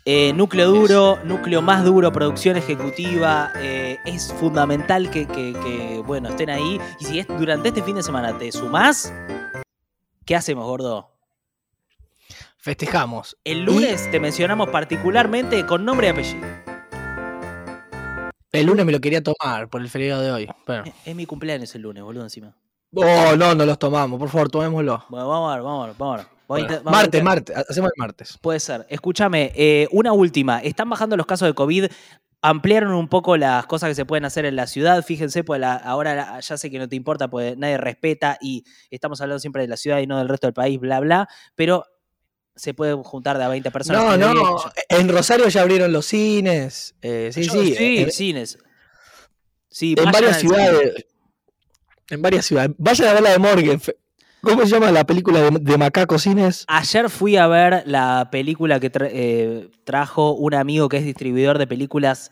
Eh, 0.07 0.33
núcleo 0.33 0.69
duro, 0.69 1.17
núcleo 1.23 1.61
más 1.63 1.83
duro, 1.83 2.11
producción 2.11 2.57
ejecutiva. 2.57 3.51
eh, 3.57 3.97
es 4.05 4.31
fundamental 4.33 5.09
que, 5.09 5.25
que- 5.27 5.53
que, 5.53 6.03
bueno, 6.05 6.29
estén 6.29 6.49
ahí. 6.49 6.79
Y 6.99 7.05
si 7.05 7.19
es 7.19 7.27
durante 7.27 7.69
este 7.69 7.81
fin 7.81 7.95
de 7.95 8.03
semana 8.03 8.37
te 8.37 8.51
sumás, 8.51 9.11
¿qué 10.25 10.35
hacemos, 10.35 10.65
gordo? 10.65 11.14
Festejamos. 12.69 13.37
El 13.43 13.59
Y 13.59 13.61
lunes 13.61 14.09
te 14.09 14.19
mencionamos 14.19 14.69
particularmente 14.69 15.63
con 15.67 15.85
nombre 15.85 16.07
y 16.07 16.09
apellido. 16.09 16.47
el 18.51 18.65
lunes 18.65 18.83
me 18.87 18.91
lo 18.91 18.99
quería 18.99 19.21
tomar 19.21 19.69
por 19.69 19.81
el 19.81 19.87
feriado 19.87 20.23
de 20.23 20.31
hoy. 20.31 20.47
Es, 20.83 20.93
es 21.05 21.15
mi 21.15 21.27
cumpleaños 21.27 21.75
el 21.75 21.83
lunes, 21.83 22.01
boludo, 22.03 22.23
encima. 22.23 22.55
Oh, 22.95 23.35
no, 23.37 23.53
no 23.53 23.65
los 23.67 23.77
tomamos, 23.77 24.17
por 24.19 24.29
favor, 24.29 24.49
tomémoslo. 24.49 25.05
Bueno, 25.09 25.29
vamos 25.29 25.51
a 25.51 25.55
ver, 25.57 25.63
vamos 25.63 25.83
a 25.83 25.87
ver, 25.89 25.95
vamos 25.99 26.13
a 26.15 26.17
ver. 26.23 26.27
Bueno, 26.47 26.67
vamos 26.69 26.83
martes, 26.91 27.23
martes, 27.23 27.55
hacemos 27.55 27.91
el 27.95 27.99
martes. 28.01 28.37
Puede 28.41 28.59
ser. 28.59 28.87
Escúchame, 28.89 29.51
eh, 29.53 29.87
una 29.91 30.11
última. 30.13 30.57
Están 30.57 30.89
bajando 30.89 31.15
los 31.15 31.27
casos 31.27 31.47
de 31.47 31.53
COVID. 31.53 31.85
Ampliaron 32.41 32.95
un 32.95 33.09
poco 33.09 33.37
las 33.37 33.67
cosas 33.67 33.89
que 33.89 33.95
se 33.95 34.05
pueden 34.05 34.25
hacer 34.25 34.45
en 34.45 34.55
la 34.55 34.65
ciudad. 34.65 35.03
Fíjense, 35.03 35.43
pues 35.43 35.59
la- 35.61 35.75
ahora 35.75 36.39
ya 36.39 36.57
sé 36.57 36.71
que 36.71 36.79
no 36.79 36.89
te 36.89 36.95
importa, 36.95 37.27
pues 37.27 37.55
nadie 37.59 37.77
respeta 37.77 38.39
y 38.41 38.63
estamos 38.89 39.21
hablando 39.21 39.37
siempre 39.39 39.61
de 39.61 39.67
la 39.67 39.77
ciudad 39.77 39.99
y 39.99 40.07
no 40.07 40.17
del 40.17 40.29
resto 40.29 40.47
del 40.47 40.55
país, 40.55 40.79
bla, 40.79 40.99
bla. 40.99 41.27
Pero 41.53 41.85
se 42.55 42.73
pueden 42.73 43.03
juntar 43.03 43.37
de 43.37 43.43
a 43.43 43.47
20 43.49 43.69
personas. 43.71 44.17
No, 44.17 44.33
no, 44.33 44.57
en 44.89 45.09
Rosario 45.09 45.47
ya 45.49 45.61
abrieron 45.61 45.91
los 45.91 46.05
cines. 46.05 46.95
eh, 47.01 47.29
sí, 47.33 47.43
yo- 47.43 47.51
sí. 47.53 47.75
sí, 47.75 47.97
en- 47.97 48.11
cines. 48.11 48.57
Sí, 49.69 49.95
en 49.97 50.11
varias 50.11 50.39
cine. 50.39 50.53
ciudades. 50.55 51.05
En 52.09 52.21
varias 52.21 52.45
ciudades. 52.45 52.71
Vayan 52.77 53.07
a 53.09 53.13
ver 53.13 53.23
la 53.23 53.31
de 53.31 53.39
Morgan. 53.39 53.81
¿Cómo 54.41 54.61
se 54.61 54.67
llama 54.67 54.91
la 54.91 55.03
película 55.05 55.41
de, 55.41 55.57
de 55.59 55.77
Macaco 55.77 56.19
Cines? 56.19 56.65
Ayer 56.67 57.09
fui 57.09 57.35
a 57.35 57.47
ver 57.47 57.83
la 57.87 58.29
película 58.31 58.79
que 58.79 58.91
tra- 58.91 59.09
eh, 59.11 59.69
trajo 59.83 60.33
un 60.33 60.53
amigo 60.53 60.87
que 60.87 60.97
es 60.97 61.03
distribuidor 61.03 61.57
de 61.57 61.65
películas, 61.65 62.31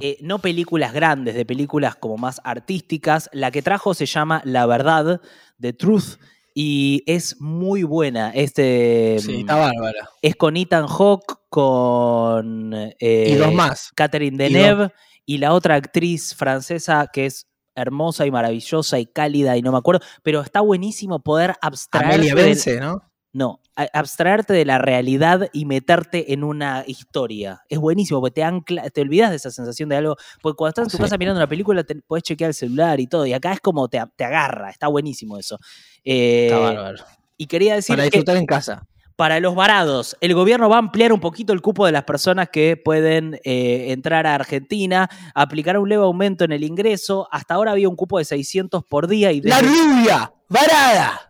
eh, 0.00 0.16
no 0.22 0.38
películas 0.38 0.94
grandes, 0.94 1.34
de 1.34 1.44
películas 1.44 1.96
como 1.96 2.16
más 2.16 2.40
artísticas. 2.44 3.28
La 3.32 3.50
que 3.50 3.60
trajo 3.60 3.92
se 3.92 4.06
llama 4.06 4.40
La 4.46 4.64
Verdad, 4.64 5.20
The 5.60 5.74
Truth, 5.74 6.16
y 6.62 7.02
es 7.06 7.40
muy 7.40 7.84
buena. 7.84 8.32
Este, 8.34 9.16
Sí, 9.20 9.32
mm, 9.32 9.40
está 9.40 9.56
bárbara. 9.56 10.10
es 10.20 10.36
con 10.36 10.58
Ethan 10.58 10.88
Hawke, 10.88 11.38
con 11.48 12.74
eh, 12.74 13.30
y 13.30 13.34
dos 13.36 13.54
más. 13.54 13.92
Catherine 13.94 14.36
Deneuve 14.36 14.92
y 15.24 15.38
la 15.38 15.54
otra 15.54 15.76
actriz 15.76 16.34
francesa 16.34 17.08
que 17.10 17.24
es 17.24 17.46
hermosa 17.74 18.26
y 18.26 18.30
maravillosa 18.30 18.98
y 18.98 19.06
cálida 19.06 19.56
y 19.56 19.62
no 19.62 19.72
me 19.72 19.78
acuerdo, 19.78 20.04
pero 20.22 20.42
está 20.42 20.60
buenísimo 20.60 21.22
poder 21.22 21.54
abstraerte 21.62 22.30
Amelia 22.30 22.80
¿no? 22.80 23.09
No, 23.32 23.60
abstraerte 23.92 24.52
de 24.52 24.64
la 24.64 24.78
realidad 24.78 25.48
y 25.52 25.64
meterte 25.64 26.32
en 26.32 26.42
una 26.44 26.82
historia. 26.86 27.62
Es 27.68 27.78
buenísimo, 27.78 28.20
porque 28.20 28.34
te 28.34 28.42
ancla, 28.44 28.90
te 28.90 29.00
olvidas 29.02 29.30
de 29.30 29.36
esa 29.36 29.50
sensación 29.50 29.88
de 29.88 29.96
algo. 29.96 30.16
Porque 30.42 30.56
cuando 30.56 30.70
estás 30.70 30.84
en 30.86 30.90
tu 30.90 30.96
Sí. 30.96 31.02
casa 31.04 31.16
mirando 31.16 31.38
una 31.38 31.48
película, 31.48 31.84
te 31.84 31.94
podés 31.96 32.24
chequear 32.24 32.48
el 32.48 32.54
celular 32.54 32.98
y 33.00 33.06
todo. 33.06 33.24
Y 33.26 33.32
acá 33.32 33.52
es 33.52 33.60
como 33.60 33.88
te, 33.88 34.02
te 34.16 34.24
agarra, 34.24 34.70
está 34.70 34.88
buenísimo 34.88 35.38
eso. 35.38 35.58
Eh, 36.04 36.46
Está 36.46 36.58
bárbaro. 36.58 37.04
y 37.36 37.46
quería 37.46 37.74
decir 37.76 37.94
Para 37.94 38.04
que 38.10 38.16
disfrutar 38.18 38.36
en 38.36 38.46
casa. 38.46 38.86
para 39.16 39.38
los 39.38 39.54
varados, 39.54 40.16
el 40.20 40.34
gobierno 40.34 40.68
va 40.68 40.76
a 40.76 40.78
ampliar 40.80 41.12
un 41.12 41.20
poquito 41.20 41.52
el 41.52 41.60
cupo 41.62 41.86
de 41.86 41.92
las 41.92 42.04
personas 42.04 42.48
que 42.50 42.76
pueden 42.76 43.38
eh, 43.44 43.92
entrar 43.92 44.26
a 44.26 44.34
Argentina, 44.34 45.08
aplicar 45.34 45.78
un 45.78 45.88
leve 45.88 46.02
aumento 46.02 46.44
en 46.44 46.52
el 46.52 46.64
ingreso. 46.64 47.28
Hasta 47.30 47.54
ahora 47.54 47.70
había 47.72 47.88
un 47.88 47.96
cupo 47.96 48.18
de 48.18 48.24
600 48.24 48.82
por 48.84 49.06
día 49.06 49.30
y 49.30 49.40
¡La 49.42 49.60
desde, 49.62 49.68
rubia! 49.72 50.32
¡Varada! 50.48 51.29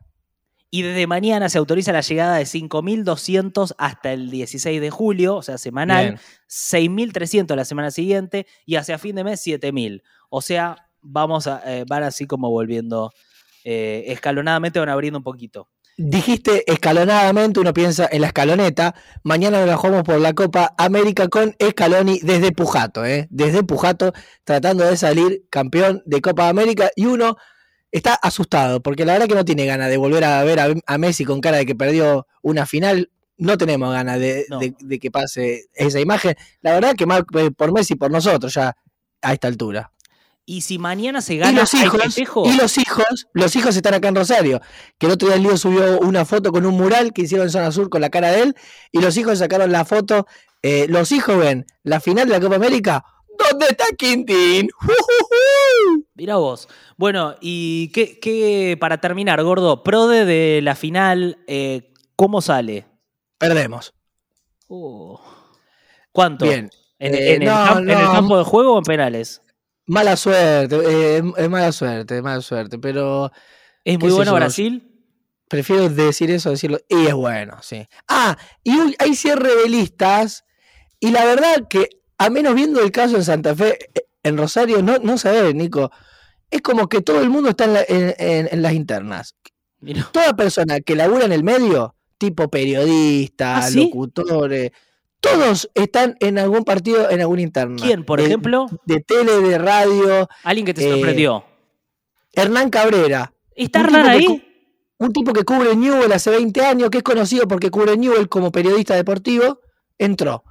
Y 0.71 0.83
desde 0.83 1.07
mañana 1.07 1.49
se 1.49 1.59
autoriza 1.59 1.93
la 1.93 2.01
llegada 2.01 2.37
de 2.37 2.45
5.200 2.45 3.75
hasta 3.77 4.13
el 4.13 4.31
16 4.31 4.81
de 4.81 4.91
julio, 4.91 5.37
o 5.37 5.43
sea, 5.43 5.59
semanal. 5.59 6.05
Bien. 6.05 6.21
6.300 6.49 7.57
la 7.57 7.65
semana 7.65 7.91
siguiente 7.91 8.47
y 8.67 8.77
hacia 8.77 8.99
fin 8.99 9.17
de 9.17 9.25
mes 9.25 9.45
7.000. 9.45 10.03
O 10.29 10.43
sea, 10.43 10.77
vamos 11.03 11.49
a, 11.49 11.63
eh, 11.67 11.85
van 11.89 12.05
así 12.05 12.27
como 12.27 12.51
volviendo 12.51 13.13
eh, 13.65 14.05
escalonadamente, 14.09 14.79
van 14.79 14.89
abriendo 14.89 15.19
un 15.19 15.25
poquito. 15.25 15.69
Dijiste 15.97 16.65
escalonadamente, 16.71 17.61
uno 17.61 17.75
piensa 17.75 18.09
en 18.11 18.23
la 18.23 18.29
escaloneta. 18.29 18.95
Mañana 19.23 19.59
nos 19.59 19.67
la 19.67 19.77
jugamos 19.77 20.05
por 20.05 20.19
la 20.19 20.33
Copa 20.33 20.73
América 20.79 21.29
con 21.29 21.55
Scaloni 21.63 22.21
desde 22.23 22.53
Pujato, 22.53 23.05
¿eh? 23.05 23.27
Desde 23.31 23.65
Pujato, 23.65 24.13
tratando 24.45 24.85
de 24.85 24.97
salir 24.97 25.43
campeón 25.51 26.03
de 26.07 26.23
Copa 26.23 26.49
América. 26.49 26.91
Y 26.97 27.05
uno 27.07 27.37
está 27.93 28.15
asustado, 28.15 28.81
porque 28.83 29.05
la 29.05 29.15
verdad 29.15 29.29
que 29.29 29.35
no 29.35 29.45
tiene 29.45 29.67
ganas 29.67 29.89
de 29.91 29.97
volver 29.97 30.25
a 30.25 30.43
ver 30.45 30.61
a, 30.61 30.69
a 30.87 30.99
Messi 30.99 31.25
con 31.25 31.41
cara 31.41 31.57
de 31.59 31.67
que 31.67 31.75
perdió 31.75 32.27
una 32.43 32.67
final. 32.67 33.11
No 33.37 33.57
tenemos 33.57 33.91
ganas 33.93 34.19
de, 34.21 34.45
No. 34.51 34.59
de- 34.59 34.75
de 34.79 34.99
que 34.99 35.11
pase 35.11 35.67
esa 35.75 35.99
imagen. 35.99 36.35
La 36.61 36.73
verdad 36.75 36.95
que 36.95 37.05
eh, 37.05 37.51
por 37.57 37.73
Messi, 37.73 37.95
por 37.95 38.11
nosotros 38.11 38.53
ya 38.55 38.77
a 39.23 39.33
esta 39.33 39.49
altura. 39.49 39.91
Y 40.47 40.63
si 40.63 40.79
mañana 40.79 41.21
se 41.23 41.35
Y 41.35 41.39
gana, 41.39 41.61
los 41.61 41.73
¿hay 41.75 41.85
hijos, 41.85 42.19
y 42.19 42.57
los 42.57 42.77
hijos, 42.79 43.29
los 43.35 43.55
hijos 43.57 43.77
están 43.77 43.95
acá 43.95 44.09
en 44.09 44.17
Rosario. 44.17 44.61
Que 44.99 45.07
el 45.07 45.13
otro 45.13 45.29
día 45.29 45.37
el 45.37 45.43
Lío 45.45 45.57
subió 45.57 46.01
una 46.01 46.25
foto 46.25 46.51
con 46.51 46.67
un 46.67 46.75
mural 46.77 47.13
que 47.13 47.23
hicieron 47.23 47.47
en 47.47 47.51
Zona 47.53 47.71
Sur 47.71 47.89
con 47.89 48.01
la 48.01 48.11
cara 48.11 48.31
de 48.33 48.43
él. 48.43 48.57
Y 48.91 49.01
los 49.01 49.17
hijos 49.17 49.39
sacaron 49.39 49.71
la 49.73 49.85
foto. 49.85 50.27
eh, 50.63 50.87
los 50.89 51.11
hijos 51.13 51.39
ven 51.39 51.65
la 51.85 52.01
final 52.01 52.27
de 52.29 52.35
la 52.35 52.41
Copa 52.41 52.57
América. 52.57 53.05
¿Dónde 53.51 53.67
está 53.71 53.85
Quintín? 53.97 54.69
¡Jujujú! 54.75 56.07
Mirá 56.15 56.37
vos. 56.37 56.69
Bueno, 56.97 57.35
y 57.41 57.91
qué, 57.93 58.19
qué- 58.21 58.77
para 58.81 58.99
terminar, 59.01 59.43
gordo, 59.43 59.83
prode 59.83 60.25
de 60.25 60.61
la 60.63 60.75
final, 60.75 61.39
eh, 61.47 61.93
¿cómo 62.17 62.43
sale? 62.43 62.87
Perdemos. 63.39 63.95
Uh. 64.69 65.17
¿Cuánto? 66.13 66.45
Bien. 66.45 66.71
¿En, 66.99 67.15
Eh, 67.15 67.35
en 67.35 67.43
el 67.43 67.49
no, 67.49 67.55
camp- 67.55 67.81
en 67.83 67.91
el 67.91 68.05
no. 68.05 68.13
campo 68.13 68.39
de 68.39 68.45
juego 68.45 68.75
o 68.75 68.79
en 68.79 68.85
penales? 68.85 69.43
Mala 69.87 70.17
suerte, 70.17 70.77
eh, 70.85 71.23
es 71.37 71.49
mala 71.51 71.73
suerte, 71.73 72.17
es 72.17 72.23
mala 72.23 72.41
suerte. 72.43 72.79
Pero 72.79 73.33
¿Es 73.85 73.99
muy 73.99 74.11
bueno 74.13 74.35
Brasil? 74.35 74.87
prefiero 75.49 75.89
decir 75.89 76.31
eso, 76.31 76.51
decirlo. 76.51 76.79
Y 76.89 77.07
es 77.07 77.15
bueno, 77.15 77.57
sí. 77.63 77.87
Ah, 78.07 78.37
y 78.63 78.73
hay 78.99 79.15
cierre 79.17 79.55
de 79.57 79.69
listas. 79.69 80.45
Y 81.01 81.11
la 81.11 81.25
verdad 81.25 81.67
que, 81.69 81.89
a 82.21 82.31
menos 82.31 82.55
viendo 82.55 82.81
el 82.81 82.93
caso 82.93 83.17
en 83.17 83.25
Santa 83.25 83.55
Fe, 83.55 83.79
eh, 83.95 84.03
en 84.23 84.37
Rosario, 84.37 84.83
no, 84.83 84.99
no 84.99 85.17
sabés, 85.17 85.55
Nico. 85.55 85.91
Es 86.51 86.61
como 86.61 86.89
que 86.89 87.01
todo 87.01 87.21
el 87.23 87.31
mundo 87.31 87.49
está 87.51 87.65
en, 87.65 87.73
la- 87.73 87.85
en- 87.89 88.15
en- 88.19 88.49
en 88.53 88.63
las 88.63 88.73
internas. 88.75 89.35
Mirá. 89.81 90.09
Toda 90.13 90.35
persona 90.37 90.81
que 90.81 90.95
labura 90.97 91.25
en 91.25 91.33
el 91.33 91.43
medio, 91.43 91.95
tipo 92.19 92.49
periodistas, 92.51 93.65
¿Ah, 93.67 93.71
sí? 93.71 93.85
locutores, 93.85 94.73
todos 95.21 95.71
están 95.75 96.17
en 96.21 96.39
algún 96.39 96.65
partido, 96.65 97.09
en 97.11 97.21
alguna 97.21 97.41
interna. 97.43 97.77
¿Quién, 97.83 98.05
por 98.05 98.21
De- 98.21 98.27
ejemplo? 98.27 98.67
De 98.85 99.01
tele, 99.01 99.41
de 99.41 99.57
radio. 99.59 100.29
Alguien 100.45 100.67
que 100.67 100.75
te 100.75 100.87
eh, 100.87 100.91
sorprendió. 100.93 101.45
Hernán 102.35 102.71
Cabrera, 102.71 103.33
¿Está 103.57 103.81
un 103.81 103.87
Hernán 103.87 104.19
tipo 104.19 104.27
que 104.29 104.33
ahí? 104.43 104.47
un 104.99 105.13
tipo 105.13 105.33
que 105.33 105.45
cubre 105.45 105.75
Newell 105.77 106.13
hace 106.13 106.31
20 106.31 106.61
años, 106.67 106.91
que 106.91 106.99
es 106.99 107.05
conocido 107.05 107.49
porque 107.49 107.71
cubre 107.71 107.97
Newell 107.97 108.29
como 108.29 108.53
periodista 108.53 108.95
deportivo, 108.95 109.61
entró. 109.99 110.45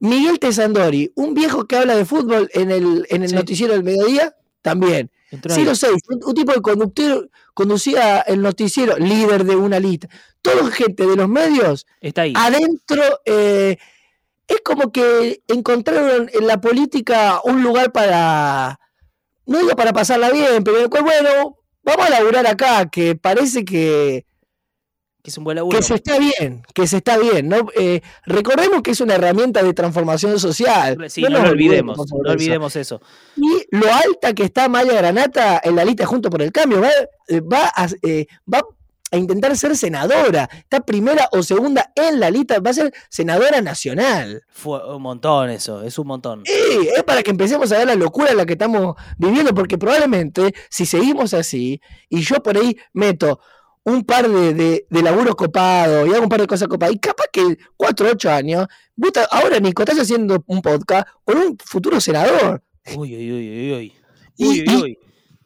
Miguel 0.00 0.38
Tesandori, 0.38 1.12
un 1.16 1.34
viejo 1.34 1.66
que 1.66 1.76
habla 1.76 1.96
de 1.96 2.04
fútbol 2.04 2.48
en 2.54 2.70
el, 2.70 3.06
en 3.10 3.22
el 3.22 3.28
Sí. 3.30 3.34
noticiero 3.34 3.72
del 3.74 3.82
mediodía, 3.84 4.34
también. 4.62 5.10
Entró 5.30 5.52
ahí. 5.52 5.60
Ciro 5.60 5.74
Seis, 5.74 6.00
un, 6.08 6.20
un 6.24 6.34
tipo 6.34 6.52
que 6.52 6.60
conductor, 6.60 7.28
conducía 7.54 8.20
el 8.20 8.40
noticiero, 8.40 8.96
líder 8.98 9.44
de 9.44 9.56
una 9.56 9.78
lista. 9.80 10.08
Toda 10.40 10.70
gente 10.70 11.04
de 11.06 11.16
los 11.16 11.28
medios, 11.28 11.86
Está 12.00 12.22
ahí. 12.22 12.32
adentro, 12.36 13.02
eh, 13.26 13.76
es 14.46 14.60
como 14.64 14.90
que 14.92 15.42
encontraron 15.48 16.30
en 16.32 16.46
la 16.46 16.60
política 16.60 17.40
un 17.44 17.62
lugar 17.62 17.92
para, 17.92 18.78
no 19.46 19.58
digo 19.58 19.70
para 19.76 19.92
pasarla 19.92 20.30
bien, 20.30 20.62
pero 20.64 20.88
bueno, 20.88 21.58
vamos 21.82 22.06
a 22.06 22.10
laburar 22.10 22.46
acá, 22.46 22.88
que 22.88 23.14
parece 23.16 23.64
que, 23.64 24.24
Que 25.22 25.30
es 25.30 25.38
un 25.38 25.44
buen 25.44 25.56
laburo. 25.56 25.76
que 25.76 25.84
se 25.84 25.94
está 25.94 26.18
bien, 26.18 26.62
que 26.74 26.86
se 26.86 26.98
está 26.98 27.18
bien. 27.18 27.48
¿no? 27.48 27.68
Eh, 27.76 28.02
recordemos 28.24 28.82
que 28.82 28.92
es 28.92 29.00
una 29.00 29.16
herramienta 29.16 29.62
de 29.62 29.74
transformación 29.74 30.38
social. 30.38 30.96
Sí, 31.10 31.22
no, 31.22 31.30
nos 31.30 31.42
lo 31.42 31.50
olvidemos. 31.50 31.98
No 31.98 32.30
olvidemos 32.30 32.76
eso. 32.76 33.00
Y 33.36 33.76
lo 33.76 33.92
alta 33.92 34.32
que 34.32 34.44
está 34.44 34.68
Maya 34.68 34.94
Granata 34.94 35.60
en 35.62 35.74
la 35.74 35.84
lista 35.84 36.06
junto 36.06 36.30
por 36.30 36.40
el 36.40 36.52
cambio, 36.52 36.80
va, 36.80 36.90
eh, 37.26 37.40
va 37.40 37.70
a, 37.74 37.88
eh, 38.02 38.26
va 38.52 38.62
a 39.10 39.16
intentar 39.16 39.56
ser 39.56 39.76
senadora, 39.76 40.48
está 40.52 40.80
primera 40.80 41.28
o 41.32 41.42
segunda 41.42 41.92
en 41.94 42.20
la 42.20 42.30
lista, 42.30 42.60
va 42.60 42.70
a 42.70 42.74
ser 42.74 42.92
senadora 43.08 43.60
nacional. 43.60 44.42
Fue 44.50 44.94
un 44.94 45.02
montón 45.02 45.50
eso, 45.50 45.82
es 45.82 45.98
un 45.98 46.06
montón. 46.06 46.42
Sí, 46.44 46.88
es 46.94 47.02
para 47.04 47.22
que 47.22 47.30
empecemos 47.30 47.72
a 47.72 47.78
ver 47.78 47.86
la 47.86 47.94
locura 47.94 48.30
en 48.30 48.36
la 48.36 48.46
que 48.46 48.52
estamos 48.52 48.96
viviendo, 49.16 49.54
porque 49.54 49.78
probablemente 49.78 50.54
si 50.68 50.84
seguimos 50.84 51.32
así, 51.34 51.80
y 52.08 52.20
yo 52.20 52.36
por 52.42 52.56
ahí 52.56 52.76
meto 52.92 53.40
un 53.84 54.04
par 54.04 54.28
de, 54.28 54.54
de, 54.54 54.86
de 54.88 55.02
laburos 55.02 55.34
copados 55.34 56.06
y 56.08 56.12
hago 56.12 56.22
un 56.24 56.28
par 56.28 56.40
de 56.40 56.46
cosas 56.46 56.68
copadas, 56.68 56.94
y 56.94 56.98
capaz 56.98 57.26
que 57.32 57.56
4 57.76 58.06
o 58.06 58.10
8 58.12 58.30
años, 58.30 58.66
vos 58.96 59.10
ahora 59.30 59.58
Nico, 59.60 59.82
estás 59.82 59.98
haciendo 60.00 60.42
un 60.46 60.60
podcast 60.62 61.08
con 61.24 61.38
un 61.38 61.58
futuro 61.64 62.00
senador. 62.00 62.62
Uy, 62.96 63.14
uy, 63.16 63.32
uy, 63.32 63.48
uy, 63.50 63.72
uy. 63.72 63.92
Y- 64.36 64.46
Uy, 64.46 64.60
uy, 64.60 64.64
y- 64.68 64.82
uy. 64.82 64.98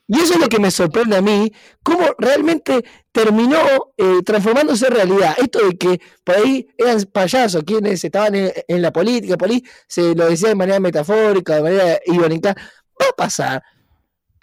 Y 0.08 0.20
eso 0.20 0.34
es 0.34 0.40
lo 0.40 0.48
que 0.48 0.58
me 0.58 0.70
sorprende 0.70 1.16
a 1.16 1.22
mí, 1.22 1.50
cómo 1.82 2.04
realmente 2.18 2.84
terminó 3.12 3.56
eh, 3.96 4.20
transformándose 4.26 4.88
en 4.88 4.92
realidad. 4.94 5.34
Esto 5.38 5.66
de 5.66 5.78
que 5.78 6.00
por 6.22 6.34
ahí 6.36 6.66
eran 6.76 7.00
payasos 7.10 7.62
quienes 7.64 8.04
estaban 8.04 8.34
en, 8.34 8.52
en 8.68 8.82
la 8.82 8.92
política, 8.92 9.38
por 9.38 9.48
ahí 9.48 9.62
se 9.88 10.14
lo 10.14 10.28
decía 10.28 10.48
de 10.50 10.54
manera 10.56 10.80
metafórica, 10.80 11.54
de 11.56 11.62
manera 11.62 12.00
irónica. 12.04 12.54
Va 13.00 13.06
a 13.08 13.12
pasar 13.16 13.62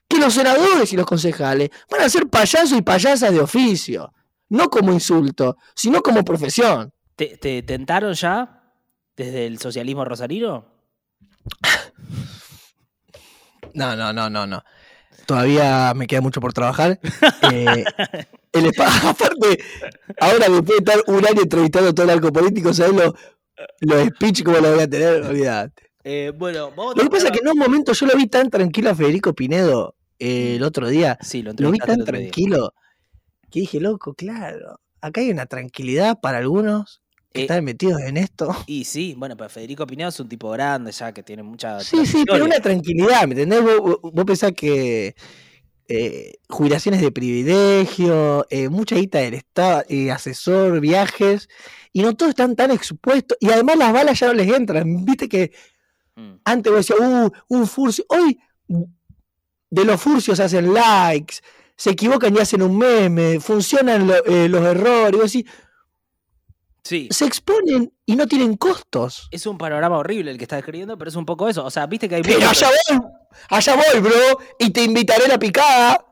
que 0.10 0.18
los 0.18 0.34
senadores 0.34 0.92
y 0.92 0.98
los 0.98 1.06
concejales 1.06 1.70
van 1.90 2.02
a 2.02 2.10
ser 2.10 2.28
payasos 2.28 2.78
y 2.78 2.82
payasas 2.82 3.32
de 3.32 3.40
oficio, 3.40 4.12
no 4.50 4.70
como 4.70 4.92
insulto, 4.92 5.56
sino 5.76 6.02
como 6.02 6.26
profesión. 6.26 6.92
¿Te, 7.16 7.38
te 7.38 7.62
tentaron 7.64 8.14
ya 8.14 8.64
desde 9.16 9.46
el 9.46 9.60
socialismo 9.60 10.04
rosarino? 10.06 10.66
No, 13.74 13.96
no, 13.96 14.12
no, 14.14 14.30
no, 14.30 14.48
no. 14.48 14.64
todavía 15.26 15.94
me 15.96 16.08
queda 16.08 16.22
mucho 16.22 16.42
por 16.42 16.54
trabajar. 16.54 17.00
Eh, 17.52 17.84
el 18.54 18.66
espa- 18.66 19.10
aparte, 19.10 19.60
ahora 20.20 20.50
después 20.50 20.66
de 20.84 20.92
estar 20.92 21.00
un 21.08 21.26
año 21.26 21.42
entrevistando 21.44 21.94
todo 21.94 22.06
el 22.06 22.10
arco 22.10 22.32
político, 22.34 22.74
¿sabes 22.74 22.94
los, 22.96 23.14
los 23.82 24.08
speech 24.08 24.44
cómo 24.44 24.58
los 24.58 24.74
voy 24.74 24.84
a 24.84 24.90
tener? 24.90 25.22
Olvídate. 25.24 25.84
Eh, 26.04 26.32
bueno, 26.36 26.72
vamos 26.76 26.96
a 26.96 26.98
Lo 26.98 27.04
que 27.04 27.10
pasa 27.10 27.28
es 27.28 27.32
que 27.34 27.40
en 27.40 27.50
un 27.50 27.58
momento 27.60 27.94
yo 27.94 28.06
lo 28.08 28.16
vi 28.16 28.26
tan 28.28 28.50
tranquilo 28.50 28.90
a 28.90 28.96
Federico 28.96 29.34
Pinedo 29.34 29.96
eh, 30.20 30.56
el 30.58 30.64
otro 30.64 30.88
día. 30.90 31.18
Sí, 31.22 31.42
lo 31.44 31.54
Lo 31.58 31.72
vi 31.72 31.80
tan 31.80 31.98
día. 31.98 32.06
tranquilo 32.06 32.74
que 33.52 33.62
dije, 33.62 33.80
loco, 33.80 34.14
claro, 34.14 34.80
acá 35.02 35.22
hay 35.22 35.32
una 35.32 35.46
tranquilidad 35.48 36.20
para 36.22 36.40
algunos 36.40 37.02
que 37.34 37.42
Eh, 37.42 37.44
están 37.44 37.64
metidos 37.64 38.02
en 38.02 38.18
esto. 38.18 38.50
Y 38.68 38.86
sí, 38.86 39.16
bueno, 39.18 39.36
pero 39.38 39.50
Federico 39.50 39.86
Pinedo 39.88 40.10
es 40.10 40.20
un 40.20 40.30
tipo 40.30 40.50
grande 40.52 40.92
ya 40.92 41.12
que 41.14 41.24
tiene 41.24 41.44
mucha. 41.44 41.80
Sí, 41.80 42.06
sí, 42.06 42.24
pero 42.30 42.46
una 42.46 42.60
tranquilidad, 42.60 43.28
¿me 43.28 43.34
entendés? 43.34 43.62
Vos 43.64 44.26
pensás 44.26 44.52
que 44.54 45.16
eh, 45.88 46.34
jubilaciones 46.50 47.02
de 47.02 47.12
privilegio, 47.12 48.46
eh, 48.50 48.70
mucha 48.70 48.96
guita 48.96 49.20
del 49.20 49.34
Estado, 49.36 49.84
eh, 49.90 50.12
asesor, 50.12 50.80
viajes, 50.82 51.50
y 51.94 52.02
no 52.04 52.16
todos 52.16 52.32
están 52.32 52.56
tan 52.56 52.72
expuestos, 52.72 53.38
y 53.42 53.50
además 53.50 53.78
las 53.78 53.94
balas 53.94 54.20
ya 54.20 54.28
no 54.28 54.34
les 54.34 54.52
entran, 54.54 55.06
viste 55.06 55.28
que 55.30 55.52
Mm. 56.16 56.36
antes 56.46 56.72
vos 56.74 56.86
decías, 56.88 57.00
uh, 57.00 57.32
un 57.50 57.68
furcio, 57.68 58.04
hoy 58.10 58.40
de 59.70 59.86
los 59.86 60.02
furcios 60.02 60.40
hacen 60.40 60.74
likes, 60.74 61.36
se 61.76 61.92
equivocan 61.92 62.36
y 62.36 62.40
hacen 62.40 62.62
un 62.62 62.78
meme, 62.78 63.40
funcionan 63.40 64.08
lo- 64.08 64.26
eh, 64.26 64.50
los 64.50 64.62
errores, 64.66 65.32
decís, 65.34 65.50
Sí. 66.84 67.08
se 67.12 67.26
exponen 67.26 67.94
y 68.06 68.16
no 68.16 68.26
tienen 68.26 68.56
costos. 68.58 69.28
Es 69.32 69.46
un 69.46 69.58
panorama 69.58 69.98
horrible 69.98 70.32
el 70.32 70.38
que 70.38 70.46
estás 70.46 70.58
describiendo, 70.58 70.98
pero 70.98 71.10
es 71.10 71.16
un 71.16 71.26
poco 71.26 71.48
eso. 71.48 71.64
O 71.64 71.70
sea, 71.70 71.86
viste 71.86 72.10
que 72.10 72.16
hay. 72.16 72.22
Pero 72.24 72.50
allá 72.50 72.68
voy, 72.90 73.00
allá 73.50 73.76
voy, 73.76 74.00
bro, 74.02 74.40
y 74.58 74.72
te 74.72 74.84
invitaré 74.84 75.26
a 75.26 75.28
la 75.28 75.38
picada. 75.40 76.04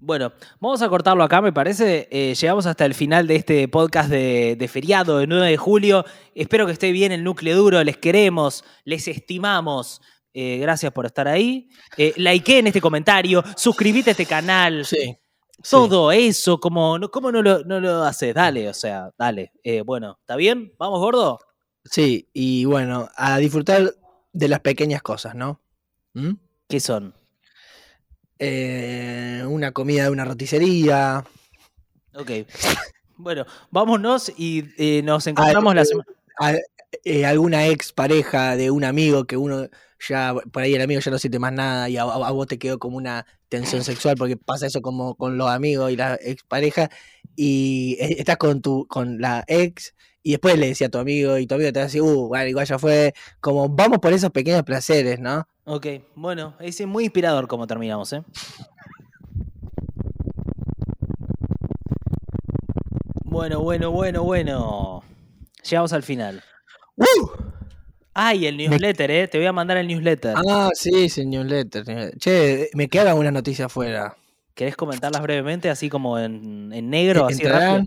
Bueno, 0.00 0.32
vamos 0.58 0.82
a 0.82 0.88
cortarlo 0.88 1.22
acá, 1.22 1.40
me 1.40 1.52
parece. 1.52 2.08
Eh, 2.10 2.34
llegamos 2.34 2.66
hasta 2.66 2.84
el 2.84 2.94
final 2.94 3.28
de 3.28 3.36
este 3.36 3.68
podcast 3.68 4.10
de, 4.10 4.56
de 4.58 4.66
feriado 4.68 5.18
de 5.18 5.28
9 5.28 5.46
de 5.50 5.56
julio. 5.56 6.04
Espero 6.34 6.66
que 6.66 6.72
esté 6.72 6.90
bien 6.90 7.12
el 7.12 7.22
núcleo 7.22 7.56
duro. 7.56 7.84
Les 7.84 7.96
queremos, 7.98 8.64
les 8.84 9.06
estimamos. 9.06 10.00
Eh, 10.34 10.58
gracias 10.58 10.92
por 10.92 11.06
estar 11.06 11.28
ahí. 11.28 11.68
Eh, 11.96 12.14
likeen 12.16 12.66
este 12.66 12.80
comentario, 12.80 13.42
suscribite 13.56 14.10
a 14.10 14.12
este 14.12 14.26
canal. 14.26 14.84
Sí. 14.84 15.16
Todo 15.68 16.10
eso, 16.10 16.58
como 16.58 16.98
¿cómo 17.12 17.30
no 17.30 17.42
lo, 17.42 17.62
no 17.64 17.78
lo 17.78 18.02
haces? 18.02 18.34
Dale, 18.34 18.68
o 18.68 18.74
sea, 18.74 19.10
dale. 19.16 19.52
Eh, 19.62 19.82
bueno, 19.82 20.16
¿está 20.20 20.36
bien? 20.36 20.72
¿Vamos, 20.78 20.98
gordo? 21.00 21.38
Sí, 21.84 22.28
y 22.32 22.64
bueno, 22.64 23.08
a 23.16 23.38
disfrutar 23.38 23.94
de 24.32 24.48
las 24.48 24.60
pequeñas 24.60 25.02
cosas, 25.02 25.34
¿no? 25.34 25.60
¿Mm? 26.14 26.32
¿Qué 26.68 26.80
son? 26.80 27.14
Eh, 28.38 29.44
una 29.46 29.72
comida 29.72 30.04
de 30.04 30.10
una 30.10 30.24
roticería. 30.24 31.24
Ok. 32.14 32.30
Bueno, 33.16 33.46
vámonos 33.70 34.32
y 34.36 34.64
nos 35.04 35.26
encontramos 35.28 35.74
la 35.76 35.84
semana. 35.84 36.10
Eh, 37.04 37.26
alguna 37.26 37.66
ex 37.66 37.92
pareja 37.92 38.56
de 38.56 38.70
un 38.70 38.84
amigo 38.84 39.24
que 39.24 39.36
uno 39.36 39.68
ya, 40.08 40.34
por 40.52 40.62
ahí 40.62 40.74
el 40.74 40.82
amigo 40.82 41.00
ya 41.00 41.10
no 41.10 41.18
siente 41.18 41.38
más 41.38 41.52
nada 41.52 41.88
y 41.88 41.96
a, 41.96 42.04
vos 42.04 42.46
te 42.46 42.58
quedó 42.58 42.78
como 42.78 42.96
una 42.96 43.26
tensión 43.48 43.84
sexual 43.84 44.16
porque 44.16 44.36
pasa 44.36 44.66
eso 44.66 44.82
como 44.82 45.14
con 45.14 45.38
los 45.38 45.48
amigos 45.48 45.92
y 45.92 45.96
la 45.96 46.18
ex 46.20 46.42
pareja 46.44 46.90
y 47.36 47.96
eh, 48.00 48.16
estás 48.18 48.36
con 48.36 48.62
tu 48.62 48.86
con 48.88 49.20
la 49.20 49.44
ex 49.46 49.94
y 50.22 50.32
después 50.32 50.58
le 50.58 50.68
decía 50.68 50.86
a 50.86 50.90
tu 50.90 50.98
amigo 50.98 51.38
y 51.38 51.46
tu 51.46 51.54
amigo 51.54 51.72
te 51.72 51.80
va 51.80 51.84
a 51.84 51.86
decir, 51.86 52.02
uh, 52.02 52.28
bueno, 52.28 52.46
igual 52.46 52.66
ya 52.66 52.78
fue, 52.78 53.12
como 53.40 53.68
vamos 53.68 53.98
por 53.98 54.12
esos 54.12 54.30
pequeños 54.30 54.62
placeres, 54.62 55.18
¿no? 55.18 55.48
Ok, 55.64 55.86
bueno, 56.14 56.54
es 56.60 56.84
muy 56.86 57.04
inspirador 57.04 57.48
como 57.48 57.66
terminamos, 57.66 58.12
¿eh? 58.12 58.22
Bueno, 63.24 63.60
bueno, 63.60 63.90
bueno, 63.90 64.22
bueno. 64.22 65.02
Llegamos 65.68 65.92
al 65.92 66.02
final. 66.02 66.42
¡Uh! 66.96 67.28
Ay, 68.14 68.46
el 68.46 68.56
newsletter, 68.58 69.10
¿eh? 69.10 69.28
Te 69.28 69.38
voy 69.38 69.46
a 69.46 69.52
mandar 69.52 69.78
el 69.78 69.86
newsletter. 69.88 70.34
Ah, 70.48 70.68
sí, 70.74 71.08
señor 71.08 71.46
Letter. 71.46 71.84
señor- 71.84 72.16
Che, 72.18 72.68
me 72.74 72.88
quedan 72.88 73.16
unas 73.16 73.32
noticias 73.32 73.66
afuera. 73.66 74.16
¿Querés 74.54 74.76
comentarlas 74.76 75.22
brevemente, 75.22 75.70
así 75.70 75.88
como 75.88 76.18
en, 76.18 76.70
en 76.74 76.90
negro, 76.90 77.24
así 77.26 77.42
¿Entrarán? 77.42 77.86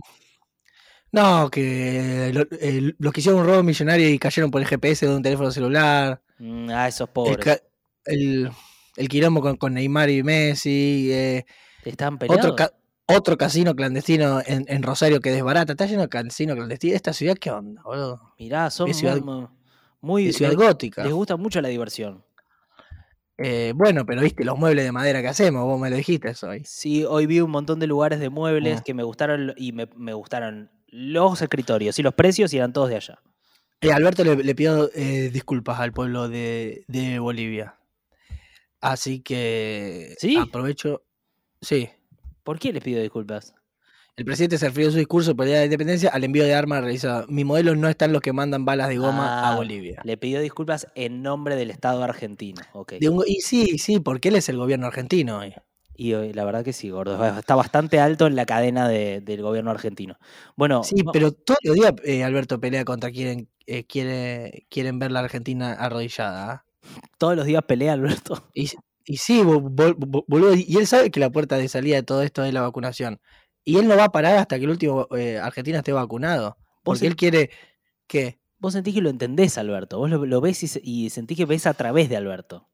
No, 1.12 1.48
que 1.50 2.32
lo- 2.34 2.46
el- 2.60 2.96
los 2.98 3.12
que 3.12 3.20
hicieron 3.20 3.40
un 3.40 3.46
robo 3.46 3.62
millonario 3.62 4.08
y 4.08 4.18
cayeron 4.18 4.50
por 4.50 4.60
el 4.60 4.66
GPS 4.66 5.06
de 5.06 5.14
un 5.14 5.22
teléfono 5.22 5.50
celular. 5.52 6.20
Mm, 6.38 6.70
ah, 6.70 6.88
esos 6.88 7.08
El, 7.08 7.12
pobres. 7.14 7.62
el, 8.06 8.50
el 8.96 9.08
quilombo 9.08 9.40
con, 9.40 9.56
con 9.56 9.74
Neymar 9.74 10.10
y 10.10 10.24
Messi. 10.24 11.08
eh, 11.12 11.46
¿Están 11.84 12.18
peleados? 12.18 12.50
otro, 12.52 12.66
otro 13.06 13.36
casino 13.36 13.74
clandestino 13.74 14.40
en, 14.46 14.64
en 14.68 14.82
Rosario 14.82 15.20
que 15.20 15.30
desbarata. 15.30 15.72
Está 15.72 15.86
lleno 15.86 16.02
de 16.02 16.08
casino 16.08 16.54
clandestino. 16.54 16.94
¿Esta 16.94 17.12
ciudad 17.12 17.36
qué 17.40 17.50
onda, 17.50 17.82
boludo? 17.82 18.34
Mirá, 18.38 18.70
son 18.70 18.92
ciudad- 18.92 19.20
muy... 19.22 19.46
muy 20.00 20.24
De 20.26 20.32
ciudad 20.32 20.52
les, 20.52 20.58
gótica. 20.58 21.04
les 21.04 21.12
gusta 21.12 21.36
mucho 21.36 21.60
la 21.60 21.68
diversión. 21.68 22.24
Eh, 23.38 23.72
bueno, 23.76 24.06
pero 24.06 24.22
viste 24.22 24.44
los 24.44 24.58
muebles 24.58 24.84
de 24.84 24.92
madera 24.92 25.20
que 25.20 25.28
hacemos. 25.28 25.62
Vos 25.64 25.78
me 25.78 25.90
lo 25.90 25.96
dijiste 25.96 26.30
eso 26.30 26.48
hoy. 26.48 26.62
Sí, 26.64 27.04
hoy 27.04 27.26
vi 27.26 27.40
un 27.40 27.50
montón 27.50 27.78
de 27.78 27.86
lugares 27.86 28.18
de 28.18 28.30
muebles 28.30 28.80
Mm. 28.80 28.82
que 28.84 28.94
me 28.94 29.02
gustaron 29.02 29.52
y 29.56 29.72
me, 29.72 29.88
me 29.94 30.14
gustaron 30.14 30.70
los 30.88 31.42
escritorios 31.42 31.98
y 31.98 32.02
los 32.02 32.14
precios 32.14 32.52
y 32.54 32.56
eran 32.58 32.72
todos 32.72 32.88
de 32.88 32.96
allá. 32.96 33.18
Eh, 33.82 33.92
Alberto 33.92 34.24
le, 34.24 34.36
le 34.36 34.54
pidió 34.54 34.90
eh, 34.94 35.28
disculpas 35.30 35.80
al 35.80 35.92
pueblo 35.92 36.28
de, 36.30 36.84
de 36.88 37.18
Bolivia. 37.18 37.76
Así 38.80 39.20
que 39.20 40.14
¿Sí? 40.18 40.36
aprovecho. 40.38 41.02
Sí. 41.60 41.90
¿Por 42.46 42.60
qué 42.60 42.72
les 42.72 42.80
pido 42.82 43.02
disculpas? 43.02 43.54
El 44.16 44.24
presidente 44.24 44.56
se 44.56 44.66
refirió 44.68 44.86
en 44.86 44.92
su 44.92 44.98
discurso 44.98 45.34
por 45.34 45.44
el 45.46 45.50
Día 45.50 45.56
de 45.56 45.62
la 45.62 45.66
Independencia 45.66 46.10
al 46.10 46.22
envío 46.22 46.44
de 46.44 46.54
armas 46.54 46.80
realizado. 46.80 47.26
Mi 47.28 47.42
modelo 47.44 47.74
no 47.74 47.88
están 47.88 48.12
los 48.12 48.22
que 48.22 48.32
mandan 48.32 48.64
balas 48.64 48.88
de 48.88 48.98
goma 48.98 49.42
Ah, 49.42 49.52
a 49.52 49.56
Bolivia. 49.56 50.00
Le 50.04 50.16
pidió 50.16 50.40
disculpas 50.40 50.86
en 50.94 51.22
nombre 51.22 51.56
del 51.56 51.70
Estado 51.72 52.04
argentino. 52.04 52.62
Ok. 52.72 52.92
De 53.00 53.08
un- 53.08 53.24
y 53.26 53.40
sí, 53.40 53.78
sí, 53.78 53.98
porque 53.98 54.28
él 54.28 54.36
es 54.36 54.48
el 54.48 54.58
gobierno 54.58 54.86
argentino 54.86 55.38
hoy. 55.40 55.54
Y 55.96 56.12
eh, 56.12 56.32
la 56.34 56.44
verdad 56.44 56.64
que 56.64 56.72
sí, 56.72 56.88
gordo. 56.88 57.22
Está 57.36 57.56
bastante 57.56 57.98
alto 57.98 58.28
en 58.28 58.36
la 58.36 58.46
cadena 58.46 58.88
de- 58.88 59.20
del 59.22 59.42
gobierno 59.42 59.72
argentino. 59.72 60.16
Bueno, 60.54 60.84
Sí, 60.84 60.94
pero 61.12 61.32
todos 61.32 61.58
los 61.64 61.74
días 61.74 61.92
eh, 62.04 62.22
Alberto 62.22 62.60
pelea 62.60 62.84
contra 62.84 63.10
quien 63.10 63.48
eh, 63.66 63.84
quiere, 63.86 64.66
quieren 64.70 64.98
ver 65.00 65.10
la 65.10 65.20
Argentina 65.20 65.72
arrodillada. 65.72 66.52
¿ah? 66.52 66.62
todos 67.18 67.34
los 67.36 67.44
días 67.46 67.64
pelea 67.64 67.92
Alberto. 67.94 68.48
Y, 68.54 68.70
y 69.06 69.16
sí, 69.18 69.42
bo- 69.42 69.60
bo- 69.60 69.94
bo- 69.96 70.24
boludo, 70.28 70.54
y 70.54 70.76
él 70.76 70.86
sabe 70.86 71.10
que 71.10 71.20
la 71.20 71.30
puerta 71.30 71.56
de 71.56 71.68
salida 71.68 71.96
de 71.96 72.02
todo 72.02 72.22
esto 72.22 72.44
es 72.44 72.52
la 72.52 72.62
vacunación. 72.62 73.20
Y 73.64 73.78
él 73.78 73.88
no 73.88 73.96
va 73.96 74.04
a 74.04 74.12
parar 74.12 74.36
hasta 74.38 74.58
que 74.58 74.64
el 74.64 74.70
último 74.70 75.08
eh, 75.16 75.38
Argentina 75.38 75.78
esté 75.78 75.92
vacunado. 75.92 76.56
Porque 76.84 77.06
él 77.06 77.16
quiere 77.16 77.50
que... 78.06 78.38
Vos 78.58 78.72
sentís 78.74 78.94
que 78.94 79.00
lo 79.02 79.10
entendés, 79.10 79.58
Alberto. 79.58 79.98
Vos 79.98 80.10
lo, 80.10 80.24
lo 80.26 80.40
ves 80.40 80.62
y, 80.62 80.68
se- 80.68 80.80
y 80.84 81.10
sentís 81.10 81.36
que 81.36 81.46
ves 81.46 81.66
a 81.66 81.74
través 81.74 82.08
de 82.08 82.16
Alberto. 82.16 82.68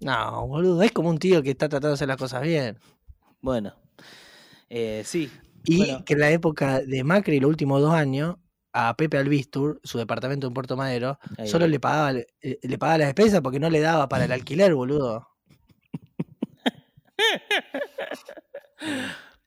No, 0.00 0.46
boludo, 0.46 0.82
es 0.82 0.92
como 0.92 1.10
un 1.10 1.18
tío 1.18 1.42
que 1.42 1.50
está 1.50 1.68
tratando 1.68 1.88
de 1.88 1.94
hacer 1.94 2.08
las 2.08 2.16
cosas 2.16 2.42
bien. 2.42 2.78
Bueno, 3.40 3.74
eh, 4.68 5.02
sí. 5.04 5.30
Y 5.64 5.78
Bueno. 5.78 6.04
que 6.04 6.14
en 6.14 6.20
la 6.20 6.30
época 6.30 6.80
de 6.80 7.04
Macri, 7.04 7.38
los 7.40 7.48
últimos 7.50 7.80
dos 7.80 7.94
años, 7.94 8.36
a 8.72 8.96
Pepe 8.96 9.18
Albistur, 9.18 9.80
su 9.84 9.98
departamento 9.98 10.46
en 10.46 10.54
Puerto 10.54 10.76
Madero, 10.76 11.18
Ahí 11.38 11.46
solo 11.48 11.64
va. 11.66 11.68
le 11.70 11.80
pagaba, 11.80 12.12
le, 12.12 12.26
le 12.40 12.78
pagaba 12.78 12.98
las 12.98 13.08
despensas 13.08 13.40
porque 13.40 13.60
no 13.60 13.68
le 13.70 13.80
daba 13.80 14.08
para 14.08 14.24
el 14.24 14.32
alquiler, 14.32 14.74
boludo. 14.74 15.28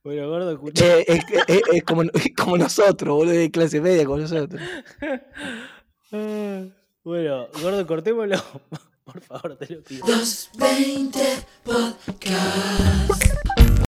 Bueno, 0.04 0.30
gordo, 0.30 0.52
escucha. 0.52 0.86
Eh, 1.00 1.06
es, 1.08 1.24
es- 1.48 1.62
es 1.74 1.84
como, 1.84 2.04
es 2.14 2.32
como 2.38 2.58
nosotros, 2.58 3.16
boludo, 3.16 3.34
de 3.34 3.52
clase 3.52 3.82
media, 3.82 4.06
como 4.06 4.20
nosotros. 4.20 4.62
Bueno, 7.04 7.48
gordo, 7.62 7.88
cortémoslo. 7.88 8.38
Por 9.06 9.22
favor, 9.22 9.56
te 9.58 9.74
lo 9.76 9.84
pido. 9.84 10.06
220 10.08 11.20
Podcast. 11.64 13.24